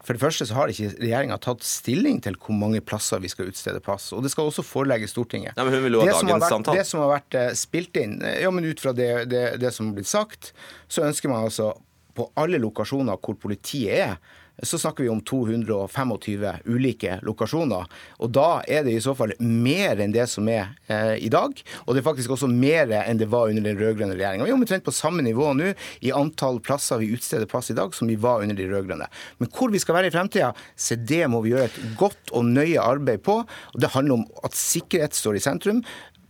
for 0.04 0.16
det 0.16 0.20
første 0.20 0.48
så 0.48 0.57
har 0.59 0.72
ikke 0.72 0.90
regjeringa 0.98 1.38
tatt 1.40 1.62
stilling 1.64 2.18
til 2.24 2.35
hvor 2.42 2.59
mange 2.59 2.83
plasser 2.85 3.22
vi 3.22 3.30
skal 3.30 3.48
utstede 3.52 3.80
pass. 3.85 4.11
Og 4.12 4.24
det 4.24 4.35
skal 4.35 4.50
også 4.50 4.66
forelegge 4.66 5.09
Stortinget. 5.09 5.54
Nei, 5.57 5.64
men 5.64 5.76
hun 5.78 5.87
vil 5.87 5.96
jo 5.96 6.02
ha 6.02 6.11
det 6.11 6.18
som 6.18 6.33
har 6.33 6.42
dagens 6.42 6.66
vært. 6.66 6.80
Det 6.80 6.87
som 6.90 7.04
har 7.04 7.12
vært 7.14 7.38
eh, 7.40 7.50
spilt 7.62 8.00
inn, 8.02 8.18
eh, 8.20 8.40
ja, 8.42 8.50
men 8.52 8.66
ut 8.66 8.83
fra 8.83 8.92
det, 8.98 9.11
det, 9.30 9.44
det 9.62 9.72
som 9.72 9.88
har 9.88 10.00
blitt 10.00 10.11
sagt, 10.11 10.50
så 10.90 11.07
ønsker 11.07 11.33
man 11.33 11.46
altså 11.46 11.70
på 12.14 12.28
alle 12.38 12.61
lokasjoner 12.62 13.18
hvor 13.22 13.38
politiet 13.40 13.94
er, 14.11 14.18
så 14.62 14.78
snakker 14.78 15.04
vi 15.04 15.10
om 15.10 15.20
225 15.20 16.52
ulike 16.64 17.18
lokasjoner. 17.26 17.88
Og 18.22 18.30
da 18.34 18.62
er 18.70 18.84
det 18.86 18.94
i 18.94 19.02
så 19.02 19.14
fall 19.18 19.34
mer 19.42 19.98
enn 20.02 20.14
det 20.14 20.26
som 20.30 20.46
er 20.50 20.76
eh, 20.86 21.16
i 21.26 21.30
dag. 21.32 21.58
Og 21.84 21.94
det 21.94 22.02
er 22.02 22.06
faktisk 22.06 22.36
også 22.36 22.48
mer 22.50 22.92
enn 23.02 23.18
det 23.18 23.30
var 23.32 23.50
under 23.50 23.66
den 23.66 23.80
rød-grønne 23.80 24.14
regjeringa. 24.14 24.46
Vi 24.46 24.54
er 24.54 24.58
omtrent 24.58 24.86
på 24.86 24.94
samme 24.94 25.24
nivå 25.26 25.50
nå 25.58 25.72
i 26.06 26.14
antall 26.14 26.60
plasser 26.64 27.02
vi 27.02 27.10
utsteder 27.16 27.50
plass 27.50 27.72
i 27.74 27.78
dag, 27.78 27.94
som 27.96 28.10
vi 28.10 28.18
var 28.20 28.44
under 28.44 28.58
de 28.58 28.68
rød-grønne. 28.70 29.10
Men 29.42 29.52
hvor 29.54 29.74
vi 29.74 29.82
skal 29.82 29.98
være 29.98 30.12
i 30.12 30.14
fremtida, 30.14 30.52
se 30.76 30.98
det 31.00 31.24
må 31.30 31.42
vi 31.44 31.54
gjøre 31.54 31.70
et 31.72 31.80
godt 31.98 32.34
og 32.34 32.46
nøye 32.46 32.82
arbeid 32.82 33.24
på. 33.26 33.40
Og 33.74 33.82
det 33.82 33.94
handler 33.96 34.20
om 34.20 34.26
at 34.46 34.58
sikkerhet 34.58 35.18
står 35.18 35.40
i 35.40 35.44
sentrum. 35.44 35.82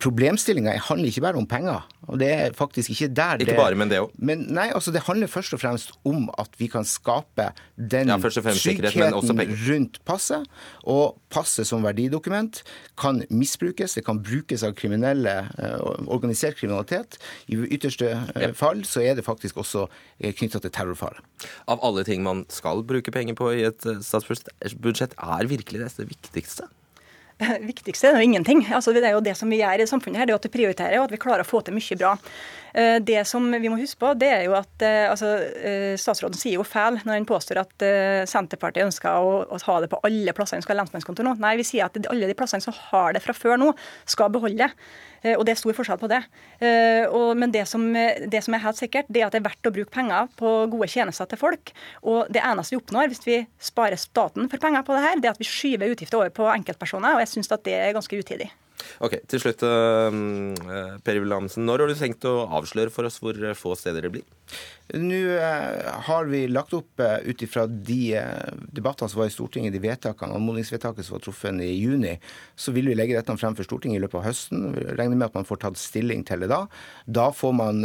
Problemstillinga 0.04 0.74
handler 0.84 1.08
ikke 1.08 1.22
bare 1.24 1.40
om 1.40 1.46
penger. 1.48 1.84
og 2.04 2.18
det 2.20 2.28
er 2.28 2.52
faktisk 2.52 2.90
ikke 2.92 3.08
der 3.16 3.40
Ikke 3.40 3.56
bare, 3.56 3.74
men 3.74 3.88
det 3.88 4.00
òg. 4.02 4.10
Nei, 4.20 4.66
altså 4.74 4.92
det 4.92 5.04
handler 5.06 5.30
først 5.30 5.54
og 5.56 5.60
fremst 5.62 5.94
om 6.04 6.26
at 6.38 6.50
vi 6.58 6.66
kan 6.68 6.84
skape 6.84 7.46
den 7.76 8.12
Ja, 8.12 8.18
tryggheten 8.18 9.56
rundt 9.70 9.98
passet. 10.04 10.44
Og 10.84 11.16
passet 11.32 11.66
som 11.66 11.82
verdidokument 11.82 12.62
kan 13.00 13.22
misbrukes. 13.30 13.96
Det 13.96 14.04
kan 14.04 14.20
brukes 14.20 14.62
av 14.62 14.74
kriminelle, 14.76 15.48
eh, 15.58 15.80
organisert 16.06 16.60
kriminalitet. 16.60 17.16
I 17.48 17.56
ytterste 17.56 18.12
ja. 18.36 18.52
fall 18.52 18.84
så 18.84 19.00
er 19.00 19.16
det 19.16 19.24
faktisk 19.24 19.56
også 19.56 19.88
knytta 20.20 20.60
til 20.60 20.70
terrorfare. 20.70 21.24
Av 21.66 21.80
alle 21.82 22.04
ting 22.04 22.22
man 22.22 22.44
skal 22.52 22.84
bruke 22.84 23.10
penger 23.10 23.34
på 23.34 23.52
i 23.56 23.64
et 23.64 23.88
eh, 23.88 24.00
statsbudsjett, 24.04 25.16
er 25.16 25.48
virkelig 25.48 25.80
det 25.80 25.92
det 25.96 26.10
viktigste? 26.12 26.68
Viktigste 27.70 28.10
er 28.10 28.18
jo 28.18 28.26
ingenting. 28.28 28.64
Altså, 28.70 28.94
det 28.94 29.04
er 29.04 29.16
jo 29.16 29.24
det 29.24 29.36
som 29.38 29.50
vi 29.50 29.60
gjør 29.62 29.82
i 29.82 29.88
samfunnet 29.90 30.22
her, 30.22 30.28
det 30.28 30.36
er 30.36 30.42
at 30.42 30.46
vi 30.48 30.54
prioriterer 30.58 30.98
og 31.00 31.08
at 31.08 31.14
vi 31.16 31.22
klarer 31.22 31.44
å 31.44 31.48
få 31.48 31.62
til 31.64 31.76
mye 31.76 31.98
bra. 32.00 32.14
Eh, 32.74 32.98
Det 33.00 33.22
som 33.26 33.44
vi 33.52 33.70
må 33.70 33.78
huske 33.78 34.00
på, 34.02 34.10
det 34.18 34.30
er 34.34 34.42
jo 34.48 34.56
at 34.58 34.82
eh, 34.82 35.06
altså, 35.06 35.30
eh, 35.38 35.94
statsråden 36.00 36.38
sier 36.38 36.58
jo 36.58 36.66
feil 36.66 36.98
når 37.04 37.20
han 37.20 37.28
påstår 37.28 37.60
at 37.62 37.84
Senterpartiet 38.30 38.88
ønsker 38.88 39.14
å, 39.14 39.44
å 39.46 39.58
ha 39.68 39.76
det 39.82 39.90
på 39.92 40.00
alle 40.06 40.34
plassene 40.34 40.58
som 40.58 40.66
skal 40.66 40.76
ha 40.76 40.82
lensmannskontor 40.82 41.26
nå. 41.26 41.36
Nei, 41.42 41.54
vi 41.60 41.66
sier 41.66 41.86
at 41.86 41.98
alle 42.10 42.30
de 42.30 42.36
plassene 42.38 42.64
som 42.64 42.74
har 42.90 43.14
det 43.14 43.22
fra 43.22 43.34
før 43.36 43.60
nå, 43.60 43.70
skal 44.10 44.32
beholde 44.34 44.66
det. 44.66 45.34
Og 45.38 45.44
det 45.46 45.54
er 45.54 45.56
stor 45.56 45.76
forskjell 45.76 46.00
på 46.02 46.08
det. 46.10 46.18
Men 46.60 47.52
det 47.54 47.62
som, 47.68 47.86
det 47.94 48.42
som 48.44 48.56
er 48.56 48.60
helt 48.60 48.76
sikkert, 48.76 49.08
det 49.08 49.22
er 49.22 49.30
at 49.30 49.36
det 49.36 49.40
er 49.40 49.46
verdt 49.46 49.70
å 49.70 49.72
bruke 49.72 49.94
penger 49.94 50.28
på 50.36 50.50
gode 50.72 50.88
tjenester 50.92 51.30
til 51.30 51.40
folk. 51.40 51.72
Og 52.04 52.28
det 52.34 52.42
eneste 52.44 52.74
vi 52.74 52.80
oppnår 52.82 53.08
hvis 53.12 53.24
vi 53.24 53.38
sparer 53.70 54.00
staten 54.00 54.50
for 54.52 54.60
penger 54.60 54.84
på 54.84 54.96
det 54.96 55.06
her, 55.06 55.16
det 55.22 55.30
er 55.30 55.38
at 55.38 55.40
vi 55.40 55.48
skyver 55.48 55.94
utgifter 55.94 56.20
over 56.20 56.34
på 56.36 56.50
enkeltpersoner, 56.52 57.16
og 57.16 57.24
jeg 57.24 57.32
syns 57.36 57.54
at 57.56 57.64
det 57.64 57.78
er 57.78 57.96
ganske 57.96 58.20
utidig. 58.20 58.50
Ok, 59.02 59.16
Til 59.30 59.40
slutt, 59.42 59.62
eh, 59.66 60.98
Per 61.04 61.18
Wilhelmsen. 61.20 61.64
Når 61.66 61.82
har 61.82 61.90
du 61.90 61.94
tenkt 61.98 62.26
å 62.28 62.46
avsløre 62.58 62.92
for 62.92 63.06
oss 63.08 63.18
hvor 63.22 63.36
eh, 63.38 63.56
få 63.56 63.74
steder 63.78 64.06
det 64.06 64.12
blir? 64.14 64.24
Nå 65.00 65.20
eh, 65.34 65.90
har 66.08 66.28
vi 66.30 66.44
lagt 66.50 66.74
opp 66.76 67.00
ut 67.00 67.44
ifra 67.46 67.66
de 67.66 68.14
debattene 68.74 69.10
som 69.10 69.22
var 69.22 69.30
i 69.30 69.34
Stortinget, 69.34 69.74
de 69.74 69.82
vedtakene, 69.82 70.36
anmodningsvedtaket 70.36 71.06
som 71.06 71.16
var 71.18 71.24
truffet 71.24 71.62
i 71.64 71.72
juni, 71.72 72.16
så 72.56 72.74
vil 72.74 72.90
vi 72.90 72.98
legge 72.98 73.16
dette 73.16 73.38
frem 73.40 73.56
for 73.56 73.66
Stortinget 73.66 73.98
i 74.00 74.04
løpet 74.04 74.20
av 74.20 74.28
høsten. 74.28 74.68
Vi 74.76 74.86
regner 74.92 75.16
med 75.16 75.30
at 75.30 75.38
man 75.40 75.48
får 75.48 75.64
tatt 75.64 75.80
stilling 75.80 76.24
til 76.26 76.44
det 76.44 76.52
da. 76.52 76.64
Da 77.06 77.30
får 77.34 77.56
man 77.56 77.82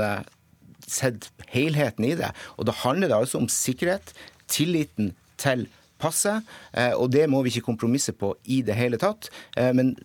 sett 0.85 1.29
helheten 1.53 2.05
i 2.07 2.15
det. 2.19 2.31
Og 2.57 2.69
da 2.69 2.75
handler 2.83 3.11
det 3.11 3.17
altså 3.17 3.41
om 3.41 3.49
sikkerhet, 3.51 4.13
tilliten 4.49 5.13
til 5.41 5.67
passet, 5.99 6.45
og 6.95 7.09
det 7.11 7.25
må 7.27 7.41
vi 7.43 7.51
ikke 7.51 7.67
kompromisse 7.67 8.13
på 8.15 8.31
i 8.47 8.61
det 8.65 8.77
hele 8.79 8.99
tatt. 9.01 9.27
Men 9.75 9.97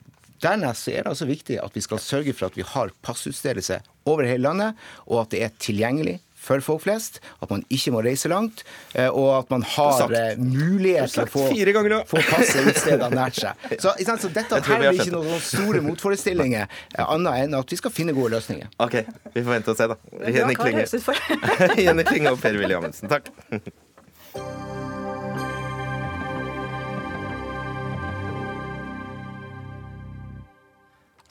Dernest 0.42 0.88
er 0.88 1.02
det 1.04 1.12
altså 1.14 1.28
viktig 1.28 1.58
at 1.62 1.74
vi 1.76 1.82
skal 1.84 2.02
sørge 2.02 2.34
for 2.36 2.50
at 2.50 2.56
vi 2.58 2.66
har 2.66 2.90
passutstedelse 3.06 3.80
over 4.06 4.26
hele 4.28 4.42
landet, 4.48 4.74
og 5.06 5.22
at 5.24 5.30
det 5.34 5.42
er 5.46 5.52
tilgjengelig 5.62 6.18
for 6.44 6.60
folk 6.60 6.82
flest, 6.84 7.20
at 7.42 7.50
man 7.50 7.62
ikke 7.72 7.92
må 7.94 8.02
reise 8.04 8.28
langt, 8.28 8.64
eh, 8.92 9.08
og 9.08 9.30
at 9.38 9.50
man 9.50 9.62
har 9.64 9.92
sagt- 9.98 10.12
eh, 10.12 10.34
mulighet 10.36 11.08
til 11.14 11.22
å 11.22 11.30
få, 11.32 11.44
få 12.10 12.20
passet 12.28 12.68
utstedet 12.68 13.08
nært 13.14 13.38
seg. 13.40 13.64
Så, 13.80 13.94
så 14.20 14.28
dette 14.28 14.60
her 14.60 14.74
er 14.74 14.90
blir 14.92 15.00
ikke 15.00 15.14
noen 15.14 15.40
store 15.40 15.80
motforestillinger, 15.88 16.68
eh, 16.98 17.04
annet 17.06 17.46
enn 17.46 17.56
at 17.60 17.72
vi 17.72 17.80
skal 17.80 17.94
finne 17.94 18.12
gode 18.16 18.36
løsninger. 18.36 18.68
Ok, 18.84 19.00
vi 19.32 19.40
får 19.40 19.50
vente 19.56 19.72
og 19.72 19.80
se, 19.80 19.88
da. 19.88 19.96
Jenny 21.80 22.04
Klinge 22.04 22.36
og 22.36 22.44
Per 22.44 22.60
Willy 22.60 22.76
Amundsen, 22.76 23.08
takk. 23.08 23.32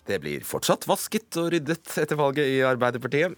Det 0.07 0.19
blir 0.19 0.43
fortsatt 0.47 0.87
vasket 0.89 1.37
og 1.39 1.51
ryddet 1.53 1.97
etter 2.01 2.19
valget 2.19 2.49
i 2.51 2.57
Arbeiderpartiet. 2.67 3.37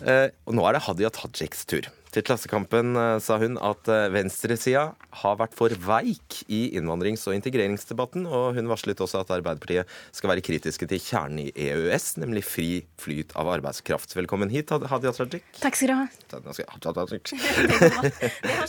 Eh, 0.00 0.28
og 0.48 0.56
nå 0.56 0.64
er 0.64 0.76
det 0.76 0.84
Hadia 0.86 1.10
Tajiks 1.12 1.66
tur. 1.68 1.88
Til 2.10 2.24
Klassekampen 2.26 2.96
eh, 2.96 3.18
sa 3.22 3.36
hun 3.42 3.58
at 3.60 3.90
eh, 3.92 4.08
venstresida 4.14 4.90
har 5.22 5.38
vært 5.40 5.56
for 5.58 5.72
veik 5.74 6.40
i 6.48 6.60
innvandrings- 6.78 7.26
og 7.28 7.34
integreringsdebatten, 7.36 8.26
og 8.28 8.56
hun 8.56 8.70
varslet 8.70 9.00
også 9.02 9.22
at 9.22 9.32
Arbeiderpartiet 9.34 9.90
skal 10.14 10.32
være 10.32 10.44
kritiske 10.46 10.86
til 10.90 11.02
kjernen 11.02 11.42
i 11.44 11.48
EØS, 11.54 12.12
nemlig 12.22 12.44
fri 12.46 12.68
flyt 13.00 13.34
av 13.38 13.50
arbeidskraft. 13.56 14.14
Velkommen 14.16 14.52
hit, 14.52 14.70
Hadia 14.70 15.12
Tajik. 15.16 15.46
Takk 15.60 15.78
skal 15.78 15.92
du 15.92 15.96
ha. 15.98 16.06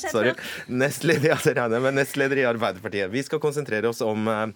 Sorry. 0.02 0.34
Nestleder, 0.68 1.36
ja, 1.36 1.92
nestleder 1.92 2.42
i 2.42 2.48
Arbeiderpartiet. 2.50 3.12
Vi 3.14 3.24
skal 3.28 3.42
konsentrere 3.44 3.90
oss 3.92 4.02
om, 4.06 4.28
eh, 4.28 4.48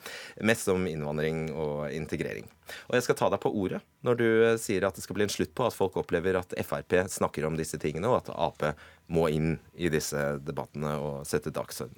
mest 0.42 0.68
om 0.74 0.88
innvandring 0.90 1.50
og 1.54 1.92
integrering. 1.94 2.50
Og 2.90 2.98
jeg 2.98 3.06
skal 3.06 3.18
ta 3.20 3.30
deg 3.30 3.42
på 3.44 3.52
ordet 3.54 3.82
når 4.06 4.18
du 4.20 4.28
sier 4.62 4.86
at 4.88 4.98
det 4.98 5.04
skal 5.06 5.18
bli 5.18 5.26
en 5.28 5.34
slutt 5.34 5.54
på 5.58 5.68
at 5.68 5.76
folk 5.76 5.98
opplever 6.02 6.38
at 6.40 6.54
Frp 6.66 6.98
snakker 7.12 7.46
om 7.48 7.58
disse 7.58 7.78
tingene, 7.82 8.10
og 8.10 8.24
at 8.24 8.32
Ap 8.34 8.66
må 9.08 9.28
inn 9.34 9.58
i 9.76 9.92
disse 9.94 10.20
debattene 10.46 10.96
og 11.02 11.26
sette 11.30 11.54
dagsorden. 11.54 11.98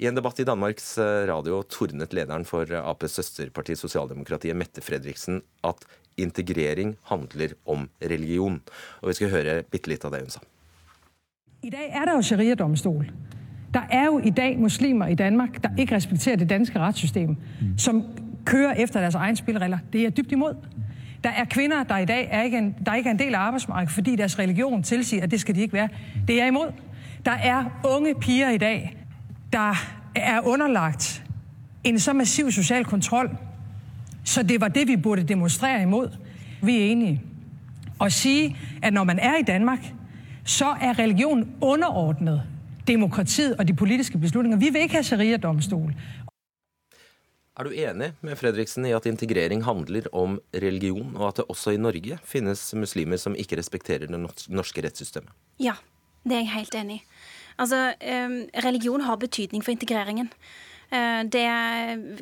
I 0.00 0.08
en 0.08 0.16
debatt 0.16 0.40
i 0.40 0.46
Danmarks 0.48 0.94
eh, 0.98 1.24
Radio 1.28 1.60
tordnet 1.68 2.14
lederen 2.16 2.46
for 2.48 2.66
Aps 2.80 3.18
søsterparti 3.18 3.76
Sosialdemokratiet, 3.76 4.56
Mette 4.56 4.82
Fredriksen, 4.82 5.42
at 5.68 5.84
integrering 6.16 6.96
handler 7.10 7.54
om 7.66 7.88
religion. 8.00 8.60
Og 9.02 9.12
vi 9.12 9.18
skal 9.20 9.30
høre 9.32 9.60
bitte 9.68 9.92
litt 9.92 10.04
av 10.08 10.14
det 10.14 10.24
hun 10.24 10.32
sa. 10.32 10.42
I 11.62 11.70
dag 11.70 11.92
er 11.92 12.08
det 12.08 12.16
jo 12.16 12.24
sharia-domstol. 12.26 13.12
Der 13.72 13.86
er 13.90 14.08
jo 14.10 14.18
i 14.18 14.30
dag 14.30 14.58
muslimer 14.60 15.12
i 15.12 15.14
Danmark 15.14 15.62
der 15.62 15.70
ikke 15.78 15.96
respekterer 15.96 16.36
det 16.36 16.50
danske 16.50 16.78
rettssystem, 16.80 17.36
som 17.78 18.02
kører 18.44 18.74
efter 18.74 19.00
deres 19.00 19.14
egne 19.14 19.36
spilleregler. 19.36 19.78
Det 19.92 20.00
er 20.00 20.02
jeg 20.02 20.16
dybt 20.16 20.32
imod. 20.32 20.54
Der 21.24 21.30
er 21.30 21.44
kvinder, 21.44 21.82
der 21.82 21.98
i 21.98 22.04
dag 22.04 22.28
er 22.30 22.42
ikke, 22.42 22.58
en, 22.58 22.74
der 22.86 22.94
ikke 22.94 23.08
er 23.08 23.12
en 23.12 23.18
del 23.18 23.34
af 23.34 23.38
arbejdsmarkedet, 23.38 23.94
fordi 23.94 24.16
deres 24.16 24.38
religion 24.38 24.82
tilsiger, 24.82 25.22
at 25.22 25.30
det 25.30 25.40
skal 25.40 25.54
de 25.54 25.60
ikke 25.60 25.74
være. 25.74 25.88
Det 26.28 26.34
er 26.34 26.38
jeg 26.38 26.48
imod. 26.48 26.72
Der 27.24 27.32
er 27.32 27.64
unge 27.96 28.14
piger 28.14 28.50
i 28.50 28.58
dag, 28.58 28.96
der 29.52 29.74
er 30.14 30.40
underlagt 30.40 31.24
en 31.84 31.98
så 31.98 32.12
massiv 32.12 32.50
social 32.50 32.84
kontrol, 32.84 33.30
så 34.24 34.42
det 34.42 34.60
var 34.60 34.68
det, 34.68 34.88
vi 34.88 34.96
burde 34.96 35.22
demonstrere 35.22 35.82
imod. 35.82 36.16
Vi 36.62 36.80
er 36.80 36.84
enige. 36.84 37.22
Og 37.98 38.12
sige, 38.12 38.56
at 38.82 38.92
når 38.92 39.04
man 39.04 39.18
er 39.18 39.36
i 39.36 39.42
Danmark, 39.42 39.92
så 40.44 40.66
er 40.80 40.98
religion 40.98 41.48
underordnet 41.60 42.42
demokratiet 42.88 43.56
og 43.56 43.68
de 43.68 43.74
politiske 43.74 44.18
beslutninger. 44.18 44.58
Vi 44.58 44.68
vil 44.72 44.80
ikke 44.80 44.94
have 44.94 45.04
sharia-domstol. 45.04 45.94
Er 47.62 47.68
du 47.70 47.76
enig 47.78 48.08
med 48.26 48.34
Fredriksen 48.34 48.82
i 48.88 48.90
at 48.90 49.04
integrering 49.06 49.60
handler 49.62 50.08
om 50.18 50.40
religion, 50.50 51.12
og 51.14 51.28
at 51.28 51.36
det 51.38 51.44
også 51.52 51.76
i 51.76 51.78
Norge 51.78 52.16
finnes 52.26 52.58
muslimer 52.74 53.20
som 53.22 53.36
ikke 53.38 53.54
respekterer 53.60 54.10
det 54.10 54.18
norske 54.18 54.82
rettssystemet? 54.82 55.30
Ja, 55.62 55.76
det 56.26 56.34
er 56.34 56.42
jeg 56.42 56.50
helt 56.56 56.74
enig 56.80 56.96
i. 56.96 57.04
Altså, 57.62 57.78
religion 58.66 59.06
har 59.06 59.20
betydning 59.22 59.62
for 59.62 59.70
integreringen. 59.70 60.32
Eh, 60.92 61.24
det 61.24 61.48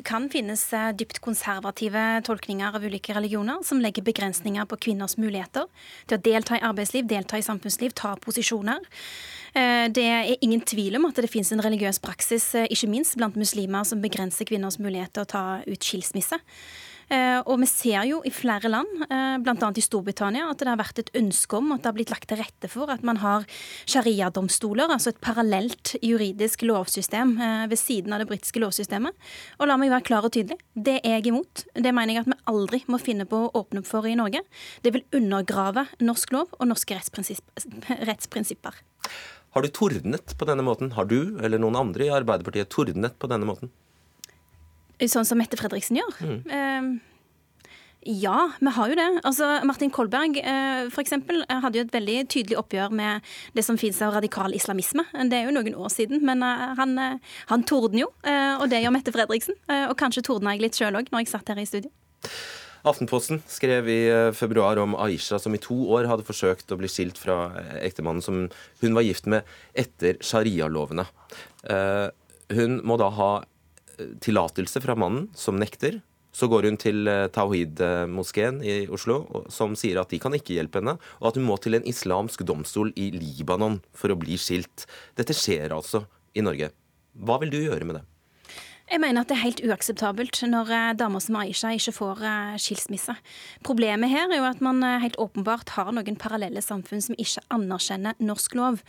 kan 0.07 0.29
finnes 0.31 0.61
eh, 0.73 0.91
dypt 0.95 1.19
konservative 1.19 2.21
tolkninger 2.23 2.77
av 2.77 2.85
ulike 2.85 3.11
religioner 3.17 3.59
som 3.67 3.81
legger 3.83 4.05
begrensninger 4.07 4.67
på 4.69 4.77
kvinners 4.85 5.17
muligheter 5.19 5.67
til 6.07 6.15
å 6.15 6.21
delta 6.23 6.55
i 6.55 6.63
arbeidsliv, 6.63 7.09
delta 7.09 7.39
i 7.39 7.43
samfunnsliv, 7.43 7.91
ta 7.99 8.13
posisjoner. 8.23 8.85
Eh, 9.51 9.89
det 9.91 10.05
er 10.07 10.31
ingen 10.39 10.63
tvil 10.63 10.95
om 11.01 11.09
at 11.09 11.19
det 11.19 11.31
finnes 11.33 11.51
en 11.51 11.63
religiøs 11.65 11.99
praksis, 11.99 12.53
ikke 12.63 12.93
minst 12.93 13.19
blant 13.19 13.35
muslimer, 13.35 13.83
som 13.83 13.99
begrenser 14.03 14.47
kvinners 14.47 14.79
mulighet 14.79 15.11
til 15.17 15.27
å 15.27 15.31
ta 15.35 15.43
ut 15.67 15.91
skilsmisse. 15.91 16.39
Eh, 17.11 17.39
og 17.43 17.57
vi 17.59 17.67
ser 17.67 18.05
jo 18.07 18.21
i 18.23 18.31
flere 18.31 18.69
land, 18.71 19.03
eh, 19.03 19.35
bl.a. 19.43 19.69
i 19.75 19.83
Storbritannia, 19.83 20.45
at 20.47 20.61
det 20.61 20.69
har 20.69 20.79
vært 20.79 21.01
et 21.01 21.11
ønske 21.19 21.57
om 21.57 21.73
at 21.75 21.83
det 21.83 21.89
har 21.89 21.97
blitt 21.97 22.13
lagt 22.13 22.29
til 22.31 22.39
rette 22.39 22.69
for 22.71 22.91
at 22.93 23.03
man 23.03 23.19
har 23.19 23.43
sharia-domstoler, 23.89 24.87
altså 24.87 25.11
et 25.11 25.19
parallelt 25.23 25.97
juridisk 25.99 26.63
lovsystem 26.63 27.35
eh, 27.35 27.65
ved 27.71 27.81
siden 27.81 28.15
av 28.15 28.23
det 28.23 28.29
britiske 28.31 28.63
lovsystemet. 28.63 29.27
Og 29.59 29.67
la 29.67 29.75
meg 29.81 29.91
være 29.91 30.07
klar 30.07 30.27
og 30.27 30.31
tydelig, 30.37 30.61
det 30.71 31.01
er 31.01 31.17
jeg 31.17 31.33
imot. 31.33 31.65
Det 31.75 31.91
mener 31.91 32.15
jeg 32.15 32.23
at 32.23 32.31
vi 32.31 32.39
aldri 32.53 32.81
må 32.87 33.01
finne 33.01 33.27
på 33.27 33.43
å 33.43 33.51
åpne 33.59 33.83
opp 33.83 33.91
for 33.91 34.07
i 34.07 34.15
Norge. 34.15 34.45
Det 34.85 34.95
vil 34.95 35.03
undergrave 35.19 35.89
norsk 35.99 36.31
lov 36.37 36.55
og 36.61 36.71
norske 36.71 36.95
rettsprinsipper. 38.07 38.81
Har 39.51 39.65
du 39.65 39.67
tordnet 39.67 40.31
på 40.39 40.47
denne 40.47 40.63
måten? 40.63 40.93
Har 40.95 41.11
du 41.11 41.35
eller 41.43 41.59
noen 41.59 41.75
andre 41.75 42.07
i 42.07 42.13
Arbeiderpartiet 42.21 42.71
tordnet 42.71 43.19
på 43.19 43.27
denne 43.27 43.49
måten? 43.49 43.73
Sånn 45.09 45.25
som 45.25 45.39
Mette 45.41 45.57
Fredriksen 45.57 45.97
gjør? 45.97 46.19
Mm. 46.21 46.41
Uh, 46.51 47.11
ja, 48.01 48.51
vi 48.59 48.71
har 48.73 48.89
jo 48.89 48.95
det. 48.97 49.09
Altså, 49.29 49.47
Martin 49.69 49.91
Kolberg 49.93 50.39
uh, 50.41 50.87
for 50.89 51.03
eksempel, 51.03 51.43
hadde 51.45 51.77
jo 51.77 51.85
et 51.85 51.93
veldig 51.93 52.15
tydelig 52.33 52.57
oppgjør 52.57 52.95
med 52.97 53.27
det 53.53 53.61
som 53.65 53.77
finnes 53.77 53.99
av 54.01 54.15
radikal 54.15 54.55
islamisme. 54.57 55.05
Det 55.29 55.37
er 55.37 55.45
jo 55.45 55.53
noen 55.53 55.77
år 55.77 55.91
siden, 55.93 56.23
men 56.25 56.41
uh, 56.41 56.71
han, 56.79 56.95
uh, 56.97 57.35
han 57.51 57.65
torden 57.69 58.01
jo. 58.01 58.09
og 58.25 58.65
det 58.71 58.81
gjør 58.81 58.95
Mette 58.95 59.13
Fredriksen. 59.13 59.57
og 59.89 59.93
kanskje 59.99 60.23
tordna 60.25 60.55
jeg 60.55 60.63
litt 60.65 60.77
sjøl 60.77 60.97
òg, 60.97 61.11
når 61.11 61.23
jeg 61.23 61.29
satt 61.29 61.53
her 61.53 61.61
i 61.61 61.67
studio. 61.69 61.91
Aftenposten 62.87 63.43
skrev 63.45 63.85
i 63.93 63.99
februar 64.33 64.79
om 64.81 64.95
Aisha 64.97 65.37
som 65.37 65.53
i 65.53 65.61
to 65.61 65.77
år 65.93 66.09
hadde 66.09 66.25
forsøkt 66.25 66.73
å 66.73 66.79
bli 66.81 66.89
skilt 66.89 67.19
fra 67.21 67.51
ektemannen 67.77 68.25
som 68.25 68.47
hun 68.81 68.97
var 68.97 69.05
gift 69.05 69.29
med 69.29 69.45
etter 69.77 70.17
sharialovene. 70.25 71.05
Hun 72.51 72.79
må 72.87 72.97
da 72.97 73.11
ha 73.13 73.31
tillatelse 74.23 74.81
fra 74.83 74.95
mannen, 74.99 75.29
som 75.37 75.59
nekter. 75.59 76.01
Så 76.31 76.47
går 76.47 76.69
hun 76.69 76.77
til 76.79 77.09
eh, 77.11 77.27
Tawhid-moskeen 77.35 78.61
i 78.63 78.75
Oslo, 78.91 79.19
som 79.51 79.75
sier 79.79 79.99
at 79.99 80.13
de 80.13 80.19
kan 80.23 80.35
ikke 80.37 80.55
hjelpe 80.55 80.79
henne, 80.79 80.95
og 81.19 81.31
at 81.31 81.39
hun 81.39 81.47
må 81.49 81.57
til 81.59 81.75
en 81.75 81.87
islamsk 81.87 82.45
domstol 82.47 82.93
i 82.95 83.09
Libanon 83.15 83.81
for 83.97 84.13
å 84.13 84.19
bli 84.19 84.39
skilt. 84.39 84.87
Dette 85.19 85.35
skjer 85.35 85.75
altså 85.75 86.05
i 86.35 86.45
Norge. 86.45 86.71
Hva 87.19 87.41
vil 87.41 87.51
du 87.51 87.59
gjøre 87.59 87.87
med 87.87 87.99
det? 87.99 88.05
Jeg 88.91 88.99
mener 88.99 89.23
at 89.23 89.29
det 89.31 89.37
er 89.37 89.45
helt 89.45 89.61
uakseptabelt 89.63 90.35
når 90.51 90.69
eh, 90.75 90.85
damer 90.99 91.21
som 91.23 91.37
Aisha 91.39 91.69
ikke 91.71 91.93
får 91.95 92.21
eh, 92.27 92.55
skilsmisse. 92.59 93.13
Problemet 93.63 94.11
her 94.11 94.25
er 94.27 94.41
jo 94.41 94.47
at 94.49 94.59
man 94.59 94.81
eh, 94.83 94.97
helt 94.99 95.15
åpenbart 95.15 95.71
har 95.77 95.93
noen 95.95 96.17
parallelle 96.19 96.59
samfunn 96.59 96.99
som 96.99 97.15
ikke 97.15 97.39
anerkjenner 97.55 98.19
norsk 98.19 98.57
lov. 98.59 98.81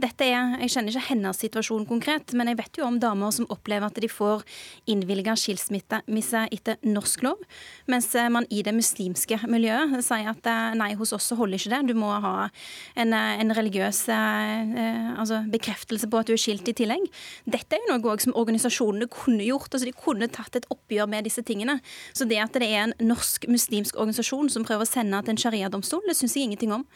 Dette 0.00 0.24
er, 0.24 0.54
Jeg 0.62 0.72
kjenner 0.72 0.94
ikke 0.94 1.10
hennes 1.10 1.42
situasjon 1.44 1.84
konkret, 1.90 2.32
men 2.32 2.48
jeg 2.48 2.56
vet 2.62 2.80
jo 2.80 2.86
om 2.86 2.96
damer 3.02 3.34
som 3.36 3.50
opplever 3.52 3.90
at 3.90 4.00
de 4.00 4.08
får 4.08 4.46
innvilga 4.88 5.34
skilsmisse 5.36 6.46
etter 6.56 6.80
norsk 6.80 7.26
lov, 7.28 7.44
mens 7.84 8.08
man 8.32 8.48
i 8.48 8.62
det 8.64 8.72
muslimske 8.72 9.42
miljøet 9.44 9.92
sier 10.06 10.32
at 10.32 10.48
nei, 10.80 10.94
hos 10.96 11.12
oss 11.12 11.28
så 11.28 11.36
holder 11.36 11.60
ikke 11.60 11.74
det. 11.74 11.82
Du 11.92 12.00
må 12.00 12.14
ha 12.24 12.48
en, 12.96 13.12
en 13.12 13.56
religiøs 13.56 14.06
altså 14.08 15.42
bekreftelse 15.52 16.08
på 16.08 16.24
at 16.24 16.32
du 16.32 16.36
er 16.38 16.40
skilt 16.40 16.72
i 16.72 16.76
tillegg. 16.80 17.04
Dette 17.44 17.76
er 17.76 17.84
jo 17.84 18.00
noe 18.00 18.18
som 18.24 18.36
organisasjonene 18.40 19.10
kunne 19.12 19.49
gjort. 19.50 19.70
altså 19.72 19.88
De 19.88 19.94
kunne 19.96 20.28
tatt 20.32 20.56
et 20.58 20.68
oppgjør 20.72 21.10
med 21.10 21.28
disse 21.28 21.44
tingene. 21.46 21.78
Så 22.16 22.26
det 22.30 22.40
at 22.42 22.56
det 22.56 22.68
er 22.68 22.88
en 22.88 22.94
norsk 23.10 23.46
muslimsk 23.50 23.98
organisasjon 23.98 24.50
som 24.52 24.66
prøver 24.66 24.86
å 24.86 24.90
sende 24.90 25.20
til 25.24 25.34
en 25.34 25.42
sharia-domstol, 25.44 26.02
det 26.08 26.16
syns 26.18 26.36
jeg 26.36 26.48
ingenting 26.48 26.74
om. 26.76 26.86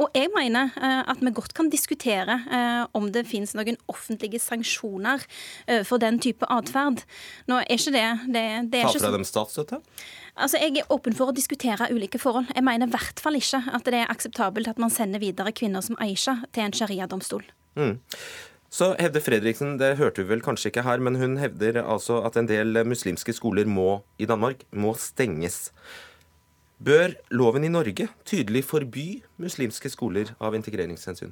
Og 0.00 0.14
jeg 0.16 0.32
mener 0.34 0.72
uh, 0.78 1.02
at 1.10 1.22
vi 1.22 1.34
godt 1.34 1.54
kan 1.56 1.70
diskutere 1.72 2.40
uh, 2.48 2.84
om 2.96 3.10
det 3.14 3.26
finnes 3.30 3.54
noen 3.56 3.78
offentlige 3.90 4.40
sanksjoner 4.42 5.24
uh, 5.24 5.82
for 5.86 6.02
den 6.02 6.20
type 6.22 6.48
atferd. 6.52 7.04
Nå 7.50 7.62
er 7.62 7.74
ikke 7.76 7.94
det, 7.94 8.06
det, 8.28 8.46
det 8.72 8.84
er 8.84 8.92
Ta 8.92 9.06
fra 9.06 9.14
dem 9.14 9.26
statsstøtte? 9.28 9.82
Altså, 10.34 10.58
Jeg 10.58 10.80
er 10.80 10.90
åpen 10.90 11.14
for 11.14 11.30
å 11.30 11.34
diskutere 11.36 11.90
ulike 11.94 12.18
forhold. 12.18 12.50
Jeg 12.54 12.66
mener 12.66 12.90
i 12.90 12.94
hvert 12.94 13.20
fall 13.22 13.38
ikke 13.38 13.60
at 13.76 13.86
det 13.86 14.00
er 14.00 14.10
akseptabelt 14.10 14.70
at 14.70 14.80
man 14.82 14.92
sender 14.92 15.22
videre 15.22 15.54
kvinner 15.54 15.84
som 15.84 15.98
Aisha 16.02 16.40
til 16.52 16.66
en 16.66 16.74
sharia-domstol. 16.74 17.46
Mm. 17.78 17.98
Så 18.74 18.88
hevder 18.98 19.22
Fredriksen, 19.22 19.76
det 19.78 19.92
hørte 20.00 20.24
du 20.24 20.30
vel 20.32 20.40
kanskje 20.42 20.72
ikke 20.72 20.82
her, 20.82 20.98
men 20.98 21.14
hun 21.20 21.36
hevder 21.38 21.78
altså 21.84 22.18
at 22.26 22.34
en 22.40 22.48
del 22.50 22.80
muslimske 22.88 23.30
skoler 23.36 23.68
må, 23.70 24.00
i 24.18 24.26
Danmark 24.26 24.64
må 24.74 24.96
stenges. 24.98 25.68
Bør 26.82 27.14
loven 27.30 27.64
i 27.64 27.70
Norge 27.70 28.08
tydelig 28.26 28.64
forby 28.66 29.22
muslimske 29.38 29.92
skoler 29.92 30.34
av 30.42 30.58
integreringshensyn? 30.58 31.30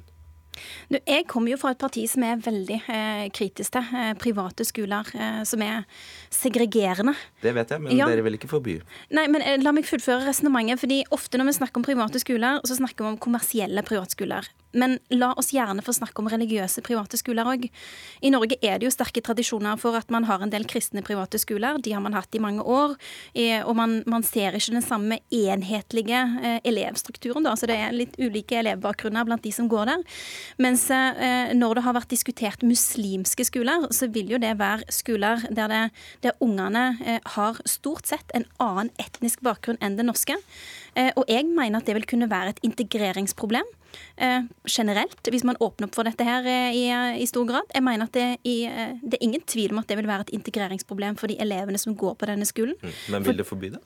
Jeg 0.93 1.25
kommer 1.27 1.51
jo 1.51 1.59
fra 1.59 1.73
et 1.73 1.81
parti 1.81 2.05
som 2.07 2.23
er 2.23 2.39
veldig 2.45 2.79
eh, 2.93 3.27
kritisk 3.33 3.73
til 3.75 3.91
eh, 3.97 4.13
private 4.21 4.63
skoler 4.69 5.09
eh, 5.17 5.41
som 5.49 5.63
er 5.65 5.83
segregerende. 6.31 7.15
Det 7.43 7.51
vet 7.57 7.75
jeg, 7.75 7.83
men 7.83 7.97
ja. 7.97 8.07
dere 8.07 8.23
vil 8.23 8.37
ikke 8.37 8.51
forby. 8.51 8.77
Nei, 9.17 9.25
men 9.33 9.43
eh, 9.43 9.57
La 9.59 9.73
meg 9.75 9.89
fullføre 9.89 10.29
resonnementet. 10.29 10.79
fordi 10.85 11.03
Ofte 11.11 11.41
når 11.41 11.51
vi 11.51 11.59
snakker 11.59 11.81
om 11.81 11.91
private 11.91 12.23
skoler, 12.23 12.61
så 12.63 12.79
snakker 12.79 13.03
vi 13.03 13.15
om 13.15 13.23
kommersielle 13.27 13.83
privatskoler. 13.83 14.47
Men 14.73 14.97
la 15.13 15.31
oss 15.37 15.53
gjerne 15.53 15.83
få 15.85 15.95
snakke 15.95 16.21
om 16.21 16.29
religiøse 16.31 16.83
private 16.85 17.19
skoler 17.19 17.47
òg. 17.49 17.67
I 18.23 18.31
Norge 18.33 18.57
er 18.61 18.79
det 18.79 18.87
jo 18.87 18.93
sterke 18.93 19.23
tradisjoner 19.23 19.79
for 19.81 19.97
at 19.97 20.11
man 20.13 20.27
har 20.29 20.43
en 20.43 20.53
del 20.53 20.65
kristne 20.69 21.03
private 21.05 21.39
skoler. 21.41 21.79
De 21.83 21.93
har 21.93 22.03
man 22.03 22.15
hatt 22.17 22.33
i 22.35 22.41
mange 22.43 22.63
år. 22.63 22.95
Og 23.67 23.73
man, 23.77 23.99
man 24.09 24.25
ser 24.25 24.55
ikke 24.57 24.75
den 24.75 24.85
samme 24.85 25.19
enhetlige 25.33 26.19
eh, 26.43 26.59
elevstrukturen, 26.67 27.45
da. 27.45 27.55
Så 27.57 27.69
det 27.69 27.77
er 27.79 27.95
litt 27.95 28.17
ulike 28.21 28.59
elevbakgrunner 28.61 29.27
blant 29.27 29.45
de 29.45 29.53
som 29.55 29.69
går 29.71 29.91
der. 29.91 30.03
Mens 30.61 30.85
eh, 30.93 31.53
når 31.57 31.79
det 31.79 31.85
har 31.87 31.97
vært 31.97 32.13
diskutert 32.13 32.65
muslimske 32.65 33.45
skoler, 33.47 33.87
så 33.95 34.09
vil 34.13 34.33
jo 34.33 34.41
det 34.41 34.55
være 34.59 34.87
skoler 34.93 35.43
der, 35.49 35.71
det, 35.71 35.83
der 36.25 36.37
ungene 36.43 36.85
eh, 37.03 37.19
har 37.35 37.61
stort 37.69 38.09
sett 38.09 38.33
en 38.33 38.47
annen 38.63 38.93
etnisk 39.01 39.43
bakgrunn 39.45 39.79
enn 39.83 39.99
det 39.99 40.07
norske. 40.07 40.37
Og 40.95 41.25
jeg 41.29 41.47
mener 41.49 41.79
at 41.79 41.87
det 41.89 41.95
vil 41.97 42.05
kunne 42.09 42.29
være 42.31 42.53
et 42.53 42.59
integreringsproblem. 42.67 43.67
Eh, 44.17 44.43
generelt, 44.69 45.29
hvis 45.29 45.43
man 45.45 45.57
åpner 45.59 45.87
opp 45.87 45.97
for 45.97 46.07
dette 46.07 46.25
her 46.25 46.45
eh, 46.49 46.75
i, 46.77 46.85
i 47.21 47.25
stor 47.29 47.47
grad. 47.49 47.69
Jeg 47.73 47.85
mener 47.85 48.09
at 48.09 48.13
det, 48.15 48.27
i, 48.47 48.63
eh, 48.69 48.93
det, 49.01 49.17
er 49.17 49.25
ingen 49.25 49.43
tvil 49.49 49.73
om 49.73 49.81
at 49.81 49.89
det 49.89 49.97
vil 49.99 50.09
være 50.09 50.27
et 50.27 50.35
integreringsproblem 50.37 51.17
for 51.19 51.31
de 51.31 51.39
elevene 51.41 51.81
som 51.81 51.97
går 51.97 52.15
på 52.19 52.29
denne 52.29 52.47
skolen. 52.49 52.77
Mm. 52.81 52.95
Men 53.15 53.27
vil 53.27 53.41
det 53.41 53.47
forby 53.49 53.73
det? 53.73 53.81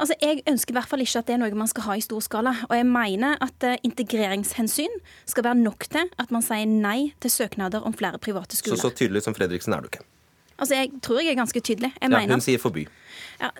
Altså, 0.00 0.16
Jeg 0.22 0.42
ønsker 0.48 0.72
i 0.72 0.78
hvert 0.78 0.88
fall 0.88 1.04
ikke 1.04 1.20
at 1.20 1.28
det 1.28 1.36
er 1.36 1.42
noe 1.42 1.60
man 1.60 1.70
skal 1.70 1.88
ha 1.90 1.96
i 1.96 2.04
stor 2.04 2.24
skala. 2.24 2.54
Og 2.70 2.76
jeg 2.76 2.88
mener 2.88 3.36
at 3.44 3.68
integreringshensyn 3.84 5.00
skal 5.28 5.44
være 5.50 5.60
nok 5.60 5.88
til 5.92 6.12
at 6.18 6.32
man 6.32 6.44
sier 6.44 6.68
nei 6.68 7.12
til 7.20 7.32
søknader 7.32 7.84
om 7.84 7.96
flere 7.96 8.20
private 8.22 8.56
skoler. 8.56 8.80
Så 8.80 8.88
så 8.88 8.96
tydelig 9.04 9.26
som 9.26 9.36
Fredriksen 9.36 9.76
er 9.76 9.84
du 9.84 9.92
ikke? 9.92 10.04
Altså, 10.58 10.74
Jeg 10.74 10.90
tror 11.02 11.20
jeg 11.20 11.32
er 11.32 11.40
ganske 11.42 11.60
tydelig. 11.60 11.92
Jeg 12.00 12.10
ja, 12.10 12.26
hun 12.32 12.40
sier 12.40 12.58
forby. 12.58 12.86
Ja, 13.40 13.50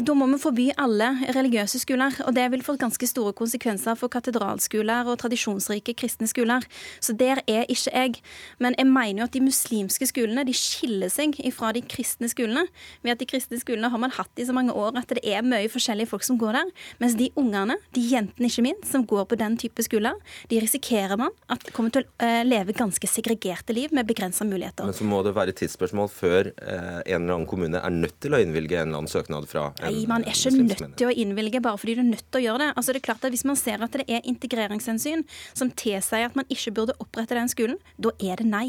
da 0.00 0.14
må 0.16 0.26
vi 0.30 0.38
forby 0.40 0.66
alle 0.80 1.08
religiøse 1.36 1.80
skoler. 1.82 2.14
Og 2.26 2.34
det 2.36 2.46
vil 2.52 2.64
få 2.64 2.76
ganske 2.80 3.08
store 3.08 3.34
konsekvenser 3.36 3.96
for 3.98 4.12
katedralskoler 4.12 5.08
og 5.10 5.18
tradisjonsrike 5.20 5.92
kristne 5.98 6.28
skoler. 6.30 6.64
Så 7.04 7.12
der 7.16 7.42
er 7.46 7.68
ikke 7.68 7.92
jeg. 7.92 8.22
Men 8.62 8.76
jeg 8.78 8.88
mener 8.88 9.22
jo 9.22 9.28
at 9.28 9.36
de 9.36 9.44
muslimske 9.44 10.08
skolene 10.08 10.46
de 10.48 10.54
skiller 10.56 11.12
seg 11.12 11.36
fra 11.56 11.72
de 11.76 11.82
kristne 11.84 12.30
skolene. 12.32 12.66
Ved 13.04 13.16
at 13.16 13.20
de 13.20 13.28
kristne 13.28 13.60
skolene 13.60 13.90
har 13.92 14.00
man 14.00 14.14
hatt 14.16 14.40
i 14.40 14.48
så 14.48 14.56
mange 14.56 14.72
år 14.72 14.96
at 14.96 15.12
det 15.12 15.24
er 15.24 15.44
mye 15.44 15.68
forskjellige 15.72 16.10
folk 16.12 16.24
som 16.24 16.40
går 16.40 16.56
der. 16.60 16.72
Mens 17.02 17.18
de 17.20 17.28
ungene, 17.36 17.76
de 17.96 18.04
jentene 18.08 18.48
ikke 18.48 18.64
minst, 18.64 18.88
som 18.92 19.04
går 19.06 19.28
på 19.28 19.38
den 19.40 19.58
type 19.60 19.84
skoler, 19.84 20.16
de 20.50 20.60
risikerer 20.62 21.18
man 21.20 21.34
at 21.52 21.64
kommer 21.76 21.92
til 21.92 22.06
å 22.06 22.24
eh, 22.24 22.42
leve 22.46 22.74
ganske 22.76 23.08
segregerte 23.10 23.74
liv 23.76 23.92
med 23.92 24.08
begrensa 24.08 24.46
muligheter. 24.48 24.86
Men 24.88 24.96
så 24.96 25.04
må 25.04 25.20
det 25.26 25.34
være 25.36 25.52
et 25.52 25.60
tidsspørsmål 25.60 26.08
før 26.12 26.45
eh, 26.48 27.00
en 27.04 27.22
eller 27.22 27.34
annen 27.36 27.48
kommune 27.48 27.80
er 27.80 27.94
nødt 27.94 28.16
til 28.22 28.36
å 28.36 28.40
innvilge 28.42 28.78
en 28.78 28.88
eller 28.88 29.02
annen 29.02 29.12
søknad 29.12 29.48
fra 29.50 29.68
en 29.80 29.90
Nei, 29.90 30.06
man 30.10 30.24
er 30.26 30.34
ikke 30.36 30.54
nødt 30.56 30.96
til 30.98 31.10
å 31.10 31.14
innvilge 31.14 31.62
bare 31.64 31.80
fordi 31.80 31.98
du 31.98 32.02
er 32.04 32.10
nødt 32.12 32.26
til 32.30 32.40
å 32.40 32.44
gjøre 32.46 32.64
det. 32.64 32.70
Altså 32.74 32.94
det 32.94 33.02
er 33.02 33.06
klart 33.10 33.26
at 33.26 33.36
Hvis 33.36 33.46
man 33.48 33.60
ser 33.60 33.84
at 33.84 34.00
det 34.00 34.06
er 34.08 34.24
integreringshensyn 34.24 35.26
som 35.52 35.70
tilsier 35.70 36.30
at 36.30 36.38
man 36.38 36.48
ikke 36.52 36.74
burde 36.76 36.96
opprette 37.02 37.38
den 37.38 37.52
skolen, 37.52 37.78
da 37.98 38.14
er 38.22 38.42
det 38.42 38.48
nei. 38.50 38.66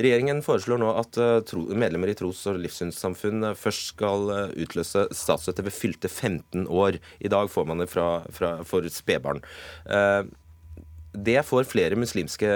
Regjeringen 0.00 0.38
foreslår 0.40 0.80
nå 0.80 0.92
at 0.96 1.18
eh, 1.20 1.56
medlemmer 1.76 2.08
i 2.08 2.16
tros- 2.16 2.46
og 2.48 2.60
livssynssamfunn 2.62 3.50
eh, 3.50 3.58
først 3.58 3.90
skal 3.92 4.30
utløse 4.64 5.06
statsstøtte 5.12 5.66
ved 5.66 5.76
fylte 5.76 6.08
15 6.08 6.64
år. 6.66 6.96
I 7.20 7.32
dag 7.32 7.52
får 7.52 7.68
man 7.68 7.84
det 7.84 7.90
fra, 7.92 8.22
fra, 8.32 8.54
for 8.66 8.88
spedbarn. 8.88 9.44
Det 11.12 11.42
får 11.44 11.66
flere 11.68 11.96
muslimske 12.00 12.48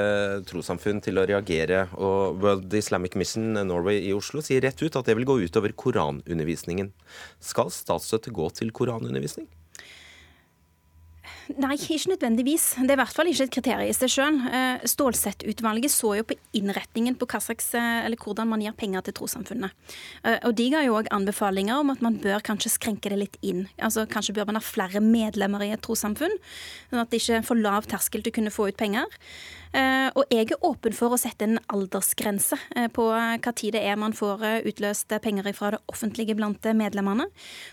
trossamfunn 0.49 1.03
til 1.05 1.21
å 1.21 1.27
reagere. 1.29 1.89
og 1.93 2.41
World 2.41 2.73
Islamic 2.73 3.15
Mission 3.15 3.53
Norway 3.53 4.01
i 4.09 4.15
Oslo 4.17 4.41
sier 4.41 4.65
rett 4.65 4.81
ut 4.81 4.97
at 4.97 5.05
det 5.05 5.17
vil 5.19 5.29
gå 5.29 5.37
utover 5.45 5.77
koranundervisningen. 5.77 6.93
Skal 7.39 7.69
statsstøtte 7.69 8.33
gå 8.33 8.49
til 8.57 8.73
koranundervisning? 8.73 9.47
Nei, 11.55 11.77
ikke 11.79 12.11
nødvendigvis. 12.11 12.65
Det 12.75 12.91
er 12.91 12.97
i 12.97 12.99
hvert 12.99 13.15
fall 13.15 13.29
ikke 13.31 13.45
et 13.47 13.53
kriterium 13.55 13.87
i 13.87 13.95
seg 13.95 14.11
sjøl. 14.11 14.39
Eh, 14.51 14.87
Stålsett-utvalget 14.91 15.93
så 15.95 16.17
jo 16.19 16.25
på 16.27 16.35
innretningen 16.59 17.15
på 17.15 17.29
slags, 17.39 17.73
eh, 17.75 18.09
hvordan 18.19 18.49
man 18.49 18.61
gir 18.61 18.73
penger 18.73 19.03
til 19.07 19.15
trossamfunnet. 19.15 19.71
Eh, 20.25 20.39
og 20.43 20.57
de 20.57 20.71
ga 20.71 20.83
jo 20.83 20.97
òg 20.99 21.07
anbefalinger 21.15 21.79
om 21.79 21.91
at 21.91 22.03
man 22.03 22.19
bør 22.19 22.43
kanskje 22.43 22.75
skrenke 22.75 23.11
det 23.11 23.19
litt 23.19 23.37
inn. 23.43 23.69
Altså 23.79 24.09
Kanskje 24.09 24.35
bør 24.35 24.47
man 24.47 24.57
ha 24.57 24.61
flere 24.61 25.01
medlemmer 25.01 25.63
i 25.63 25.71
et 25.71 25.83
trossamfunn, 25.83 26.35
sånn 26.91 27.01
at 27.01 27.11
det 27.11 27.23
ikke 27.23 27.39
er 27.39 27.47
for 27.47 27.55
lav 27.55 27.87
terskel 27.87 28.23
til 28.23 28.33
å 28.33 28.35
kunne 28.35 28.51
få 28.51 28.69
ut 28.69 28.77
penger. 28.77 29.07
Og 29.77 30.25
jeg 30.31 30.49
er 30.49 30.63
åpen 30.65 30.95
for 30.95 31.13
å 31.13 31.19
sette 31.21 31.45
en 31.45 31.59
aldersgrense 31.69 32.57
på 32.97 33.05
hva 33.13 33.53
tid 33.53 33.75
det 33.75 33.83
er 33.85 33.99
man 34.01 34.15
får 34.17 34.65
utløst 34.65 35.13
penger 35.21 35.53
fra 35.53 35.75
det 35.75 35.83
offentlige 35.93 36.35
blant 36.35 36.65
medlemmene. 36.65 37.27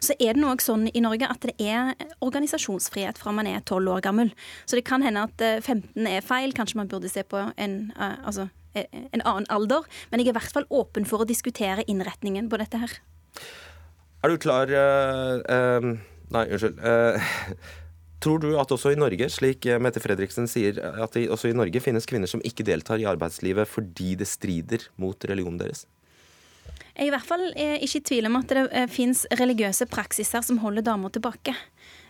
Så 0.04 0.12
er 0.20 0.34
det 0.34 0.44
òg 0.44 0.60
sånn 0.60 0.90
i 0.92 1.00
Norge 1.00 1.30
at 1.30 1.40
det 1.48 1.56
er 1.64 1.94
organisasjonsfrihet 2.20 3.22
fra 3.22 3.32
man 3.32 3.48
er 3.48 3.63
12 3.66 3.94
år 3.96 4.04
gammel. 4.06 4.34
Så 4.66 4.80
det 4.80 4.86
kan 4.88 5.04
hende 5.06 5.26
at 5.28 5.44
15 5.64 6.08
er 6.08 6.26
feil. 6.26 6.54
Kanskje 6.56 6.80
man 6.82 6.92
burde 6.92 7.12
se 7.12 7.24
på 7.24 7.42
en, 7.58 7.78
altså, 7.98 8.48
en 8.76 9.24
annen 9.24 9.48
alder. 9.54 9.88
Men 10.12 10.22
jeg 10.22 10.30
er 10.30 10.36
i 10.36 10.40
hvert 10.40 10.56
fall 10.56 10.68
åpen 10.74 11.08
for 11.10 11.24
å 11.24 11.30
diskutere 11.30 11.86
innretningen 11.88 12.50
på 12.52 12.60
dette 12.62 12.82
her. 12.82 12.98
Er 14.24 14.32
du 14.32 14.40
klar 14.40 14.72
uh, 14.72 15.40
uh, 15.44 15.94
Nei, 16.34 16.44
unnskyld. 16.48 16.80
Uh, 16.80 17.34
Tror 18.24 18.40
du 18.40 18.54
at 18.56 18.72
også 18.72 18.94
i 18.94 18.96
Norge, 18.96 19.28
slik 19.28 19.66
Mette 19.84 20.00
Fredriksen 20.00 20.46
sier, 20.48 20.78
at 20.80 21.12
det 21.18 21.26
også 21.34 21.50
i 21.50 21.58
Norge 21.58 21.82
finnes 21.84 22.08
kvinner 22.08 22.30
som 22.32 22.40
ikke 22.48 22.64
deltar 22.64 23.02
i 23.02 23.08
arbeidslivet 23.10 23.68
fordi 23.68 24.14
det 24.22 24.30
strider 24.32 24.86
mot 24.96 25.28
religionen 25.28 25.60
deres? 25.60 25.84
Jeg 26.94 27.08
er 27.08 27.10
i 27.10 27.12
hvert 27.12 27.28
fall 27.28 27.44
eh, 27.58 27.82
ikke 27.84 28.00
i 28.00 28.06
tvil 28.08 28.30
om 28.30 28.38
at 28.40 28.54
det 28.54 28.64
eh, 28.70 28.88
finnes 28.92 29.26
religiøse 29.42 29.90
praksiser 29.92 30.46
som 30.46 30.62
holder 30.62 30.86
damer 30.86 31.12
tilbake. 31.12 31.56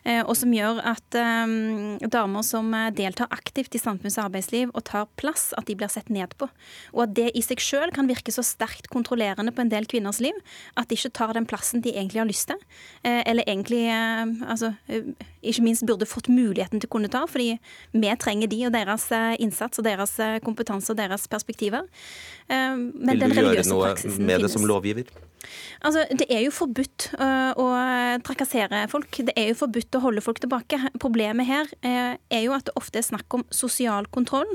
Eh, 0.03 0.21
og 0.21 0.35
som 0.35 0.51
gjør 0.53 0.81
at 0.83 1.15
um, 1.15 1.95
damer 2.11 2.43
som 2.45 2.69
deltar 2.95 3.31
aktivt 3.31 3.75
i 3.77 3.81
samfunns- 3.81 4.17
og 4.19 4.27
arbeidsliv 4.27 4.71
og 4.73 4.83
tar 4.89 5.07
plass, 5.19 5.51
at 5.57 5.67
de 5.69 5.77
blir 5.79 5.91
sett 5.91 6.11
ned 6.13 6.35
på. 6.39 6.49
Og 6.91 7.05
at 7.05 7.15
det 7.17 7.29
i 7.37 7.43
seg 7.45 7.63
sjøl 7.63 7.93
kan 7.95 8.09
virke 8.09 8.33
så 8.35 8.43
sterkt 8.45 8.89
kontrollerende 8.93 9.53
på 9.55 9.63
en 9.63 9.71
del 9.71 9.87
kvinners 9.89 10.19
liv 10.23 10.35
at 10.79 10.89
de 10.89 10.97
ikke 10.97 11.13
tar 11.15 11.33
den 11.37 11.47
plassen 11.49 11.83
de 11.83 11.95
egentlig 11.95 12.21
har 12.21 12.29
lyst 12.29 12.49
til. 12.51 12.59
Eller 13.03 13.45
egentlig 13.47 13.85
altså, 13.89 14.73
ikke 15.41 15.65
minst 15.65 15.85
burde 15.87 16.07
fått 16.09 16.29
muligheten 16.31 16.81
til 16.81 16.89
å 16.89 16.93
kunne 16.95 17.11
ta, 17.11 17.23
fordi 17.29 17.55
vi 17.93 18.13
trenger 18.19 18.51
de 18.51 18.61
og 18.67 18.73
deres 18.75 19.07
innsats 19.41 19.79
og 19.79 19.87
deres 19.87 20.15
kompetanse 20.45 20.91
og 20.93 20.99
deres 20.99 21.27
perspektiver. 21.31 21.87
Men 22.49 23.13
Vil 23.13 23.23
du 23.23 23.41
gjøre 23.41 23.67
noe 23.71 23.93
med 24.19 24.45
det 24.45 24.51
som 24.53 24.67
lovgiver? 24.67 25.07
Altså, 25.81 26.05
Det 26.09 26.27
er 26.29 26.43
jo 26.45 26.53
forbudt 26.53 27.09
uh, 27.19 27.51
å 27.59 27.67
trakassere 28.25 28.85
folk. 28.91 29.09
Det 29.29 29.35
er 29.39 29.51
jo 29.51 29.59
forbudt 29.63 29.97
å 29.97 30.03
holde 30.03 30.23
folk 30.25 30.41
tilbake. 30.43 30.79
Problemet 31.03 31.49
her 31.49 31.69
uh, 31.85 32.15
er 32.17 32.45
jo 32.45 32.55
at 32.55 32.67
det 32.69 32.77
ofte 32.79 33.01
er 33.01 33.07
snakk 33.07 33.37
om 33.37 33.45
sosial 33.53 34.07
kontroll, 34.13 34.49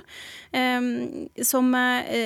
um, 0.55 1.28
som, 1.43 1.70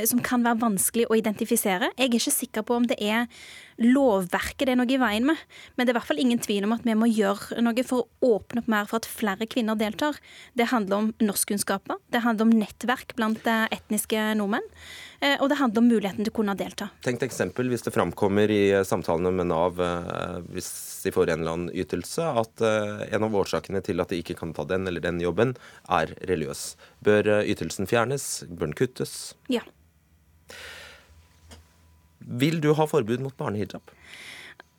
som, 0.09 0.23
kan 0.23 0.45
være 0.47 0.63
vanskelig 0.63 1.09
å 1.11 1.19
identifisere. 1.19 1.91
Jeg 1.97 2.09
er 2.09 2.19
ikke 2.19 2.35
sikker 2.35 2.67
på 2.67 2.79
om 2.79 2.87
det 2.89 3.01
er 3.03 3.27
lovverket 3.81 4.67
det 4.69 4.75
er 4.75 4.81
noe 4.81 4.91
i 4.91 5.01
veien 5.01 5.27
med, 5.29 5.41
men 5.77 5.87
det 5.87 5.93
er 5.93 5.97
i 5.97 5.99
hvert 6.01 6.11
fall 6.11 6.23
ingen 6.23 6.43
tvil 6.43 6.67
om 6.67 6.75
at 6.77 6.85
vi 6.87 6.97
må 6.99 7.09
gjøre 7.11 7.63
noe 7.65 7.87
for 7.87 8.05
å 8.05 8.35
åpne 8.37 8.63
opp 8.63 8.73
mer 8.73 8.91
for 8.91 9.01
at 9.01 9.09
flere 9.09 9.49
kvinner 9.51 9.79
deltar. 9.79 10.19
Det 10.59 10.71
handler 10.73 10.99
om 10.99 11.13
norskkunnskaper, 11.23 12.01
det 12.13 12.25
handler 12.27 12.49
om 12.49 12.59
nettverk 12.63 13.17
blant 13.19 13.47
etniske 13.47 14.33
nordmenn. 14.39 14.69
Eh, 15.23 15.37
og 15.39 15.49
det 15.53 15.59
handler 15.61 15.85
om 15.85 15.91
muligheten 15.91 16.27
til 16.27 16.33
å 16.33 16.39
kunne 16.41 16.55
delta. 16.59 16.89
Tenk 17.07 17.21
et 17.21 17.29
eksempel 17.29 17.69
hvis 17.71 17.85
det 17.87 17.93
framkommer 17.95 18.51
i 18.51 18.63
eh, 18.75 18.87
samtalene 18.87 19.31
med 19.37 19.49
Nav, 19.53 19.79
eh, 19.79 20.41
hvis 20.51 20.71
de 21.05 21.13
får 21.15 21.31
en 21.31 21.45
eller 21.45 21.55
annen 21.55 21.77
ytelse, 21.79 22.27
at 22.43 22.63
en 22.63 23.27
av 23.27 23.37
årsakene 23.43 23.83
til 23.83 24.03
at 24.03 24.11
de 24.13 24.21
ikke 24.23 24.37
kan 24.39 24.53
ta 24.55 24.65
den 24.67 24.87
eller 24.87 25.03
den 25.03 25.19
jobben, 25.23 25.55
er 25.91 26.15
religiøs. 26.31 26.77
Bør 27.03 27.31
ytelsen 27.43 27.91
fjernes? 27.91 28.27
Bør 28.51 28.71
den 28.71 28.77
kuttes? 28.79 29.35
Ja. 29.51 29.65
Vil 32.27 32.61
du 32.63 32.73
ha 32.79 32.87
forbud 32.89 33.25
mot 33.25 33.37
barnehijab? 33.37 33.91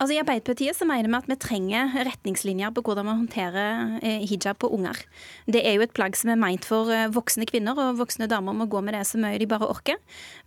Altså 0.01 0.15
I 0.15 0.19
Arbeiderpartiet 0.23 0.75
så 0.75 0.87
mener 0.89 1.07
vi 1.07 1.15
at 1.19 1.27
vi 1.29 1.35
trenger 1.39 1.91
retningslinjer 2.07 2.71
på 2.73 2.81
hvordan 2.83 3.05
man 3.07 3.19
håndterer 3.21 3.99
eh, 4.01 4.23
hijab 4.25 4.57
på 4.59 4.69
unger. 4.73 4.97
Det 5.45 5.61
er 5.61 5.77
jo 5.77 5.83
et 5.85 5.93
plagg 5.93 6.17
som 6.17 6.31
er 6.33 6.39
meint 6.41 6.65
for 6.67 6.89
eh, 6.91 7.05
voksne 7.13 7.45
kvinner, 7.47 7.77
og 7.77 7.99
voksne 8.01 8.27
damer 8.31 8.57
må 8.57 8.65
gå 8.71 8.81
med 8.83 8.97
det 8.97 9.03
så 9.07 9.21
mye 9.21 9.37
de 9.39 9.47
bare 9.47 9.69
orker. 9.69 9.99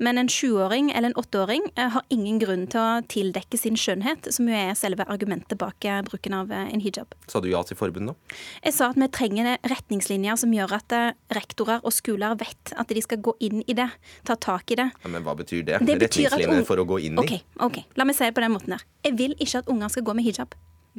Men 0.02 0.18
en 0.18 0.30
sjuåring 0.32 0.90
eller 0.90 1.12
en 1.12 1.20
åtteåring 1.22 1.68
eh, 1.76 1.92
har 1.94 2.04
ingen 2.12 2.40
grunn 2.42 2.66
til 2.72 2.82
å 2.82 3.04
tildekke 3.06 3.60
sin 3.60 3.78
skjønnhet, 3.80 4.28
som 4.34 4.50
jo 4.50 4.56
er 4.58 4.74
selve 4.76 5.06
argumentet 5.06 5.56
bak 5.62 5.86
bruken 6.10 6.34
av 6.34 6.50
en 6.50 6.82
hijab. 6.82 7.14
Sa 7.30 7.40
du 7.40 7.48
ja 7.48 7.62
til 7.64 7.78
forbundet, 7.78 8.16
da? 8.16 8.36
Jeg 8.66 8.76
sa 8.76 8.90
at 8.90 8.98
vi 8.98 9.08
trenger 9.14 9.52
retningslinjer 9.70 10.42
som 10.42 10.52
gjør 10.52 10.74
at 10.80 10.96
rektorer 11.36 11.86
og 11.86 11.94
skoler 11.94 12.34
vet 12.40 12.74
at 12.74 12.90
de 12.90 13.04
skal 13.04 13.22
gå 13.22 13.36
inn 13.46 13.62
i 13.64 13.78
det, 13.78 13.88
ta 14.26 14.34
tak 14.34 14.74
i 14.74 14.80
det. 14.82 14.90
Ja, 15.04 15.12
men 15.12 15.24
hva 15.24 15.36
betyr 15.38 15.62
det? 15.62 15.80
det 15.86 16.00
betyr 16.02 16.32
retningslinjer 16.34 16.66
for 16.66 16.82
å 16.82 16.88
gå 16.88 17.00
inn 17.06 17.16
i? 17.16 17.22
Ok, 17.22 17.62
ok. 17.70 17.82
La 17.96 18.08
meg 18.08 18.18
si 18.18 18.26
det 18.26 18.34
på 18.36 18.44
den 18.44 18.56
måten 18.56 18.76
her. 18.76 18.84
Jeg 19.06 19.14
vil 19.20 19.35
ikke 19.38 19.62
at 19.62 19.68
unger 19.72 19.92
skal 19.92 20.06
gå 20.06 20.16
med 20.16 20.26
hijab. 20.26 20.54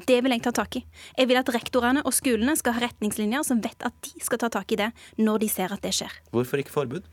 Det 0.07 0.19
vil 0.21 0.33
jeg 0.35 0.43
ta 0.45 0.51
tak 0.53 0.75
i. 0.77 0.83
Jeg 1.17 1.29
vil 1.29 1.39
at 1.39 1.49
rektorene 1.49 2.03
og 2.05 2.13
skolene 2.13 2.53
skal 2.59 2.75
ha 2.77 2.83
retningslinjer 2.85 3.45
som 3.47 3.63
vet 3.63 3.81
at 3.87 3.95
de 4.05 4.21
skal 4.21 4.37
ta 4.43 4.49
tak 4.53 4.71
i 4.71 4.77
det 4.77 4.91
når 5.17 5.41
de 5.41 5.49
ser 5.49 5.73
at 5.73 5.81
det 5.81 5.95
skjer. 5.97 6.13
Hvorfor 6.31 6.61
ikke 6.61 6.73
forbud? 6.73 7.07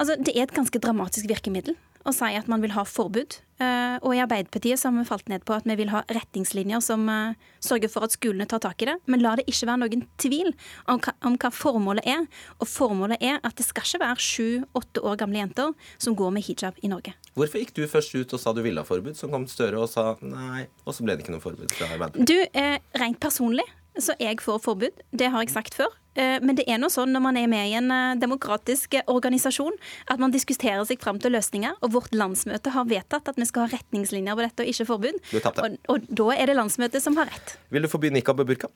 Altså, 0.00 0.16
Det 0.18 0.34
er 0.34 0.42
et 0.48 0.56
ganske 0.56 0.78
dramatisk 0.82 1.28
virkemiddel 1.30 1.76
å 2.08 2.12
si 2.14 2.32
at 2.36 2.48
man 2.50 2.62
vil 2.64 2.72
ha 2.74 2.84
forbud. 2.88 3.38
Eh, 3.60 3.96
og 4.00 4.14
i 4.16 4.20
Arbeiderpartiet 4.22 4.80
så 4.80 4.88
har 4.88 4.96
vi 4.96 5.08
falt 5.08 5.28
ned 5.28 5.44
på 5.44 5.52
at 5.52 5.66
vi 5.68 5.76
vil 5.76 5.90
ha 5.92 6.00
retningslinjer 6.08 6.80
som 6.84 7.02
eh, 7.12 7.36
sørger 7.64 7.92
for 7.92 8.06
at 8.06 8.14
skolene 8.14 8.46
tar 8.48 8.62
tak 8.64 8.80
i 8.80 8.88
det. 8.88 8.96
Men 9.10 9.20
la 9.24 9.34
det 9.36 9.44
ikke 9.50 9.68
være 9.68 9.82
noen 9.82 10.04
tvil 10.22 10.52
om 10.88 11.02
hva, 11.04 11.14
om 11.28 11.36
hva 11.40 11.50
formålet 11.52 12.08
er. 12.08 12.24
Og 12.58 12.70
formålet 12.70 13.20
er 13.20 13.40
at 13.44 13.58
det 13.58 13.66
skal 13.68 13.84
ikke 13.84 14.02
være 14.04 14.26
sju-åtte 14.30 15.04
år 15.04 15.20
gamle 15.20 15.42
jenter 15.42 15.74
som 16.00 16.16
går 16.16 16.32
med 16.36 16.46
hijab 16.46 16.80
i 16.80 16.92
Norge. 16.92 17.12
Hvorfor 17.36 17.60
gikk 17.60 17.74
du 17.76 17.84
først 17.90 18.16
ut 18.16 18.32
og 18.36 18.42
sa 18.42 18.54
du 18.56 18.62
ville 18.64 18.80
ha 18.80 18.88
forbud, 18.88 19.16
så 19.18 19.28
kom 19.30 19.48
Støre 19.50 19.80
og 19.82 19.88
sa 19.90 20.14
nei, 20.22 20.68
og 20.86 20.94
så 20.94 21.02
ble 21.02 21.16
det 21.16 21.24
ikke 21.24 21.34
noe 21.34 21.42
forbud 21.42 21.72
fra 21.74 21.88
Arbeiderpartiet? 21.90 22.28
Du, 22.30 22.60
eh, 22.60 22.78
rent 23.00 23.18
personlig 23.20 23.66
så 23.98 24.14
jeg 24.20 24.38
får 24.42 24.60
forbud. 24.64 25.02
Det 25.12 25.30
har 25.32 25.42
jeg 25.42 25.52
sagt 25.52 25.74
før. 25.74 25.90
Eh, 26.18 26.38
men 26.42 26.56
det 26.58 26.66
er 26.66 26.80
noe 26.82 26.90
sånn 26.90 27.12
når 27.14 27.22
man 27.22 27.38
er 27.38 27.46
med 27.50 27.70
i 27.70 27.76
en 27.78 27.90
eh, 27.94 28.18
demokratisk 28.18 28.96
eh, 28.98 29.06
organisasjon, 29.10 29.76
at 30.10 30.22
man 30.22 30.34
diskuterer 30.34 30.82
seg 30.88 31.02
fram 31.02 31.20
til 31.22 31.36
løsninger. 31.36 31.78
Og 31.86 31.94
vårt 31.94 32.16
landsmøte 32.16 32.74
har 32.74 32.88
vedtatt 32.90 33.30
at 33.30 33.38
vi 33.38 33.46
skal 33.48 33.66
ha 33.66 33.76
retningslinjer 33.76 34.38
på 34.38 34.46
dette 34.46 34.66
og 34.66 34.72
ikke 34.72 34.88
forbud. 34.90 35.20
Og, 35.38 35.78
og, 35.92 36.10
da 36.10 36.28
er 36.34 36.50
det 36.50 36.58
landsmøtet 36.58 37.04
som 37.04 37.18
har 37.20 37.30
rett. 37.30 37.56
Vil 37.70 37.86
du 37.86 37.92
forby 37.92 38.10
nikab 38.14 38.42
og 38.42 38.50
burka? 38.50 38.72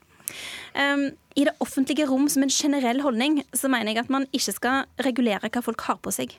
Um, 0.75 1.11
I 1.39 1.45
det 1.47 1.55
offentlige 1.63 2.07
rom 2.11 2.29
som 2.33 2.47
en 2.47 2.53
generell 2.53 3.03
holdning, 3.05 3.43
så 3.55 3.69
mener 3.71 3.93
jeg 3.93 4.05
at 4.05 4.15
man 4.15 4.27
ikke 4.35 4.55
skal 4.55 4.89
regulere 5.05 5.51
hva 5.51 5.63
folk 5.63 5.85
har 5.89 5.99
på 6.03 6.15
seg. 6.15 6.39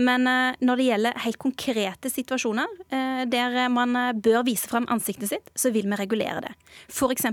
Men 0.00 0.24
uh, 0.28 0.56
når 0.64 0.80
det 0.80 0.88
gjelder 0.88 1.22
helt 1.26 1.40
konkrete 1.42 2.10
situasjoner 2.12 2.74
uh, 2.94 3.22
der 3.28 3.62
man 3.72 3.96
uh, 3.96 4.10
bør 4.16 4.44
vise 4.48 4.68
fram 4.70 4.88
ansiktet 4.92 5.34
sitt, 5.34 5.52
så 5.52 5.72
vil 5.74 5.88
vi 5.90 6.00
regulere 6.00 6.40
det. 6.48 6.56
F.eks. 6.88 7.28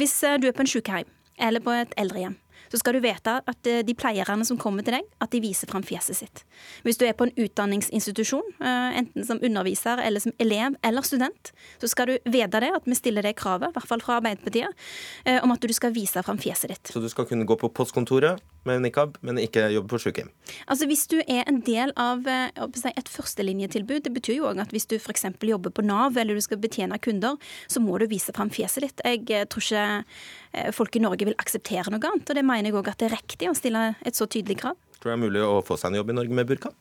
hvis 0.00 0.20
du 0.40 0.48
er 0.48 0.56
på 0.56 0.64
en 0.64 0.70
sykehjem 0.70 1.16
eller 1.40 1.64
på 1.64 1.74
et 1.74 1.96
eldrehjem 2.00 2.38
så 2.70 2.78
skal 2.78 2.96
du 2.96 3.02
vite 3.02 3.34
at 3.50 3.68
eh, 3.68 3.82
de 3.86 3.94
pleierne 3.98 4.46
som 4.46 4.58
kommer 4.60 4.86
til 4.86 4.94
deg, 4.98 5.06
at 5.22 5.32
de 5.32 5.42
viser 5.42 5.70
fram 5.70 5.82
fjeset 5.86 6.20
sitt. 6.20 6.42
Hvis 6.86 7.00
du 7.00 7.04
er 7.06 7.16
på 7.18 7.26
en 7.26 7.34
utdanningsinstitusjon, 7.34 8.46
eh, 8.62 8.98
enten 9.00 9.26
som 9.26 9.42
underviser 9.42 10.02
eller 10.04 10.22
som 10.22 10.34
elev 10.42 10.76
eller 10.86 11.06
student, 11.06 11.52
så 11.82 11.90
skal 11.90 12.12
du 12.12 12.30
vite 12.30 12.62
det, 12.62 12.70
at 12.76 12.86
vi 12.86 12.98
stiller 12.98 13.26
det 13.26 13.34
kravet, 13.40 13.72
i 13.72 13.78
hvert 13.78 13.90
fall 13.90 14.04
fra 14.04 14.20
Arbeiderpartiet, 14.20 14.86
eh, 15.24 15.40
om 15.42 15.54
at 15.54 15.66
du 15.66 15.74
skal 15.74 15.94
vise 15.96 16.22
fram 16.26 16.38
fjeset 16.40 16.74
ditt. 16.74 16.94
Så 16.94 17.02
du 17.02 17.08
skal 17.10 17.26
kunne 17.30 17.48
gå 17.48 17.58
på 17.58 17.72
postkontoret 17.74 18.42
med 18.68 18.84
nikab, 18.84 19.18
men 19.26 19.40
ikke 19.40 19.66
jobbe 19.74 19.92
på 19.92 20.00
sykehjem? 20.06 20.30
Altså 20.66 20.88
Hvis 20.90 21.06
du 21.10 21.18
er 21.20 21.44
en 21.48 21.60
del 21.66 21.92
av 22.00 22.26
et 22.28 23.12
førstelinjetilbud, 23.12 24.04
det 24.06 24.14
betyr 24.14 24.40
jo 24.40 24.48
òg 24.50 24.62
at 24.62 24.74
hvis 24.74 24.88
du 24.90 24.96
f.eks. 24.98 25.26
jobber 25.42 25.74
på 25.74 25.84
Nav 25.84 26.16
eller 26.16 26.38
du 26.38 26.44
skal 26.44 26.60
betjene 26.62 26.98
kunder, 27.02 27.36
så 27.68 27.82
må 27.82 27.98
du 27.98 28.06
vise 28.10 28.32
fram 28.36 28.50
fjeset 28.52 28.86
ditt. 28.86 29.04
Jeg 29.04 29.48
tror 29.52 29.64
ikke 29.64 30.72
folk 30.74 30.96
i 30.96 31.02
Norge 31.02 31.28
vil 31.28 31.38
akseptere 31.38 31.92
noe 31.92 32.02
annet. 32.02 32.28
og 32.28 32.36
det 32.36 32.44
mener 32.46 32.60
mener 32.60 32.76
jeg 32.76 32.80
òg 32.80 32.92
at 32.92 33.00
det 33.00 33.08
er 33.08 33.16
riktig 33.16 33.50
å 33.50 33.56
stille 33.56 33.82
et 34.06 34.16
så 34.16 34.28
tydelig 34.30 34.60
krav. 34.60 34.78
Tror 35.00 35.10
du 35.10 35.12
det 35.12 35.16
er 35.16 35.24
mulig 35.24 35.44
å 35.44 35.60
få 35.64 35.78
seg 35.80 35.90
en 35.90 36.00
jobb 36.00 36.12
i 36.12 36.18
Norge 36.20 36.36
med 36.36 36.48
burka? 36.48 36.72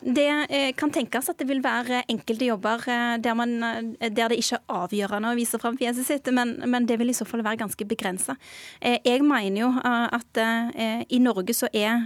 Det 0.00 0.46
eh, 0.48 0.70
kan 0.76 0.92
tenkes 0.92 1.28
at 1.28 1.40
det 1.40 1.46
vil 1.48 1.60
være 1.64 2.04
enkelte 2.08 2.46
jobber 2.48 2.86
eh, 2.88 3.16
der, 3.20 3.34
man, 3.36 3.52
eh, 3.62 4.08
der 4.08 4.32
det 4.32 4.38
ikke 4.40 4.56
er 4.56 4.78
avgjørende 4.80 5.32
å 5.32 5.36
vise 5.36 5.60
fram 5.60 5.76
fjeset 5.76 6.08
sitt, 6.08 6.30
men, 6.32 6.56
men, 6.64 6.88
det 6.88 6.96
vil 7.00 7.12
i 7.12 7.16
så 7.16 7.26
fall 7.28 7.44
være 7.44 7.60
ganske 7.60 7.84
begrensa. 7.84 8.36
Jeg 8.80 9.20
mener 9.26 9.60
jo 9.60 9.68
at 9.84 10.40
i 11.12 11.18
Norge 11.22 11.54
så 11.54 11.68
er 11.76 12.00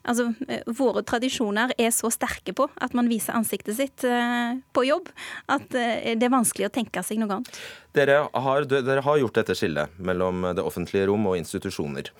Altså, 0.00 0.30
våre 0.78 1.02
tradisjoner 1.04 1.74
er 1.76 1.90
så 1.92 2.08
sterke 2.12 2.54
på 2.56 2.66
at 2.80 2.94
man 2.96 3.10
viser 3.10 3.36
ansiktet 3.36 3.76
sitt 3.76 4.04
på 4.72 4.84
jobb, 4.86 5.10
at 5.52 5.66
det 5.70 6.24
er 6.24 6.32
vanskelig 6.32 6.70
å 6.70 6.72
tenke 6.72 7.02
seg 7.04 7.20
noe 7.20 7.36
annet. 7.36 7.60
Dere 7.96 8.20
har, 8.32 8.66
dere 8.70 9.02
har, 9.02 9.18
gjort 9.18 9.36
dette 9.40 9.56
skillet 9.58 9.96
mellom 9.98 10.44
det 10.54 10.62
offentlige 10.62 11.08
rom 11.10 11.24
og 11.26 11.36
institusjoner. 11.40 12.10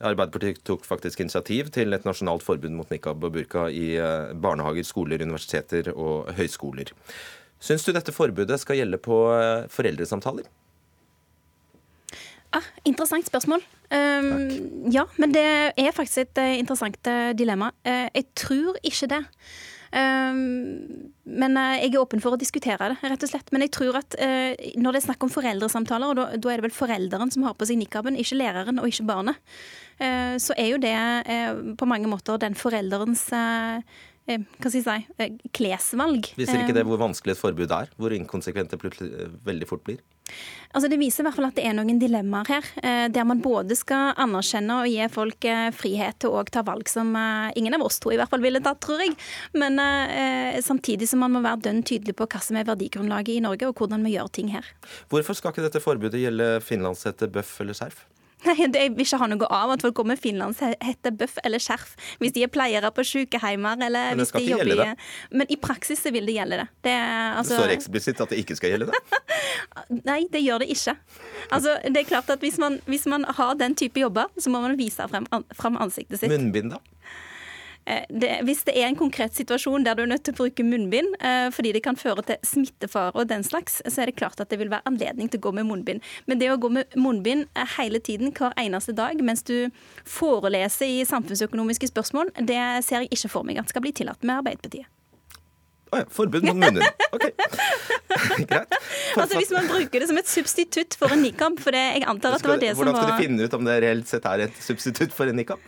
Arbeiderpartiet 0.00 0.62
tok 0.66 0.86
faktisk 0.88 1.22
initiativ 1.22 1.70
til 1.74 1.94
et 1.94 2.06
nasjonalt 2.08 2.44
forbud 2.44 2.72
mot 2.74 2.90
nikab 2.90 3.22
og 3.24 3.34
burka 3.36 3.68
i 3.70 3.92
eh, 4.00 4.32
barnehager, 4.34 4.86
skoler, 4.86 5.22
universiteter 5.22 5.92
og 5.94 6.32
høyskoler. 6.38 6.90
Syns 7.60 7.84
du 7.84 7.92
dette 7.92 8.14
forbudet 8.16 8.58
skal 8.62 8.80
gjelde 8.80 9.00
på 9.04 9.20
eh, 9.36 9.68
foreldresamtaler? 9.72 10.48
Ah, 12.56 12.66
interessant 12.88 13.28
spørsmål. 13.28 13.62
Um, 13.90 14.90
ja, 14.90 15.04
men 15.18 15.34
det 15.34 15.44
er 15.78 15.92
faktisk 15.94 16.24
et 16.24 16.40
uh, 16.42 16.54
interessant 16.58 16.98
uh, 17.06 17.30
dilemma. 17.38 17.70
Uh, 17.86 18.06
jeg 18.14 18.26
tror 18.38 18.78
ikke 18.86 19.10
det. 19.10 19.24
Um, 19.90 21.10
men 21.26 21.56
eh, 21.58 21.80
jeg 21.82 21.96
er 21.96 21.98
åpen 21.98 22.20
for 22.22 22.36
å 22.36 22.38
diskutere 22.38 22.92
det, 22.92 22.98
rett 23.10 23.24
og 23.26 23.30
slett. 23.32 23.48
Men 23.50 23.64
jeg 23.64 23.72
tror 23.74 23.98
at 23.98 24.14
uh, 24.22 24.52
når 24.78 24.94
det 24.94 25.00
er 25.00 25.06
snakk 25.08 25.26
om 25.26 25.32
foreldresamtaler, 25.34 26.12
og 26.12 26.36
da 26.38 26.52
er 26.52 26.60
det 26.60 26.68
vel 26.68 26.74
forelderen 26.74 27.32
som 27.34 27.46
har 27.46 27.56
på 27.58 27.66
seg 27.66 27.80
nikaben, 27.80 28.18
ikke 28.18 28.38
læreren 28.38 28.78
og 28.82 28.86
ikke 28.90 29.08
barnet, 29.08 29.40
uh, 29.98 30.36
så 30.42 30.54
er 30.54 30.70
jo 30.72 30.78
det 30.82 30.94
på 31.78 31.90
mange 31.90 32.10
måter 32.10 32.38
den 32.42 32.58
forelderens 32.58 33.26
hva 34.30 34.70
skal 34.70 34.76
jeg 34.76 34.84
si, 34.86 35.48
klesvalg. 35.56 36.28
Viser 36.38 36.60
ikke 36.62 36.76
det 36.76 36.84
hvor 36.86 37.00
vanskelig 37.00 37.34
et 37.34 37.40
forbud 37.40 37.72
er? 37.74 37.90
Hvor 37.98 38.14
inkonsekvent 38.14 38.70
det 38.70 38.78
veldig 39.42 39.66
fort 39.66 39.82
blir? 39.88 39.98
Altså 40.70 40.86
Det 40.86 41.00
viser 41.00 41.24
i 41.24 41.26
hvert 41.26 41.34
fall 41.34 41.48
at 41.48 41.56
det 41.58 41.64
er 41.66 41.74
noen 41.74 41.98
dilemmaer 41.98 42.50
her, 42.52 42.66
eh, 42.84 43.06
der 43.10 43.26
man 43.26 43.40
både 43.42 43.74
skal 43.78 44.12
anerkjenne 44.22 44.76
og 44.78 44.90
gi 44.90 45.08
folk 45.10 45.46
eh, 45.50 45.70
frihet 45.74 46.20
til 46.22 46.36
å 46.36 46.44
ta 46.46 46.62
valg 46.66 46.86
som 46.90 47.10
eh, 47.18 47.50
ingen 47.58 47.74
av 47.74 47.82
oss 47.88 47.98
to 48.02 48.12
i 48.14 48.18
hvert 48.20 48.30
fall 48.30 48.44
ville 48.44 48.62
tatt, 48.62 48.78
tror 48.84 49.02
jeg. 49.02 49.16
Men 49.58 49.80
samtidig 50.62 51.08
som 51.10 51.22
man 51.24 51.32
må 51.34 51.42
være 51.42 51.64
dønn 51.66 51.82
tydelig 51.86 52.14
på 52.18 52.26
hva 52.30 52.40
som 52.44 52.58
er 52.60 52.68
verdigrunnlaget 52.68 53.38
i 53.38 53.42
Norge, 53.42 53.68
og 53.68 53.80
hvordan 53.80 54.04
vi 54.06 54.14
gjør 54.14 54.30
ting 54.36 54.52
her. 54.54 54.66
Hvorfor 55.10 55.36
skal 55.38 55.54
ikke 55.54 55.66
dette 55.66 55.82
forbudet 55.82 56.22
gjelde 56.22 56.52
finlandshette, 56.64 57.30
bøff 57.32 57.56
eller 57.64 57.76
skjerf? 57.76 58.04
Nei, 58.46 58.54
Jeg 58.56 58.92
vil 58.94 59.04
ikke 59.04 59.20
ha 59.20 59.28
noe 59.30 59.48
av 59.52 59.74
at 59.74 59.84
folk 59.84 59.96
går 60.00 60.08
med 60.12 60.20
finlandshette, 60.20 61.12
bøff 61.20 61.38
eller 61.44 61.62
skjerf 61.62 61.92
hvis 62.22 62.34
de 62.36 62.44
er 62.46 62.52
pleiere 62.52 62.90
på 62.94 63.04
sykehjemmer. 63.06 63.80
Eller 63.86 64.14
Men 64.14 64.22
det 64.22 64.28
skal 64.30 64.44
ikke 64.44 64.60
gjelde 64.62 64.78
det. 64.80 65.08
Men 65.30 65.52
i 65.52 65.58
praksis 65.60 66.02
så 66.04 66.12
vil 66.14 66.28
det 66.28 66.36
gjelde 66.38 66.62
det. 66.62 66.68
Det, 66.88 66.96
altså... 67.40 67.56
det 67.56 67.60
står 67.60 67.74
eksplisitt 67.76 68.22
at 68.24 68.32
det 68.32 68.40
ikke 68.44 68.56
skal 68.58 68.74
gjelde 68.74 68.90
det? 68.90 69.20
Nei, 70.10 70.22
det 70.32 70.44
gjør 70.44 70.64
det 70.64 70.70
ikke. 70.76 70.96
Altså, 71.50 71.76
det 71.84 72.04
er 72.04 72.08
klart 72.08 72.30
at 72.32 72.44
hvis 72.44 72.60
man, 72.62 72.80
hvis 72.90 73.06
man 73.10 73.26
har 73.28 73.56
den 73.60 73.76
type 73.78 74.00
jobber, 74.00 74.30
så 74.38 74.52
må 74.52 74.62
man 74.64 74.78
vise 74.80 75.04
frem, 75.10 75.28
frem 75.56 75.80
ansiktet 75.80 76.22
sitt. 76.22 76.32
Munnbind, 76.32 76.76
da? 76.76 76.80
Eh, 77.90 78.04
det, 78.08 78.30
hvis 78.46 78.62
det 78.68 78.74
er 78.78 78.86
en 78.88 78.98
konkret 78.98 79.34
situasjon 79.34 79.84
der 79.86 79.96
du 79.98 80.04
er 80.04 80.10
nødt 80.12 80.22
til 80.26 80.34
å 80.34 80.40
bruke 80.42 80.66
munnbind 80.66 81.16
eh, 81.18 81.48
fordi 81.54 81.72
det 81.74 81.82
kan 81.86 81.98
føre 81.98 82.22
til 82.28 82.38
smittefare 82.46 83.14
og 83.16 83.30
den 83.30 83.42
slags, 83.46 83.80
så 83.86 84.04
er 84.04 84.10
det 84.10 84.18
klart 84.20 84.40
at 84.42 84.52
det 84.52 84.60
vil 84.60 84.70
være 84.70 84.86
anledning 84.90 85.30
til 85.30 85.40
å 85.40 85.48
gå 85.48 85.54
med 85.58 85.68
munnbind. 85.70 86.04
Men 86.30 86.42
det 86.42 86.52
å 86.52 86.58
gå 86.60 86.70
med 86.76 86.98
munnbind 86.98 87.48
eh, 87.54 87.74
hele 87.78 88.02
tiden, 88.04 88.34
hver 88.36 88.54
eneste 88.60 88.94
dag, 88.96 89.18
mens 89.24 89.42
du 89.48 89.72
foreleser 90.06 91.00
i 91.00 91.02
samfunnsøkonomiske 91.08 91.90
spørsmål, 91.90 92.34
det 92.38 92.62
ser 92.86 93.04
jeg 93.06 93.14
ikke 93.16 93.32
for 93.32 93.48
meg 93.48 93.60
at 93.62 93.72
skal 93.72 93.84
bli 93.84 93.94
tillatt 93.96 94.22
med 94.22 94.38
Arbeiderpartiet. 94.38 94.86
Å 95.90 95.96
oh 95.96 96.02
ja, 96.04 96.06
forbud 96.14 96.44
mot 96.46 96.54
munnbind. 96.54 96.86
OK. 97.16 97.24
Greit. 98.50 98.76
Altså 99.18 99.40
Hvis 99.40 99.50
man 99.50 99.66
bruker 99.66 100.02
det 100.02 100.06
som 100.06 100.18
et 100.20 100.30
substitutt 100.30 100.94
for 100.98 101.10
en 101.10 101.24
nikab, 101.24 101.58
for 101.62 101.74
det, 101.74 101.82
jeg 101.96 102.06
antar 102.10 102.36
at 102.36 102.44
det 102.44 102.52
var 102.52 102.62
det 102.62 102.70
som 102.76 102.84
var 102.84 102.92
Hvordan 102.92 103.00
skal 103.00 103.10
du 103.10 103.24
finne 103.24 103.48
ut 103.48 103.56
om 103.58 103.66
det 103.66 103.78
reelt 103.82 104.10
sett 104.10 104.28
er 104.30 104.44
et 104.46 104.62
substitutt 104.62 105.16
for 105.16 105.30
en 105.30 105.40
nikab? 105.40 105.58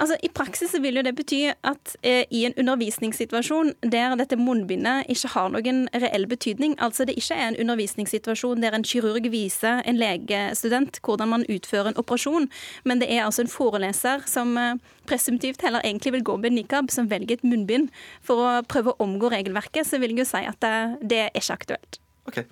Altså, 0.00 0.16
I 0.24 0.30
praksis 0.32 0.72
vil 0.80 0.96
jo 0.96 1.02
det 1.04 1.12
bety 1.18 1.42
at 1.52 1.94
eh, 2.06 2.22
i 2.32 2.46
en 2.48 2.54
undervisningssituasjon 2.56 3.74
der 3.92 4.14
dette 4.16 4.38
munnbindet 4.40 5.10
ikke 5.12 5.28
har 5.34 5.50
noen 5.52 5.82
reell 5.92 6.24
betydning, 6.30 6.76
altså 6.80 7.04
det 7.04 7.18
ikke 7.20 7.36
er 7.36 7.50
en 7.50 7.58
undervisningssituasjon 7.66 8.64
der 8.64 8.76
en 8.76 8.86
kirurg 8.86 9.28
viser 9.32 9.82
en 9.84 10.00
legestudent 10.00 11.02
hvordan 11.04 11.32
man 11.34 11.44
utfører 11.52 11.92
en 11.92 12.00
operasjon, 12.00 12.48
men 12.88 13.02
det 13.02 13.10
er 13.12 13.26
altså 13.26 13.44
en 13.44 13.52
foreleser 13.52 14.24
som 14.30 14.56
eh, 14.56 14.78
presumptivt 15.10 15.66
heller 15.66 15.84
egentlig 15.84 16.14
vil 16.16 16.28
gå 16.32 16.38
med 16.40 16.56
nikab, 16.56 16.88
som 16.94 17.10
velger 17.10 17.36
et 17.36 17.44
munnbind 17.44 17.90
for 18.24 18.40
å 18.40 18.54
prøve 18.64 18.94
å 18.94 19.04
omgå 19.04 19.28
regelverket, 19.34 19.84
så 19.84 20.00
vil 20.00 20.14
jeg 20.14 20.24
jo 20.24 20.30
si 20.32 20.46
at 20.48 20.64
det, 20.64 20.76
det 21.12 21.26
er 21.26 21.36
ikke 21.36 21.60
aktuelt. 21.60 22.00
Okay. 22.30 22.48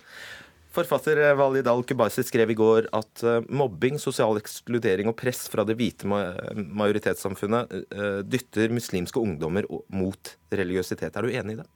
Forfatter 0.78 1.18
eh, 1.18 1.34
Walid 1.34 1.66
Al-Kubaisi 1.66 2.22
skrev 2.22 2.52
i 2.52 2.56
går 2.58 2.86
at 2.94 3.22
eh, 3.26 3.40
mobbing, 3.50 3.98
sosial 3.98 4.38
ekskludering 4.38 5.10
og 5.10 5.16
press 5.18 5.48
fra 5.50 5.64
det 5.66 5.74
hvite 5.78 6.06
majoritetssamfunnet 6.06 7.74
eh, 7.74 8.20
dytter 8.22 8.70
muslimske 8.74 9.18
ungdommer 9.18 9.66
mot 9.90 10.36
religiøsitet. 10.54 11.16
Er 11.18 11.26
du 11.26 11.34
enig 11.34 11.56
i 11.56 11.60
det? 11.62 11.66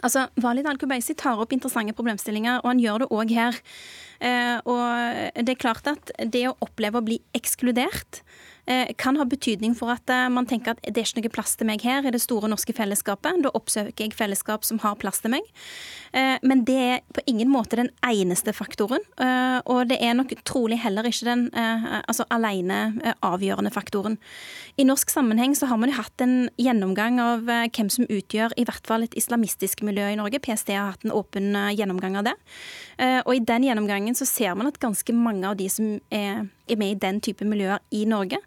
Altså, 0.00 0.24
Walid 0.40 0.64
Al-Kubaisi 0.70 1.12
tar 1.20 1.42
opp 1.42 1.52
interessante 1.52 1.92
problemstillinger, 1.92 2.62
og 2.62 2.70
han 2.70 2.80
gjør 2.80 3.02
det 3.02 3.10
òg 3.12 3.34
her. 3.36 3.58
og 4.64 4.80
det 5.44 5.52
er 5.52 5.60
klart 5.60 5.90
at 5.92 6.12
det 6.24 6.46
å 6.48 6.56
oppleve 6.64 7.00
å 7.00 7.04
bli 7.04 7.18
ekskludert 7.36 8.22
Eh, 8.22 8.29
kan 8.98 9.16
ha 9.18 9.24
betydning 9.26 9.74
for 9.78 9.92
at 9.94 10.10
eh, 10.12 10.28
man 10.32 10.46
tenker 10.48 10.74
at 10.74 10.82
det 10.84 11.02
er 11.02 11.08
ikke 11.08 11.24
noe 11.24 11.34
plass 11.34 11.56
til 11.58 11.68
meg 11.68 11.82
her 11.86 12.06
i 12.06 12.12
det 12.14 12.22
store 12.22 12.50
norske 12.50 12.74
fellesskapet. 12.76 13.42
Da 13.44 13.52
oppsøker 13.56 14.06
jeg 14.06 14.16
fellesskap 14.16 14.66
som 14.66 14.80
har 14.84 14.98
plass 15.00 15.22
til 15.24 15.34
meg. 15.34 15.46
Eh, 16.16 16.36
men 16.46 16.64
det 16.68 16.78
er 16.80 17.02
på 17.14 17.24
ingen 17.30 17.50
måte 17.52 17.78
den 17.80 17.90
eneste 18.06 18.54
faktoren. 18.56 19.02
Og 19.70 19.88
det 19.90 19.98
er 20.02 20.14
nok 20.16 20.32
trolig 20.48 20.78
heller 20.80 21.06
ikke 21.06 21.26
den 21.26 21.42
altså 21.54 22.24
alene 22.32 22.78
avgjørende 23.26 23.72
faktoren. 23.74 24.16
I 24.80 24.86
norsk 24.88 25.12
sammenheng 25.12 25.54
så 25.58 25.68
har 25.70 25.78
man 25.80 25.92
jo 25.92 25.98
hatt 25.98 26.24
en 26.24 26.48
gjennomgang 26.60 27.20
av 27.22 27.44
hvem 27.46 27.90
som 27.92 28.08
utgjør 28.08 28.54
i 28.60 28.64
hvert 28.68 28.86
fall 28.88 29.04
et 29.04 29.16
islamistisk 29.18 29.84
miljø 29.86 30.08
i 30.10 30.18
Norge. 30.18 30.40
PST 30.42 30.72
har 30.74 30.94
hatt 30.94 31.06
en 31.06 31.14
åpen 31.14 31.52
gjennomgang 31.76 32.18
av 32.20 32.30
det. 32.30 32.36
Og 33.00 33.30
i 33.32 33.40
den 33.40 33.64
gjennomgangen 33.64 34.16
så 34.18 34.26
ser 34.28 34.52
man 34.58 34.68
at 34.68 34.76
ganske 34.82 35.14
mange 35.16 35.48
av 35.48 35.54
de 35.56 35.68
som 35.72 35.94
er 36.12 36.42
med 36.76 36.92
i 36.92 36.98
den 37.00 37.20
type 37.20 37.44
miljøer 37.46 37.80
i 37.94 38.04
Norge, 38.08 38.38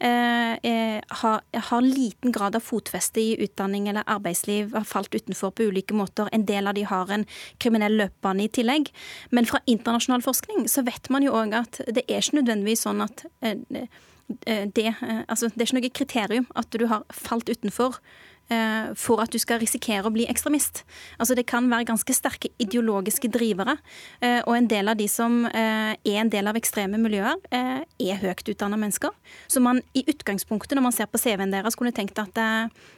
eh, 0.00 0.54
eh, 0.62 1.00
har, 1.20 1.40
har, 1.52 1.82
liten 1.82 2.32
grad 2.32 2.56
av 2.56 2.64
fotfeste 2.64 3.20
i 3.20 3.36
utdanning 3.44 3.88
eller 3.88 4.06
arbeidsliv, 4.06 4.74
har 4.74 4.84
falt 4.84 5.14
utenfor 5.14 5.50
på 5.50 5.68
ulike 5.70 5.94
måter. 5.94 6.28
En 6.32 6.46
del 6.46 6.66
av 6.66 6.74
de 6.74 6.86
har 6.86 7.10
en 7.12 7.26
kriminell 7.58 7.98
løpebane 8.00 8.46
i 8.46 8.48
tillegg. 8.52 8.90
Men 9.30 9.46
fra 9.46 9.60
internasjonal 9.66 10.24
forskning 10.24 10.68
så 10.68 10.84
vet 10.86 11.10
man 11.10 11.26
jo 11.26 11.34
òg 11.36 11.56
at 11.56 11.80
det 11.86 12.06
er 12.06 12.22
ikke 12.22 12.40
nødvendigvis 12.40 12.86
sånn 12.86 13.04
at 13.04 13.26
eh, 13.42 13.88
det, 14.26 14.88
altså, 15.28 15.48
det 15.54 15.60
er 15.60 15.68
ikke 15.68 15.76
noe 15.78 15.90
kriterium 15.94 16.48
at 16.58 16.74
du 16.74 16.88
har 16.90 17.04
falt 17.14 17.50
utenfor 17.52 18.00
Eh, 18.46 18.92
for 18.94 19.18
at 19.18 19.32
du 19.34 19.40
skal 19.42 19.58
risikere 19.58 20.06
å 20.06 20.12
bli 20.14 20.22
ekstremist. 20.30 20.84
Altså 21.18 21.34
Det 21.34 21.48
kan 21.50 21.66
være 21.66 21.88
ganske 21.88 22.14
sterke 22.14 22.52
ideologiske 22.62 23.26
drivere. 23.34 23.74
Eh, 24.20 24.38
og 24.46 24.54
en 24.54 24.68
del 24.70 24.92
av 24.92 24.98
de 25.00 25.08
som 25.10 25.44
eh, 25.50 25.98
er 25.98 26.20
en 26.20 26.30
del 26.30 26.46
av 26.46 26.58
ekstreme 26.58 27.00
miljøer, 27.02 27.34
er 27.50 28.20
høyt 28.22 28.46
utdanna 28.46 28.78
mennesker. 28.78 29.10
Så 29.50 29.60
man 29.62 29.80
i 29.98 30.04
utgangspunktet, 30.06 30.76
når 30.76 30.86
man 30.86 30.94
ser 30.94 31.10
på 31.10 31.18
CV-en 31.18 31.50
deres, 31.50 31.74
kunne 31.74 31.94
tenkt 31.94 32.18
at 32.22 32.38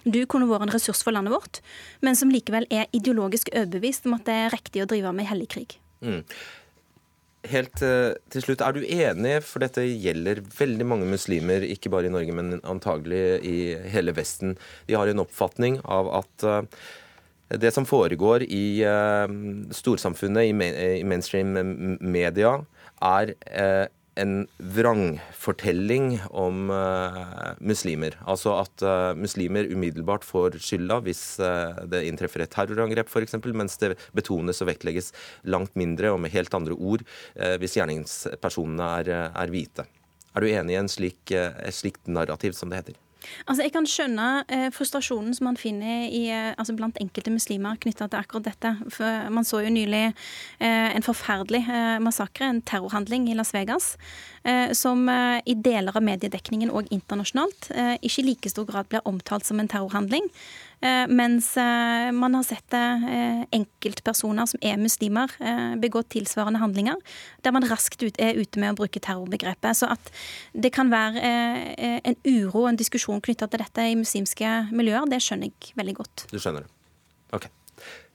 du 0.05 0.21
kunne 0.27 0.49
vært 0.51 0.67
en 0.67 0.75
ressurs 0.75 1.01
for 1.05 1.15
landet 1.15 1.33
vårt, 1.33 1.61
men 2.05 2.17
som 2.19 2.33
likevel 2.33 2.67
er 2.71 2.91
ideologisk 2.93 3.51
overbevist 3.55 4.09
om 4.09 4.19
at 4.19 4.27
det 4.29 4.37
er 4.37 4.55
riktig 4.55 4.83
å 4.83 4.89
drive 4.91 5.15
med 5.17 5.29
hellig 5.31 5.49
krig. 5.55 5.79
Mm. 6.05 6.23
Helt 7.47 7.83
uh, 7.87 8.17
til 8.35 8.43
slutt, 8.43 8.63
Er 8.65 8.75
du 8.75 8.83
enig, 8.83 9.37
for 9.47 9.63
dette 9.63 9.85
gjelder 9.87 10.41
veldig 10.59 10.87
mange 10.91 11.07
muslimer, 11.07 11.63
ikke 11.63 11.91
bare 11.93 12.09
i 12.09 12.13
Norge, 12.13 12.35
men 12.35 12.59
antagelig 12.67 13.39
i 13.47 13.59
hele 13.93 14.15
Vesten. 14.17 14.57
De 14.89 14.97
har 14.99 15.07
en 15.07 15.23
oppfatning 15.23 15.79
av 15.85 16.11
at 16.19 16.47
uh, 16.49 16.63
det 17.55 17.71
som 17.73 17.87
foregår 17.87 18.43
i 18.43 18.83
uh, 18.83 19.31
storsamfunnet, 19.71 20.51
i 20.51 21.07
mainstream 21.07 21.55
media, 22.03 22.59
er 22.99 23.37
en 24.19 24.35
vrangfortelling 24.59 26.19
om 26.31 26.69
uh, 26.73 27.55
muslimer. 27.63 28.17
Altså 28.29 28.57
at 28.59 28.85
uh, 28.85 29.15
muslimer 29.19 29.69
umiddelbart 29.71 30.27
får 30.27 30.59
skylda 30.63 31.01
hvis 31.07 31.23
uh, 31.43 31.79
det 31.91 32.05
inntreffer 32.09 32.45
et 32.45 32.53
terrorangrep 32.55 33.11
f.eks., 33.11 33.39
mens 33.49 33.79
det 33.81 33.95
betones 34.17 34.63
og 34.63 34.71
vektlegges 34.73 35.13
langt 35.47 35.79
mindre 35.79 36.13
og 36.15 36.23
med 36.25 36.35
helt 36.35 36.55
andre 36.55 36.75
ord 36.75 37.05
hvis 37.61 37.77
gjerningspersonene 37.79 38.87
er, 39.01 39.11
er, 39.29 39.53
hvite. 39.53 39.85
Er 40.35 40.45
du 40.45 40.51
enig 40.51 40.75
i 40.75 40.81
en 40.81 40.91
slik, 40.91 41.33
et 41.33 41.75
slikt 41.75 42.11
narrativ, 42.11 42.57
som 42.57 42.71
det 42.71 42.83
heter? 42.83 42.99
Altså, 43.47 43.63
Jeg 43.63 43.73
kan 43.75 43.89
skjønne 43.89 44.29
eh, 44.49 44.69
frustrasjonen 44.75 45.35
som 45.37 45.49
man 45.51 45.59
finner 45.61 46.09
i, 46.09 46.29
eh, 46.33 46.53
altså 46.59 46.77
blant 46.77 46.99
enkelte 47.03 47.33
muslimer 47.35 47.79
knytta 47.81 48.09
til 48.09 48.21
akkurat 48.21 48.49
dette. 48.51 48.75
For 48.95 49.31
Man 49.35 49.47
så 49.49 49.63
jo 49.65 49.73
nylig 49.73 50.05
eh, 50.61 50.89
en 50.95 51.07
forferdelig 51.07 51.65
eh, 51.67 51.99
massakre, 52.05 52.49
en 52.49 52.63
terrorhandling 52.63 53.29
i 53.31 53.37
Las 53.39 53.55
Vegas, 53.55 53.97
eh, 54.45 54.73
som 54.73 55.09
eh, 55.09 55.41
i 55.47 55.55
deler 55.55 55.97
av 55.97 56.05
mediedekningen 56.05 56.71
og 56.71 56.89
internasjonalt 56.95 57.71
ikke 58.03 58.23
i 58.23 58.25
like 58.27 58.51
stor 58.51 58.67
grad 58.69 58.89
blir 58.91 59.05
omtalt 59.09 59.47
som 59.47 59.61
en 59.61 59.69
terrorhandling. 59.71 60.27
Eh, 60.81 61.07
mens 61.11 61.57
eh, 61.57 62.13
man 62.15 62.35
har 62.39 62.45
sett 62.47 62.75
eh, 62.77 63.43
enkeltpersoner 63.57 64.47
som 64.47 64.63
er 64.63 64.79
muslimer, 64.79 65.33
begå 65.83 66.03
tilsvarende 66.13 66.61
handlinger, 66.63 66.97
der 67.43 67.55
man 67.55 67.67
raskt 67.69 68.05
er 68.07 68.39
ute 68.39 68.61
med 68.63 68.75
å 68.75 68.79
bruke 68.79 69.03
terrorbegrepet. 69.03 69.81
Så 69.81 69.91
at 69.91 70.13
det 70.55 70.71
kan 70.75 70.93
være 70.93 71.19
en 71.19 72.19
uro 72.25 72.65
og 72.65 72.71
en 72.73 72.81
diskusjon 72.81 73.23
knytta 73.25 73.49
til 73.51 73.63
dette 73.65 73.89
i 73.91 73.99
muslimske 73.99 74.55
miljøer, 74.71 75.09
det 75.11 75.21
skjønner 75.25 75.51
jeg 75.51 75.79
veldig 75.79 75.97
godt. 75.99 76.27
Du 76.31 76.39
skjønner 76.39 76.67
det. 76.67 76.73
Ok. 77.35 77.51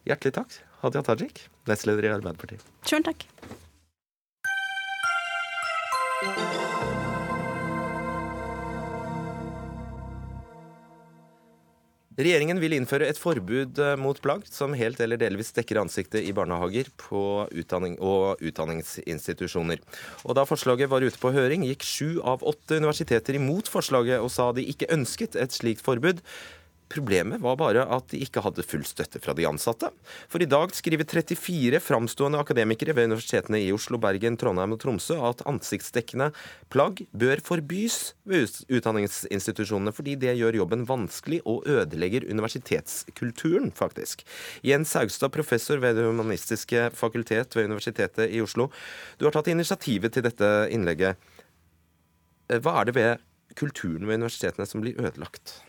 Hjertelig 0.08 0.36
takk, 0.40 0.60
Hadia 0.84 1.04
Tajik, 1.06 1.46
nestleder 1.70 2.10
i 2.10 2.14
Arbeiderpartiet. 2.16 2.64
Sjøl 2.88 3.08
takk. 3.08 3.28
Regjeringen 12.14 12.60
vil 12.62 12.76
innføre 12.78 13.08
et 13.10 13.18
forbud 13.18 13.80
eh, 13.82 13.96
mot 13.98 14.20
plagg 14.22 14.46
som 14.46 14.76
helt 14.78 15.00
eller 15.02 15.18
delvis 15.18 15.50
dekker 15.56 15.80
ansiktet 15.82 16.22
i 16.22 16.34
barnehager 16.36 16.92
utdanning 17.58 17.96
og 17.98 18.42
utdanningsinstitusjoner. 18.46 19.82
Og 20.28 20.38
Da 20.38 20.46
forslaget 20.46 20.92
var 20.92 21.02
ute 21.02 21.18
på 21.18 21.34
høring, 21.34 21.66
gikk 21.66 21.86
sju 21.88 22.22
av 22.22 22.46
åtte 22.46 22.78
universiteter 22.78 23.40
imot 23.40 23.72
forslaget 23.72 24.22
og 24.22 24.30
sa 24.30 24.52
de 24.54 24.66
ikke 24.70 24.92
ønsket 24.94 25.40
et 25.42 25.56
slikt 25.56 25.82
forbud. 25.82 26.22
Problemet 26.94 27.42
var 27.42 27.58
bare 27.58 27.84
at 27.96 28.12
de 28.12 28.20
ikke 28.22 28.44
hadde 28.46 28.66
full 28.66 28.84
støtte 28.86 29.18
fra 29.24 29.34
de 29.34 29.48
ansatte. 29.50 29.90
For 30.30 30.44
i 30.44 30.50
dag 30.50 30.76
skriver 30.78 31.08
34 31.10 31.80
framstående 31.82 32.42
akademikere 32.42 32.94
ved 32.94 33.10
universitetene 33.10 33.64
i 33.64 33.72
Oslo, 33.74 33.98
Bergen, 34.02 34.38
Trondheim 34.38 34.76
og 34.76 34.82
Tromsø 34.84 35.18
at 35.26 35.42
ansiktsdekkende 35.50 36.30
plagg 36.74 37.02
bør 37.18 37.42
forbys 37.46 38.14
ved 38.30 38.62
utdanningsinstitusjonene, 38.70 39.96
fordi 39.96 40.16
det 40.22 40.36
gjør 40.38 40.60
jobben 40.62 40.86
vanskelig 40.90 41.42
og 41.50 41.66
ødelegger 41.70 42.30
universitetskulturen, 42.30 43.74
faktisk. 43.74 44.22
Jens 44.62 44.94
Haugstad, 44.94 45.34
professor 45.34 45.82
ved 45.82 45.98
Det 45.98 46.06
humanistiske 46.06 46.92
fakultet 46.94 47.56
ved 47.56 47.66
Universitetet 47.72 48.30
i 48.30 48.42
Oslo. 48.42 48.70
Du 49.18 49.26
har 49.26 49.34
tatt 49.34 49.50
initiativet 49.50 50.14
til 50.14 50.26
dette 50.30 50.54
innlegget. 50.70 51.18
Hva 52.54 52.80
er 52.82 52.90
det 52.90 52.98
ved 52.98 53.30
kulturen 53.58 54.06
ved 54.06 54.22
universitetene 54.22 54.68
som 54.70 54.84
blir 54.84 55.00
ødelagt? 55.00 55.62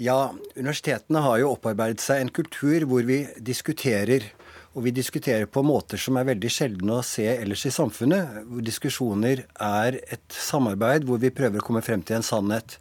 Ja, 0.00 0.32
universitetene 0.56 1.20
har 1.20 1.42
jo 1.42 1.50
opparbeidet 1.52 2.00
seg 2.00 2.22
en 2.22 2.32
kultur 2.32 2.86
hvor 2.88 3.04
vi 3.04 3.26
diskuterer. 3.44 4.30
Og 4.72 4.86
vi 4.86 4.92
diskuterer 4.96 5.44
på 5.52 5.60
måter 5.68 6.00
som 6.00 6.16
er 6.16 6.30
veldig 6.30 6.48
sjeldne 6.48 6.94
å 6.96 7.04
se 7.04 7.26
ellers 7.28 7.66
i 7.68 7.72
samfunnet. 7.74 8.38
Hvor 8.48 8.64
diskusjoner 8.64 9.44
er 9.60 9.98
et 10.00 10.32
samarbeid 10.32 11.04
hvor 11.04 11.20
vi 11.20 11.32
prøver 11.34 11.60
å 11.60 11.66
komme 11.66 11.82
frem 11.84 12.00
til 12.00 12.16
en 12.16 12.24
sannhet. 12.24 12.78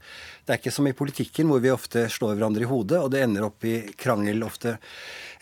Det 0.47 0.55
er 0.55 0.61
ikke 0.61 0.73
som 0.73 0.87
i 0.87 0.95
politikken 0.95 1.51
hvor 1.51 1.59
vi 1.63 1.73
ofte 1.73 2.05
slår 2.09 2.37
hverandre 2.37 2.63
i 2.63 2.69
hodet, 2.69 2.97
og 3.03 3.11
det 3.11 3.25
ender 3.25 3.45
opp 3.49 3.67
i 3.67 3.75
krangel 3.99 4.41
ofte. 4.47 4.77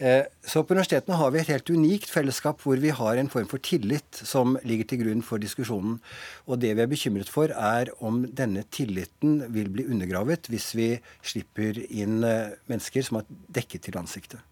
Eh, 0.01 0.25
så 0.41 0.65
på 0.65 0.73
universitetene 0.73 1.21
har 1.21 1.31
vi 1.35 1.43
et 1.43 1.53
helt 1.53 1.69
unikt 1.69 2.09
fellesskap 2.09 2.65
hvor 2.65 2.81
vi 2.81 2.91
har 2.97 3.21
en 3.21 3.29
form 3.31 3.47
for 3.51 3.61
tillit 3.61 4.23
som 4.25 4.57
ligger 4.65 4.89
til 4.89 5.03
grunn 5.05 5.23
for 5.25 5.41
diskusjonen. 5.41 6.01
Og 6.49 6.63
det 6.65 6.73
vi 6.73 6.85
er 6.85 6.91
bekymret 6.91 7.29
for, 7.29 7.53
er 7.53 7.93
om 8.01 8.23
denne 8.25 8.65
tilliten 8.73 9.43
vil 9.53 9.69
bli 9.69 9.85
undergravet 9.85 10.49
hvis 10.49 10.71
vi 10.73 10.95
slipper 11.21 11.77
inn 11.89 12.23
eh, 12.25 12.55
mennesker 12.71 13.05
som 13.05 13.21
har 13.21 13.29
dekket 13.53 13.85
til 13.85 14.01
ansiktet. 14.01 14.48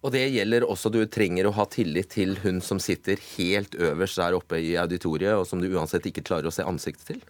Og 0.00 0.14
det 0.14 0.22
gjelder 0.32 0.64
også 0.64 0.92
du 0.92 1.02
trenger 1.12 1.48
å 1.48 1.54
ha 1.58 1.66
tillit 1.68 2.14
til 2.14 2.38
hun 2.44 2.62
som 2.64 2.80
sitter 2.80 3.20
helt 3.34 3.76
øverst 3.76 4.20
der 4.20 4.38
oppe 4.38 4.60
i 4.62 4.72
auditoriet, 4.80 5.36
og 5.36 5.46
som 5.48 5.60
du 5.60 5.68
uansett 5.68 6.08
ikke 6.08 6.24
klarer 6.24 6.48
å 6.48 6.54
se 6.54 6.64
ansiktet 6.64 7.12
til? 7.12 7.20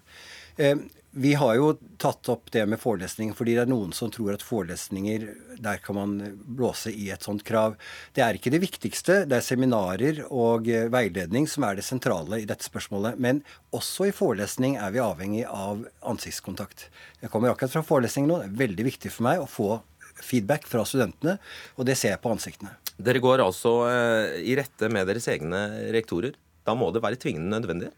Eh, 0.61 0.77
vi 1.11 1.33
har 1.35 1.57
jo 1.59 1.73
tatt 1.99 2.29
opp 2.31 2.53
det 2.55 2.63
med 2.71 2.79
forelesning, 2.79 3.33
fordi 3.35 3.57
det 3.57 3.65
er 3.65 3.71
noen 3.73 3.91
som 3.97 4.13
tror 4.15 4.37
at 4.37 4.45
forelesninger, 4.47 5.25
der 5.59 5.83
kan 5.83 5.99
man 5.99 6.13
blåse 6.47 6.93
i 6.95 7.09
et 7.11 7.27
sånt 7.27 7.43
krav. 7.47 7.75
Det 8.15 8.23
er 8.23 8.39
ikke 8.39 8.53
det 8.55 8.63
viktigste. 8.63 9.25
Det 9.27 9.41
er 9.41 9.43
seminarer 9.43 10.23
og 10.29 10.71
eh, 10.71 10.87
veiledning 10.93 11.51
som 11.51 11.67
er 11.67 11.81
det 11.81 11.87
sentrale 11.89 12.39
i 12.39 12.47
dette 12.47 12.69
spørsmålet. 12.69 13.19
Men 13.19 13.43
også 13.75 14.07
i 14.07 14.15
forelesning 14.15 14.79
er 14.79 14.95
vi 14.95 15.03
avhengig 15.03 15.43
av 15.51 15.83
ansiktskontakt. 16.07 16.87
Jeg 17.19 17.35
kommer 17.35 17.51
akkurat 17.51 17.75
fra 17.75 17.87
forelesning 17.91 18.31
nå. 18.31 18.39
Det 18.45 18.53
er 18.53 18.61
veldig 18.63 18.91
viktig 18.93 19.11
for 19.11 19.27
meg 19.27 19.43
å 19.43 19.51
få 19.51 19.81
feedback 20.25 20.67
fra 20.69 20.85
studentene, 20.89 21.39
og 21.77 21.89
det 21.89 21.97
ser 21.99 22.15
jeg 22.15 22.23
på 22.23 22.33
ansiktene. 22.33 22.75
Dere 23.01 23.23
går 23.23 23.43
altså 23.45 23.75
eh, 23.89 24.41
i 24.45 24.57
rette 24.59 24.91
med 24.93 25.09
deres 25.09 25.29
egne 25.33 25.65
rektorer. 25.95 26.37
Da 26.67 26.77
må 26.77 26.91
det 26.93 27.03
være 27.05 27.19
tvingende 27.21 27.55
nødvendig? 27.57 27.91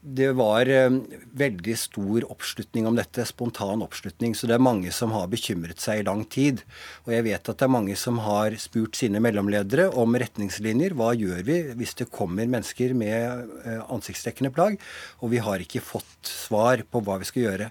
Det 0.00 0.30
var 0.32 0.68
eh, 0.72 0.94
veldig 1.36 1.74
stor 1.76 2.24
oppslutning 2.32 2.86
om 2.88 2.96
dette, 2.96 3.26
spontan 3.28 3.82
oppslutning. 3.84 4.32
Så 4.34 4.48
det 4.48 4.56
er 4.56 4.64
mange 4.64 4.92
som 4.96 5.12
har 5.12 5.28
bekymret 5.28 5.82
seg 5.82 6.00
i 6.00 6.06
lang 6.06 6.22
tid. 6.24 6.62
Og 7.04 7.12
jeg 7.12 7.26
vet 7.26 7.50
at 7.52 7.60
det 7.60 7.66
er 7.66 7.74
mange 7.74 7.96
som 8.00 8.22
har 8.24 8.56
spurt 8.62 8.96
sine 8.96 9.20
mellomledere 9.20 9.90
om 10.00 10.16
retningslinjer. 10.16 10.96
Hva 10.96 11.12
gjør 11.12 11.44
vi 11.44 11.58
hvis 11.76 11.92
det 12.00 12.08
kommer 12.14 12.48
mennesker 12.48 12.96
med 12.96 13.52
eh, 13.66 13.82
ansiktsdekkende 13.92 14.52
plagg, 14.56 14.80
og 15.20 15.34
vi 15.34 15.44
har 15.44 15.60
ikke 15.60 15.84
fått 15.84 16.32
svar 16.32 16.80
på 16.88 17.04
hva 17.04 17.20
vi 17.20 17.28
skal 17.28 17.46
gjøre. 17.46 17.68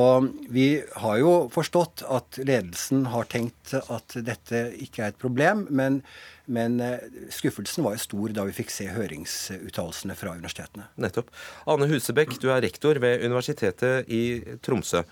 Og 0.00 0.26
vi 0.50 0.68
har 1.02 1.22
jo 1.22 1.32
forstått 1.54 2.04
at 2.10 2.42
ledelsen 2.42 3.06
har 3.14 3.30
tenkt 3.30 3.74
at 3.78 4.18
dette 4.26 4.68
ikke 4.78 5.06
er 5.06 5.14
et 5.14 5.22
problem, 5.22 5.64
men 5.70 6.02
men 6.50 6.80
eh, 6.82 7.04
skuffelsen 7.32 7.86
var 7.86 7.94
jo 7.96 8.04
stor 8.04 8.34
da 8.34 8.46
vi 8.48 8.56
fikk 8.56 8.72
se 8.74 8.88
høringsuttalelsene 8.90 10.16
fra 10.18 10.34
universitetene. 10.34 10.88
Nettopp. 11.00 11.30
Ane 11.70 11.88
Husebekk, 11.90 12.36
du 12.42 12.50
er 12.50 12.64
rektor 12.64 12.98
ved 13.02 13.22
Universitetet 13.24 14.10
i 14.10 14.24
Tromsø. 14.64 15.04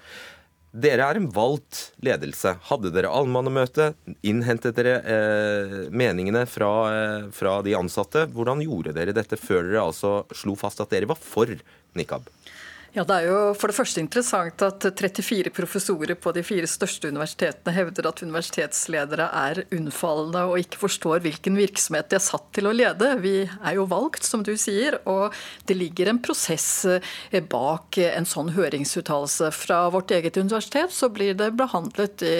Dere 0.69 1.07
er 1.09 1.17
en 1.17 1.31
valgt 1.33 1.95
ledelse. 2.05 2.53
Hadde 2.69 2.91
dere 2.93 3.11
allmannemøte? 3.15 3.93
Innhentet 4.29 4.77
dere 4.77 4.99
eh, 5.01 5.79
meningene 5.89 6.45
fra, 6.51 6.73
eh, 6.93 7.29
fra, 7.35 7.59
de 7.65 7.73
ansatte? 7.79 8.27
Hvordan 8.35 8.61
gjorde 8.67 8.93
dere 8.99 9.17
dette 9.17 9.41
før 9.41 9.65
dere 9.65 9.87
altså 9.87 10.21
slo 10.37 10.59
fast 10.61 10.83
at 10.85 10.93
dere 10.93 11.09
var 11.09 11.19
for 11.23 11.55
nikab? 11.97 12.29
Ja, 12.97 13.05
Det 13.05 13.17
er 13.19 13.27
jo 13.29 13.41
for 13.53 13.69
det 13.69 13.77
første 13.77 14.01
interessant 14.01 14.63
at 14.65 14.87
34 14.97 15.51
professorer 15.53 16.17
på 16.17 16.33
de 16.33 16.41
fire 16.47 16.69
største 16.71 17.11
universitetene 17.13 17.75
hevder 17.77 18.09
at 18.09 18.23
universitetsledere 18.25 19.27
er 19.29 19.61
unnfallende 19.77 20.47
og 20.49 20.63
ikke 20.63 20.81
forstår 20.87 21.21
hvilken 21.27 21.59
virksomhet 21.61 22.09
de 22.09 22.17
er 22.17 22.25
satt 22.25 22.49
til 22.57 22.71
å 22.71 22.73
lede. 22.73 23.11
Vi 23.21 23.43
er 23.45 23.77
jo 23.77 23.85
valgt, 23.93 24.25
som 24.25 24.41
du 24.41 24.55
sier, 24.57 24.97
og 25.05 25.37
det 25.69 25.77
ligger 25.77 26.09
en 26.09 26.23
prosess 26.25 26.71
eh, 26.89 27.45
bak 27.45 28.01
en 28.07 28.29
sånn 28.29 28.55
høringsuttalelse. 28.57 29.53
Fra 29.53 29.85
vårt 29.93 30.17
eget 30.17 30.41
universitet 30.41 30.95
så 30.95 31.13
blir 31.13 31.37
det 31.37 31.53
behandlet 31.61 32.25
i 32.25 32.37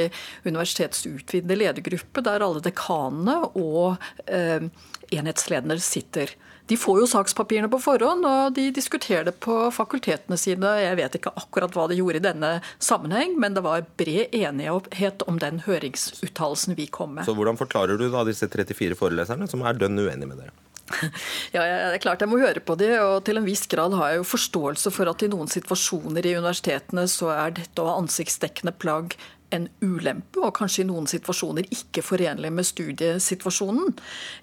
universitetets 0.49 1.05
utvidede 1.13 1.61
ledergruppe, 1.61 2.25
der 2.25 2.49
alle 2.49 2.65
dekanene 2.65 3.43
og 3.53 4.01
eh, 4.25 4.65
enhetslederne 5.13 5.77
sitter. 5.77 6.33
De 6.69 6.77
får 6.77 7.01
jo 7.03 7.09
sakspapirene 7.09 7.71
på 7.73 7.81
forhånd, 7.81 8.27
og 8.29 8.55
de 8.57 8.69
diskuterer 8.75 9.25
det 9.29 9.37
på 9.45 9.57
fakultetene 9.75 10.37
sine. 10.41 10.75
Jeg 10.83 10.99
vet 11.01 11.19
ikke 11.19 11.33
akkurat 11.41 11.75
hva 11.75 11.89
de 11.89 11.99
gjorde 11.99 12.21
i 12.21 12.27
denne 12.29 12.53
sammenheng, 12.77 13.39
men 13.41 13.57
det 13.57 13.65
var 13.65 13.87
bred 14.01 14.35
enighet 14.37 15.25
om 15.29 15.41
den 15.41 15.63
høringsuttalelsen 15.65 16.77
vi 16.79 16.89
kom 16.93 17.17
med. 17.17 17.29
Så 17.29 17.37
hvordan 17.37 17.59
forklarer 17.61 18.01
du 18.01 18.09
da 18.13 18.25
disse 18.29 18.51
34 18.53 18.99
foreleserne 18.99 19.49
som 19.51 19.65
er 19.65 19.81
dønn 19.81 19.99
uenige 19.99 20.29
med 20.29 20.43
dere? 20.45 20.57
Ja, 21.55 21.65
det 21.65 21.99
er 21.99 22.03
klart 22.03 22.23
jeg 22.25 22.31
må 22.31 22.41
høre 22.41 22.63
på 22.65 22.77
det, 22.81 22.93
og 23.01 23.23
til 23.27 23.41
en 23.41 23.49
viss 23.49 23.67
grad 23.71 23.97
har 23.97 24.13
jeg 24.13 24.23
jo 24.23 24.29
forståelse 24.29 24.93
for 24.95 25.11
at 25.11 25.25
i 25.25 25.31
noen 25.33 25.51
situasjoner 25.51 26.25
i 26.25 26.37
universitetene 26.39 27.05
så 27.11 27.33
er 27.35 27.57
dette 27.59 27.83
å 27.83 27.91
ha 27.91 27.99
ansiktsdekkende 28.03 28.75
plagg 28.81 29.17
en 29.55 29.69
ulempe, 29.81 30.41
og 30.43 30.55
kanskje 30.59 30.85
i 30.85 30.89
noen 30.89 31.09
situasjoner 31.11 31.69
ikke 31.75 32.05
forenlig 32.05 32.51
med 32.53 32.67
studiesituasjonen. 32.69 33.95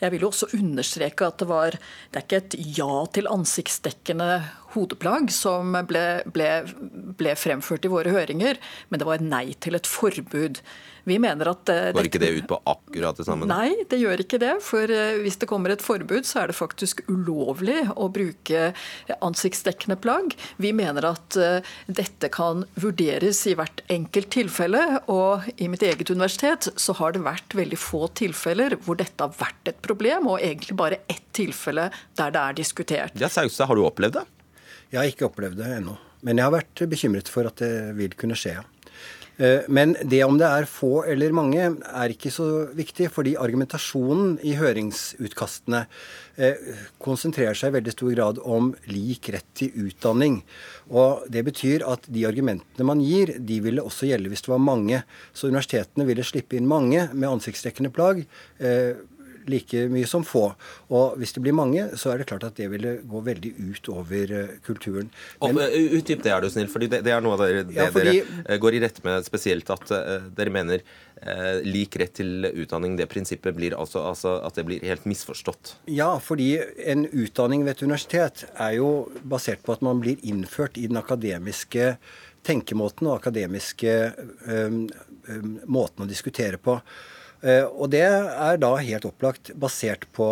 Jeg 0.01 0.13
vil 0.13 0.25
jo 0.25 0.31
også 0.31 0.51
understreke 0.57 1.27
at 1.27 1.41
det 1.41 1.49
var 1.49 1.77
det 1.77 2.19
er 2.19 2.25
ikke 2.25 2.41
et 2.41 2.57
ja 2.77 3.03
til 3.13 3.29
ansiktsdekkende 3.31 4.29
hodeplagg 4.75 5.31
som 5.33 5.75
ble, 5.87 6.05
ble, 6.33 6.49
ble 7.19 7.37
fremført 7.39 7.85
i 7.85 7.91
våre 7.91 8.13
høringer, 8.15 8.59
men 8.89 9.01
det 9.01 9.07
var 9.07 9.23
nei 9.23 9.47
til 9.61 9.77
et 9.77 9.89
forbud. 9.89 10.61
Vi 11.05 11.17
mener 11.21 11.51
at 11.51 11.69
uh, 11.69 11.91
Går 11.95 12.09
ikke 12.09 12.21
det 12.21 12.31
ut 12.39 12.47
på 12.49 12.57
akkurat 12.65 13.17
det 13.19 13.25
samme? 13.27 13.47
Nei, 13.49 13.71
det 13.89 13.99
gjør 14.01 14.23
ikke 14.23 14.39
det. 14.41 14.55
For 14.65 14.89
uh, 14.89 15.19
hvis 15.21 15.37
det 15.41 15.49
kommer 15.49 15.73
et 15.73 15.83
forbud, 15.85 16.25
så 16.25 16.41
er 16.41 16.51
det 16.51 16.57
faktisk 16.57 17.03
ulovlig 17.11 17.83
å 17.93 18.09
bruke 18.13 18.71
ansiktsdekkende 19.19 19.99
plagg. 20.01 20.33
Vi 20.61 20.73
mener 20.75 21.09
at 21.11 21.37
uh, 21.37 21.75
dette 21.85 22.31
kan 22.33 22.65
vurderes 22.81 23.43
i 23.49 23.55
hvert 23.57 23.83
enkelt 23.93 24.31
tilfelle. 24.33 24.83
Og 25.13 25.45
i 25.61 25.69
mitt 25.71 25.85
eget 25.85 26.09
universitet 26.09 26.71
så 26.73 26.97
har 26.99 27.15
det 27.15 27.25
vært 27.25 27.57
veldig 27.57 27.79
få 27.79 28.07
tilfeller 28.17 28.79
hvor 28.85 28.97
dette 28.99 29.21
har 29.21 29.35
vært 29.37 29.73
et 29.73 29.81
problem, 29.85 30.31
og 30.33 30.41
egentlig 30.41 30.77
bare 30.79 31.03
ett 31.11 31.27
tilfelle 31.35 31.91
der 32.17 32.33
det 32.33 32.41
er 32.41 32.57
diskutert. 32.57 33.19
Ja, 33.19 33.29
Sause, 33.29 33.67
har 33.69 33.77
du 33.77 33.85
opplevd 33.85 34.17
det? 34.17 34.25
Jeg 34.89 35.01
har 35.01 35.09
ikke 35.11 35.29
opplevd 35.29 35.59
det 35.59 35.69
ennå. 35.79 35.97
Men 36.25 36.39
jeg 36.39 36.47
har 36.47 36.55
vært 36.55 36.81
bekymret 36.89 37.29
for 37.29 37.45
at 37.45 37.61
det 37.61 37.73
vil 37.97 38.15
kunne 38.17 38.37
skje. 38.39 38.57
Eh, 39.37 39.65
men 39.67 39.95
det 40.03 40.21
om 40.23 40.37
det 40.39 40.47
er 40.47 40.67
få 40.69 41.03
eller 41.11 41.35
mange, 41.35 41.67
er 41.75 42.13
ikke 42.13 42.31
så 42.33 42.47
viktig. 42.75 43.09
Fordi 43.13 43.35
argumentasjonen 43.39 44.37
i 44.45 44.55
høringsutkastene 44.59 45.85
eh, 46.37 46.69
konsentrerer 47.03 47.57
seg 47.57 47.73
i 47.73 47.77
veldig 47.79 47.95
stor 47.95 48.13
grad 48.15 48.41
om 48.43 48.73
lik 48.91 49.31
rett 49.35 49.47
til 49.57 49.87
utdanning. 49.87 50.41
Og 50.91 51.25
Det 51.31 51.43
betyr 51.47 51.85
at 51.87 52.07
de 52.11 52.27
argumentene 52.27 52.87
man 52.87 53.03
gir, 53.03 53.35
de 53.39 53.59
ville 53.63 53.83
også 53.83 54.09
gjelde 54.09 54.31
hvis 54.31 54.45
det 54.45 54.53
var 54.53 54.63
mange. 54.63 55.03
Så 55.33 55.49
universitetene 55.51 56.07
ville 56.07 56.25
slippe 56.25 56.57
inn 56.57 56.69
mange 56.69 57.09
med 57.13 57.29
ansiktsdekkende 57.31 57.93
plagg 57.95 58.25
eh, 58.59 58.95
like 59.51 59.85
mye 59.91 60.07
som 60.09 60.25
få. 60.25 60.45
Og 60.93 61.15
hvis 61.19 61.35
det 61.35 61.43
blir 61.45 61.55
mange, 61.55 61.87
så 61.99 62.11
er 62.11 62.21
det 62.21 62.27
klart 62.29 62.45
at 62.47 62.57
det 62.59 62.67
ville 62.71 62.97
gå 63.05 63.21
veldig 63.25 63.51
ut 63.59 63.89
over 63.93 64.33
eh, 64.39 64.53
kulturen. 64.65 65.09
Men, 65.43 65.61
Utdyp 65.95 66.23
det, 66.25 66.31
er 66.33 66.43
du 66.43 66.49
snill. 66.51 66.69
for 66.71 66.83
det, 66.83 67.01
det 67.05 67.13
er 67.13 67.23
noe 67.23 67.37
av 67.37 67.45
det, 67.45 67.65
det 67.69 67.77
ja, 67.77 67.87
fordi, 67.93 68.19
dere 68.21 68.45
eh, 68.45 68.61
går 68.61 68.77
i 68.77 68.83
rette 68.85 69.05
med 69.05 69.27
spesielt 69.27 69.69
at 69.73 69.93
uh, 69.93 70.27
dere 70.35 70.53
mener 70.53 70.83
uh, 70.83 71.61
lik 71.65 71.97
rett 72.01 72.15
til 72.19 72.49
utdanning, 72.51 72.97
det 72.99 73.09
prinsippet 73.11 73.55
blir 73.57 73.77
altså, 73.77 74.03
altså, 74.11 74.37
at 74.45 74.59
det 74.59 74.67
blir 74.67 74.85
helt 74.85 75.07
misforstått. 75.09 75.75
Ja, 75.91 76.15
fordi 76.23 76.55
en 76.85 77.07
utdanning 77.11 77.65
ved 77.65 77.77
et 77.77 77.85
universitet 77.85 78.45
er 78.53 78.77
jo 78.79 78.91
basert 79.23 79.65
på 79.65 79.75
at 79.75 79.83
man 79.85 80.01
blir 80.03 80.21
innført 80.25 80.79
i 80.79 80.87
den 80.89 81.01
akademiske 81.01 81.95
tenkemåten 82.45 83.09
og 83.09 83.19
akademiske 83.19 83.93
um, 84.45 84.85
um, 85.29 85.59
måten 85.65 86.05
å 86.05 86.09
diskutere 86.09 86.59
på. 86.61 86.77
Eh, 87.43 87.65
og 87.65 87.91
det 87.93 88.05
er 88.05 88.61
da 88.61 88.71
helt 88.79 89.07
opplagt 89.07 89.51
basert 89.59 90.07
på 90.15 90.29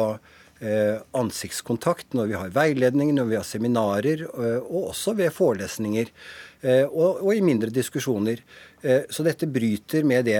eh, 0.63 1.01
ansiktskontakt 1.17 2.15
når 2.17 2.31
vi 2.31 2.39
har 2.39 2.55
veiledning, 2.55 3.13
når 3.15 3.29
vi 3.31 3.39
har 3.39 3.47
seminarer, 3.47 4.25
eh, 4.27 4.59
og 4.63 4.93
også 4.93 5.15
ved 5.19 5.33
forelesninger. 5.35 6.13
Og, 6.63 7.17
og 7.27 7.33
i 7.35 7.41
mindre 7.43 7.67
diskusjoner. 7.75 8.37
Så 9.11 9.25
dette 9.27 9.49
bryter 9.51 10.05
med 10.07 10.23
det, 10.29 10.37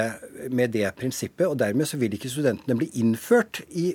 med 0.56 0.72
det, 0.72 0.86
prinsippet, 0.96 1.50
og 1.50 1.58
dermed 1.60 1.84
så 1.84 1.98
vil 2.00 2.16
ikke 2.16 2.32
studentene 2.32 2.78
bli 2.80 2.88
innført 3.02 3.60
i 3.76 3.90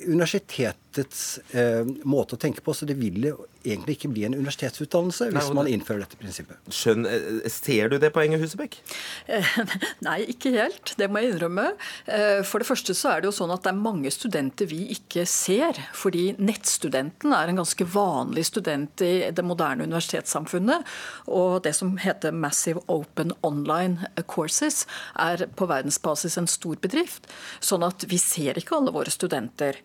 universitetets 0.99 1.41
eh, 1.55 1.85
måte 2.07 2.37
å 2.37 2.41
tenke 2.41 2.61
på. 2.61 2.75
Så 2.75 2.87
det 2.87 2.99
vil 2.99 3.27
egentlig 3.65 3.99
ikke 3.99 4.11
bli 4.13 4.25
en 4.27 4.37
universitetsutdannelse 4.37 5.31
hvis 5.33 5.51
man 5.57 5.69
innfører 5.71 6.05
dette 6.05 6.19
prinsippet. 6.19 6.59
Skjønn, 6.73 7.07
eh, 7.07 7.49
Ser 7.49 7.89
du 7.89 7.99
det 7.99 8.13
poenget, 8.15 8.41
Husebekk? 8.41 8.79
Eh, 9.27 9.45
nei, 10.07 10.21
ikke 10.29 10.53
helt. 10.55 10.95
Det 10.99 11.09
må 11.11 11.23
jeg 11.23 11.35
innrømme. 11.35 11.73
Eh, 12.07 12.43
for 12.47 12.63
det 12.63 12.69
første 12.69 12.95
så 12.95 13.13
er 13.13 13.23
det 13.23 13.31
jo 13.31 13.37
sånn 13.37 13.53
at 13.55 13.65
det 13.65 13.73
er 13.73 13.81
mange 13.81 14.11
studenter 14.15 14.71
vi 14.71 14.89
ikke 14.95 15.27
ser. 15.27 15.79
Fordi 15.97 16.33
nettstudenten 16.39 17.35
er 17.35 17.51
en 17.51 17.63
ganske 17.63 17.89
vanlig 17.93 18.49
student 18.49 19.05
i 19.05 19.31
det 19.35 19.47
moderne 19.47 19.87
universitetssamfunnet. 19.89 20.87
Og 21.29 21.63
det 21.67 21.75
som 21.79 21.97
heter 22.01 22.35
Massive 22.35 22.85
Open 22.89 23.35
Online 23.47 24.11
Courses 24.27 24.85
er 25.19 25.47
på 25.59 25.69
verdensbasis 25.69 26.39
en 26.41 26.51
stor 26.51 26.79
bedrift. 26.83 27.29
Sånn 27.61 27.85
at 27.87 28.07
vi 28.09 28.21
ser 28.23 28.59
ikke 28.59 28.79
alle 28.79 28.95
våre 28.95 29.13
studenter. 29.13 29.83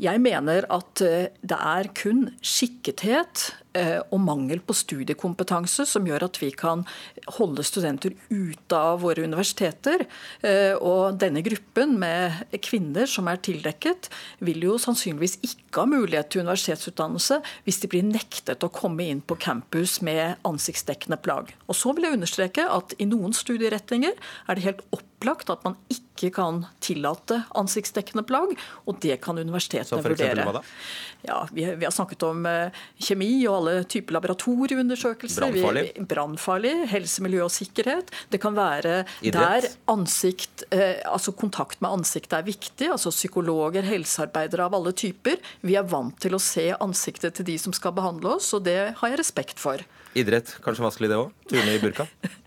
Jeg 0.00 0.22
mener 0.22 0.66
at 0.72 1.00
det 1.00 1.58
er 1.58 1.90
kun 1.96 2.28
skikkethet 2.42 3.50
Eh, 3.74 3.98
og 4.14 4.20
mangel 4.22 4.60
på 4.62 4.74
studiekompetanse 4.76 5.82
som 5.90 6.04
gjør 6.06 6.28
at 6.28 6.36
vi 6.38 6.52
kan 6.54 6.84
holde 7.40 7.64
studenter 7.66 8.12
ute 8.30 8.78
av 8.78 9.00
våre 9.02 9.24
universiteter. 9.26 10.04
Eh, 10.46 10.78
og 10.78 11.18
denne 11.18 11.42
gruppen 11.42 11.96
med 11.98 12.54
kvinner 12.62 13.10
som 13.10 13.26
er 13.26 13.40
tildekket, 13.42 14.06
vil 14.46 14.62
jo 14.68 14.76
sannsynligvis 14.78 15.40
ikke 15.42 15.82
ha 15.82 15.90
mulighet 15.90 16.30
til 16.30 16.44
universitetsutdannelse 16.44 17.40
hvis 17.66 17.82
de 17.82 17.90
blir 17.90 18.06
nektet 18.06 18.62
å 18.62 18.70
komme 18.70 19.08
inn 19.10 19.24
på 19.26 19.40
campus 19.42 19.98
med 20.06 20.38
ansiktsdekkende 20.46 21.18
plagg. 21.24 21.50
Og 21.66 21.74
så 21.74 21.96
vil 21.96 22.06
jeg 22.06 22.20
understreke 22.20 22.68
at 22.70 22.94
i 23.02 23.10
noen 23.10 23.34
studieretninger 23.34 24.14
er 24.14 24.54
det 24.54 24.68
helt 24.68 24.86
opplagt 24.92 25.13
at 25.32 25.64
man 25.66 25.76
ikke 25.92 26.30
kan 26.34 26.62
tillate 26.84 27.40
ansiktsdekkende 27.58 28.24
plagg, 28.26 28.54
og 28.86 29.00
det 29.02 29.16
kan 29.24 29.38
universitetene 29.38 30.02
vurdere. 30.04 30.62
Ja, 31.24 31.40
vi, 31.52 31.64
vi, 31.64 31.86
har 31.86 31.92
snakket 31.94 32.22
om 32.26 32.44
uh, 32.44 32.84
kjemi 33.00 33.30
og 33.48 33.56
alle 33.56 33.84
typer 33.88 34.18
laboratorieundersøkelser. 34.18 35.46
Brannfarlig. 36.10 36.74
Helse, 36.92 37.24
miljø 37.24 37.46
og 37.46 37.52
sikkerhet. 37.54 38.12
Det 38.32 38.40
kan 38.42 38.56
være 38.56 39.02
Idrett. 39.24 39.64
der 39.64 39.68
ansikt, 39.90 40.66
eh, 40.74 41.00
altså 41.08 41.32
kontakt 41.32 41.80
med 41.80 41.96
ansiktet 42.00 42.38
er 42.38 42.46
viktig. 42.46 42.90
altså 42.92 43.12
Psykologer, 43.14 43.86
helsearbeidere 43.88 44.68
av 44.68 44.76
alle 44.76 44.92
typer. 44.92 45.40
Vi 45.64 45.78
er 45.80 45.88
vant 45.88 46.16
til 46.20 46.36
å 46.36 46.42
se 46.42 46.70
ansiktet 46.76 47.38
til 47.38 47.48
de 47.48 47.58
som 47.60 47.72
skal 47.72 47.96
behandle 47.96 48.36
oss, 48.36 48.52
og 48.56 48.66
det 48.68 48.94
har 49.00 49.14
jeg 49.14 49.22
respekt 49.24 49.62
for. 49.62 49.80
Idrett, 50.14 50.56
kanskje 50.64 50.84
vanskelig 50.86 51.10
det 51.10 51.20
òg? 51.20 51.36
Turne 51.50 51.76
i 51.76 51.82
burka? 51.82 52.08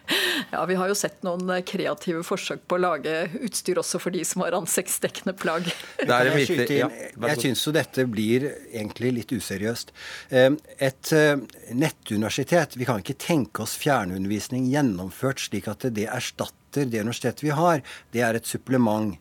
Ja, 0.52 0.62
Vi 0.66 0.78
har 0.80 0.88
jo 0.88 0.96
sett 0.96 1.24
noen 1.28 1.50
kreative 1.68 2.22
forsøk 2.24 2.62
på 2.70 2.78
å 2.78 2.80
lage 2.80 3.14
utstyr 3.44 3.82
også 3.82 4.00
for 4.00 4.16
de 4.16 4.22
som 4.24 4.46
har 4.46 4.56
ansiktsdekkende 4.56 5.34
plagg. 5.36 5.68
Jeg, 6.08 6.68
ja, 6.72 6.88
jeg 7.28 7.42
syns 7.42 7.66
jo 7.66 7.74
dette 7.76 8.06
blir 8.08 8.46
egentlig 8.72 9.12
litt 9.18 9.34
useriøst. 9.36 9.92
Et 10.32 11.12
eh, 11.16 11.34
nettuniversitet 11.76 12.78
Vi 12.80 12.88
kan 12.88 13.02
ikke 13.02 13.18
tenke 13.20 13.66
oss 13.66 13.76
fjernundervisning 13.82 14.70
gjennomført 14.72 15.44
slik 15.44 15.68
at 15.72 15.84
det 15.92 16.08
erstatter 16.08 16.88
det 16.88 17.04
universitetet 17.04 17.44
vi 17.44 17.52
har. 17.58 17.84
Det 18.16 18.24
er 18.24 18.40
et 18.40 18.48
supplement. 18.48 19.18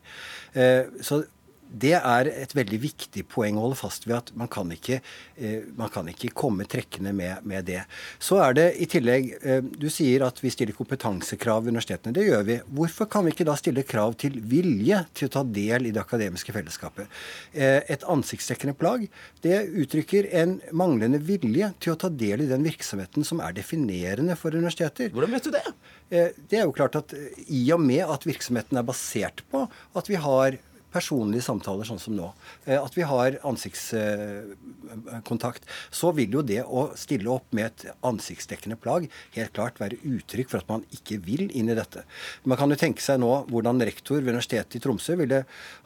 Eh, 0.53 0.87
så 1.03 1.25
det 1.67 1.93
er 1.97 2.29
et 2.31 2.53
veldig 2.55 2.77
viktig 2.79 3.23
poeng 3.29 3.57
å 3.57 3.65
holde 3.65 3.77
fast 3.79 4.07
ved 4.07 4.15
at 4.17 4.29
man 4.39 4.49
kan 4.51 4.69
ikke, 4.71 4.99
eh, 5.35 5.65
man 5.75 5.91
kan 5.93 6.07
ikke 6.07 6.31
komme 6.37 6.67
trekkende 6.69 7.11
med, 7.15 7.43
med, 7.43 7.65
det. 7.67 7.81
Så 8.23 8.39
er 8.43 8.55
det 8.55 8.67
i 8.79 8.87
tillegg 8.89 9.33
eh, 9.41 9.61
Du 9.61 9.89
sier 9.91 10.23
at 10.25 10.39
vi 10.43 10.51
stiller 10.53 10.75
kompetansekrav 10.77 11.65
ved 11.65 11.73
universitetene. 11.75 12.15
Det 12.15 12.27
gjør 12.27 12.45
vi. 12.47 12.59
Hvorfor 12.79 13.09
kan 13.11 13.25
vi 13.25 13.33
ikke 13.35 13.47
da 13.47 13.57
stille 13.59 13.85
krav 13.87 14.15
til 14.21 14.39
vilje 14.39 15.01
til 15.17 15.27
å 15.27 15.33
ta 15.37 15.43
del 15.43 15.89
i 15.89 15.93
det 15.95 16.01
akademiske 16.01 16.55
fellesskapet? 16.55 17.11
Eh, 17.53 17.81
et 17.91 18.05
ansiktsdekkende 18.07 18.77
plagg 18.77 19.07
det 19.43 19.59
uttrykker 19.67 20.29
en 20.39 20.57
manglende 20.71 21.19
vilje 21.23 21.73
til 21.83 21.93
å 21.93 21.99
ta 21.99 22.11
del 22.11 22.45
i 22.45 22.49
den 22.49 22.65
virksomheten 22.65 23.27
som 23.27 23.43
er 23.43 23.55
definerende 23.57 24.37
for 24.39 24.55
universiteter. 24.55 25.11
Hvordan 25.13 25.35
vet 25.35 25.49
du 25.49 25.55
det? 25.55 25.65
Det 26.07 26.55
er 26.55 26.63
jo 26.63 26.71
klart 26.71 26.95
at 26.95 27.11
I 27.51 27.65
og 27.75 27.81
med 27.83 28.05
at 28.07 28.23
virksomheten 28.23 28.79
er 28.79 28.85
basert 28.87 29.41
på 29.51 29.65
at 29.67 30.07
vi 30.07 30.15
har 30.23 30.55
personlige 30.97 31.45
samtaler 31.45 31.85
sånn 31.87 32.01
som 32.01 32.15
nå, 32.17 32.31
eh, 32.65 32.79
at 32.79 32.97
vi 32.97 33.03
har 33.07 33.37
ansiktskontakt, 33.47 35.63
så 35.93 36.11
vil 36.17 36.33
jo 36.37 36.41
det 36.45 36.63
å 36.65 36.87
stille 36.97 37.29
opp 37.31 37.53
med 37.55 37.65
et 37.69 37.81
ansiktsdekkende 38.07 38.77
plagg 38.81 39.07
helt 39.37 39.53
klart 39.55 39.81
være 39.81 39.99
uttrykk 40.03 40.49
for 40.51 40.59
at 40.61 40.71
man 40.71 40.85
ikke 40.95 41.15
vil 41.25 41.45
inn 41.47 41.69
i 41.71 41.77
dette. 41.77 42.01
Man 42.47 42.59
kan 42.59 42.71
jo 42.71 42.79
tenke 42.79 43.01
seg 43.03 43.15
nå 43.21 43.31
hvordan 43.51 43.85
rektor 43.87 44.19
ved 44.21 44.33
Universitetet 44.33 44.79
i 44.79 44.83
Tromsø 44.83 45.13
ville 45.19 45.39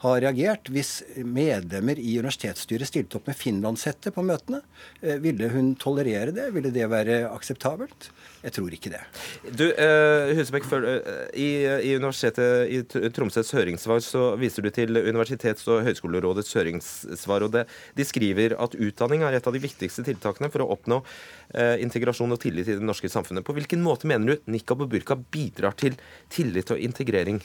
ha 0.04 0.10
reagert 0.18 0.64
hvis 0.72 0.92
medlemmer 1.16 1.96
i 2.00 2.18
universitetsstyret 2.18 2.88
stilte 2.88 3.16
opp 3.18 3.26
med 3.30 3.38
finlandshette 3.38 4.08
på 4.14 4.24
møtene. 4.26 4.60
Eh, 5.00 5.18
ville 5.22 5.46
hun 5.52 5.66
tolerere 5.80 6.32
det? 6.34 6.46
Ville 6.56 6.70
det 6.74 6.86
være 6.92 7.14
akseptabelt? 7.30 8.00
Jeg 8.42 8.54
tror 8.56 8.74
ikke 8.74 8.90
det. 8.90 9.00
Du, 9.54 9.64
uh, 9.70 10.32
Husebekk, 10.34 10.66
i, 11.38 11.48
i 11.62 11.92
Universitetet 11.94 12.72
i 12.72 13.10
Tromsøs 13.14 13.52
høringssvar 13.54 14.02
så 14.02 14.32
viser 14.40 14.66
du 14.66 14.70
til 14.74 14.98
Universitets- 14.98 15.68
og 15.70 15.84
høgskolerådets 15.86 16.50
høringssvar. 16.58 17.46
og 17.46 17.52
det, 17.54 17.66
De 17.94 18.06
skriver 18.06 18.56
at 18.58 18.74
utdanning 18.74 19.22
er 19.22 19.38
et 19.38 19.46
av 19.46 19.54
de 19.54 19.62
viktigste 19.62 20.02
tiltakene 20.06 20.50
for 20.50 20.64
å 20.64 20.70
oppnå 20.74 21.02
uh, 21.02 21.76
integrasjon 21.82 22.34
og 22.34 22.42
tillit 22.42 22.66
i 22.66 22.78
det 22.80 22.86
norske 22.86 23.10
samfunnet. 23.12 23.46
På 23.46 23.54
hvilken 23.54 23.82
måte 23.84 24.10
mener 24.10 24.34
du 24.34 24.52
nikab 24.52 24.82
og 24.82 24.90
burka 24.90 25.14
bidrar 25.16 25.78
til 25.78 25.94
tillit 26.32 26.74
og 26.74 26.82
integrering? 26.82 27.38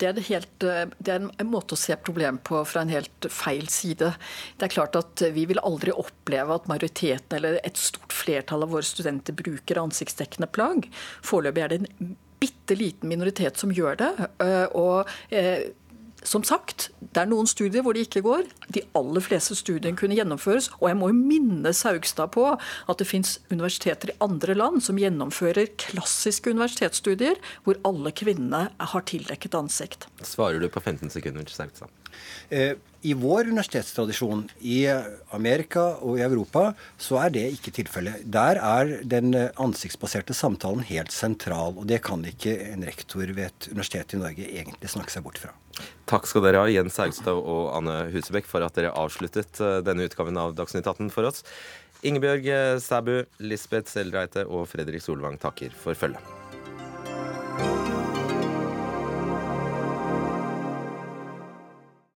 Det 0.00 0.08
er, 0.08 0.22
helt, 0.30 0.64
eh, 0.64 0.86
det 0.98 1.12
er, 1.14 1.26
en 1.28 1.50
måte 1.50 1.76
å 1.76 1.80
se 1.80 1.96
problem 2.00 2.40
på 2.46 2.62
fra 2.68 2.84
en 2.84 2.92
helt 2.92 3.28
feil 3.32 3.68
side. 3.72 4.12
Det 4.56 4.68
er 4.68 4.74
klart 4.74 4.96
at 4.98 5.24
Vi 5.34 5.44
vil 5.50 5.60
aldri 5.62 5.92
oppleve 5.92 6.56
at 6.56 6.68
majoriteten 6.70 7.36
eller 7.36 7.60
et 7.64 7.76
stort 7.76 8.14
flertall 8.14 8.64
av 8.64 8.72
våre 8.74 8.86
studenter 8.86 9.36
bruker 9.36 9.82
ansiktsdekkende 9.82 10.48
plagg. 10.50 10.88
Foreløpig 11.26 11.64
er 11.64 11.72
det 11.72 11.80
en 11.82 12.16
bitte 12.40 12.76
liten 12.78 13.10
minoritet 13.10 13.60
som 13.60 13.72
gjør 13.74 14.00
det. 14.00 14.10
og 14.72 15.10
som 16.26 16.44
sagt, 16.44 16.90
det 17.00 17.22
er 17.22 17.28
noen 17.30 17.48
studier 17.48 17.84
hvor 17.84 17.96
det 17.96 18.06
ikke 18.06 18.22
går. 18.24 18.48
De 18.74 18.82
aller 18.98 19.24
fleste 19.24 19.56
studiene 19.58 19.96
kunne 19.98 20.16
gjennomføres. 20.18 20.68
Og 20.80 20.90
jeg 20.90 20.98
må 21.00 21.10
jo 21.10 21.16
minne 21.16 21.72
Saugstad 21.76 22.32
på 22.36 22.46
at 22.52 23.00
det 23.00 23.08
fins 23.08 23.38
universiteter 23.52 24.12
i 24.12 24.18
andre 24.24 24.56
land 24.58 24.84
som 24.84 25.00
gjennomfører 25.00 25.72
klassiske 25.80 26.52
universitetsstudier 26.52 27.40
hvor 27.64 27.80
alle 27.88 28.12
kvinnene 28.12 28.68
har 28.70 29.08
tildekket 29.08 29.56
ansikt. 29.56 30.06
Svarer 30.26 30.60
du 30.60 30.68
på 30.72 30.82
15 30.82 31.12
sekunder, 31.16 31.48
Saugstad? 31.48 31.90
Eh, 32.50 32.76
I 33.02 33.14
vår 33.16 33.48
universitetstradisjon 33.48 34.42
i 34.68 34.82
Amerika 35.32 35.86
og 36.04 36.18
i 36.18 36.24
Europa 36.26 36.66
så 37.00 37.16
er 37.22 37.32
det 37.32 37.46
ikke 37.54 37.72
tilfellet. 37.78 38.26
Der 38.28 38.60
er 38.60 38.92
den 39.08 39.32
ansiktsbaserte 39.32 40.36
samtalen 40.36 40.84
helt 40.90 41.14
sentral. 41.14 41.78
Og 41.80 41.88
det 41.88 42.02
kan 42.04 42.24
ikke 42.28 42.58
en 42.74 42.84
rektor 42.84 43.24
ved 43.24 43.46
et 43.46 43.70
universitet 43.72 44.14
i 44.14 44.20
Norge 44.20 44.50
egentlig 44.50 44.92
snakke 44.92 45.16
seg 45.16 45.24
bort 45.24 45.40
fra. 45.40 45.54
Takk 46.10 46.26
skal 46.30 46.46
dere 46.46 46.64
ha, 46.64 46.72
Jens 46.72 46.98
Haugstad 47.02 47.36
og 47.38 47.70
Anne 47.76 48.02
Husebekk, 48.14 48.48
for 48.50 48.66
at 48.66 48.76
dere 48.78 48.94
avsluttet 48.96 49.62
eh, 49.62 49.78
denne 49.86 50.08
utgaven 50.08 50.40
av 50.40 50.56
Dagsnytt 50.58 50.88
18 50.88 51.12
for 51.14 51.30
oss. 51.30 51.44
Ingebjørg 52.06 52.46
Sæbu, 52.80 53.16
Lisbeth 53.44 53.92
Seldreite 53.92 54.46
og 54.48 54.70
Fredrik 54.72 55.04
Solvang 55.04 55.36
takker 55.40 55.74
for 55.76 55.98
følget. 55.98 56.39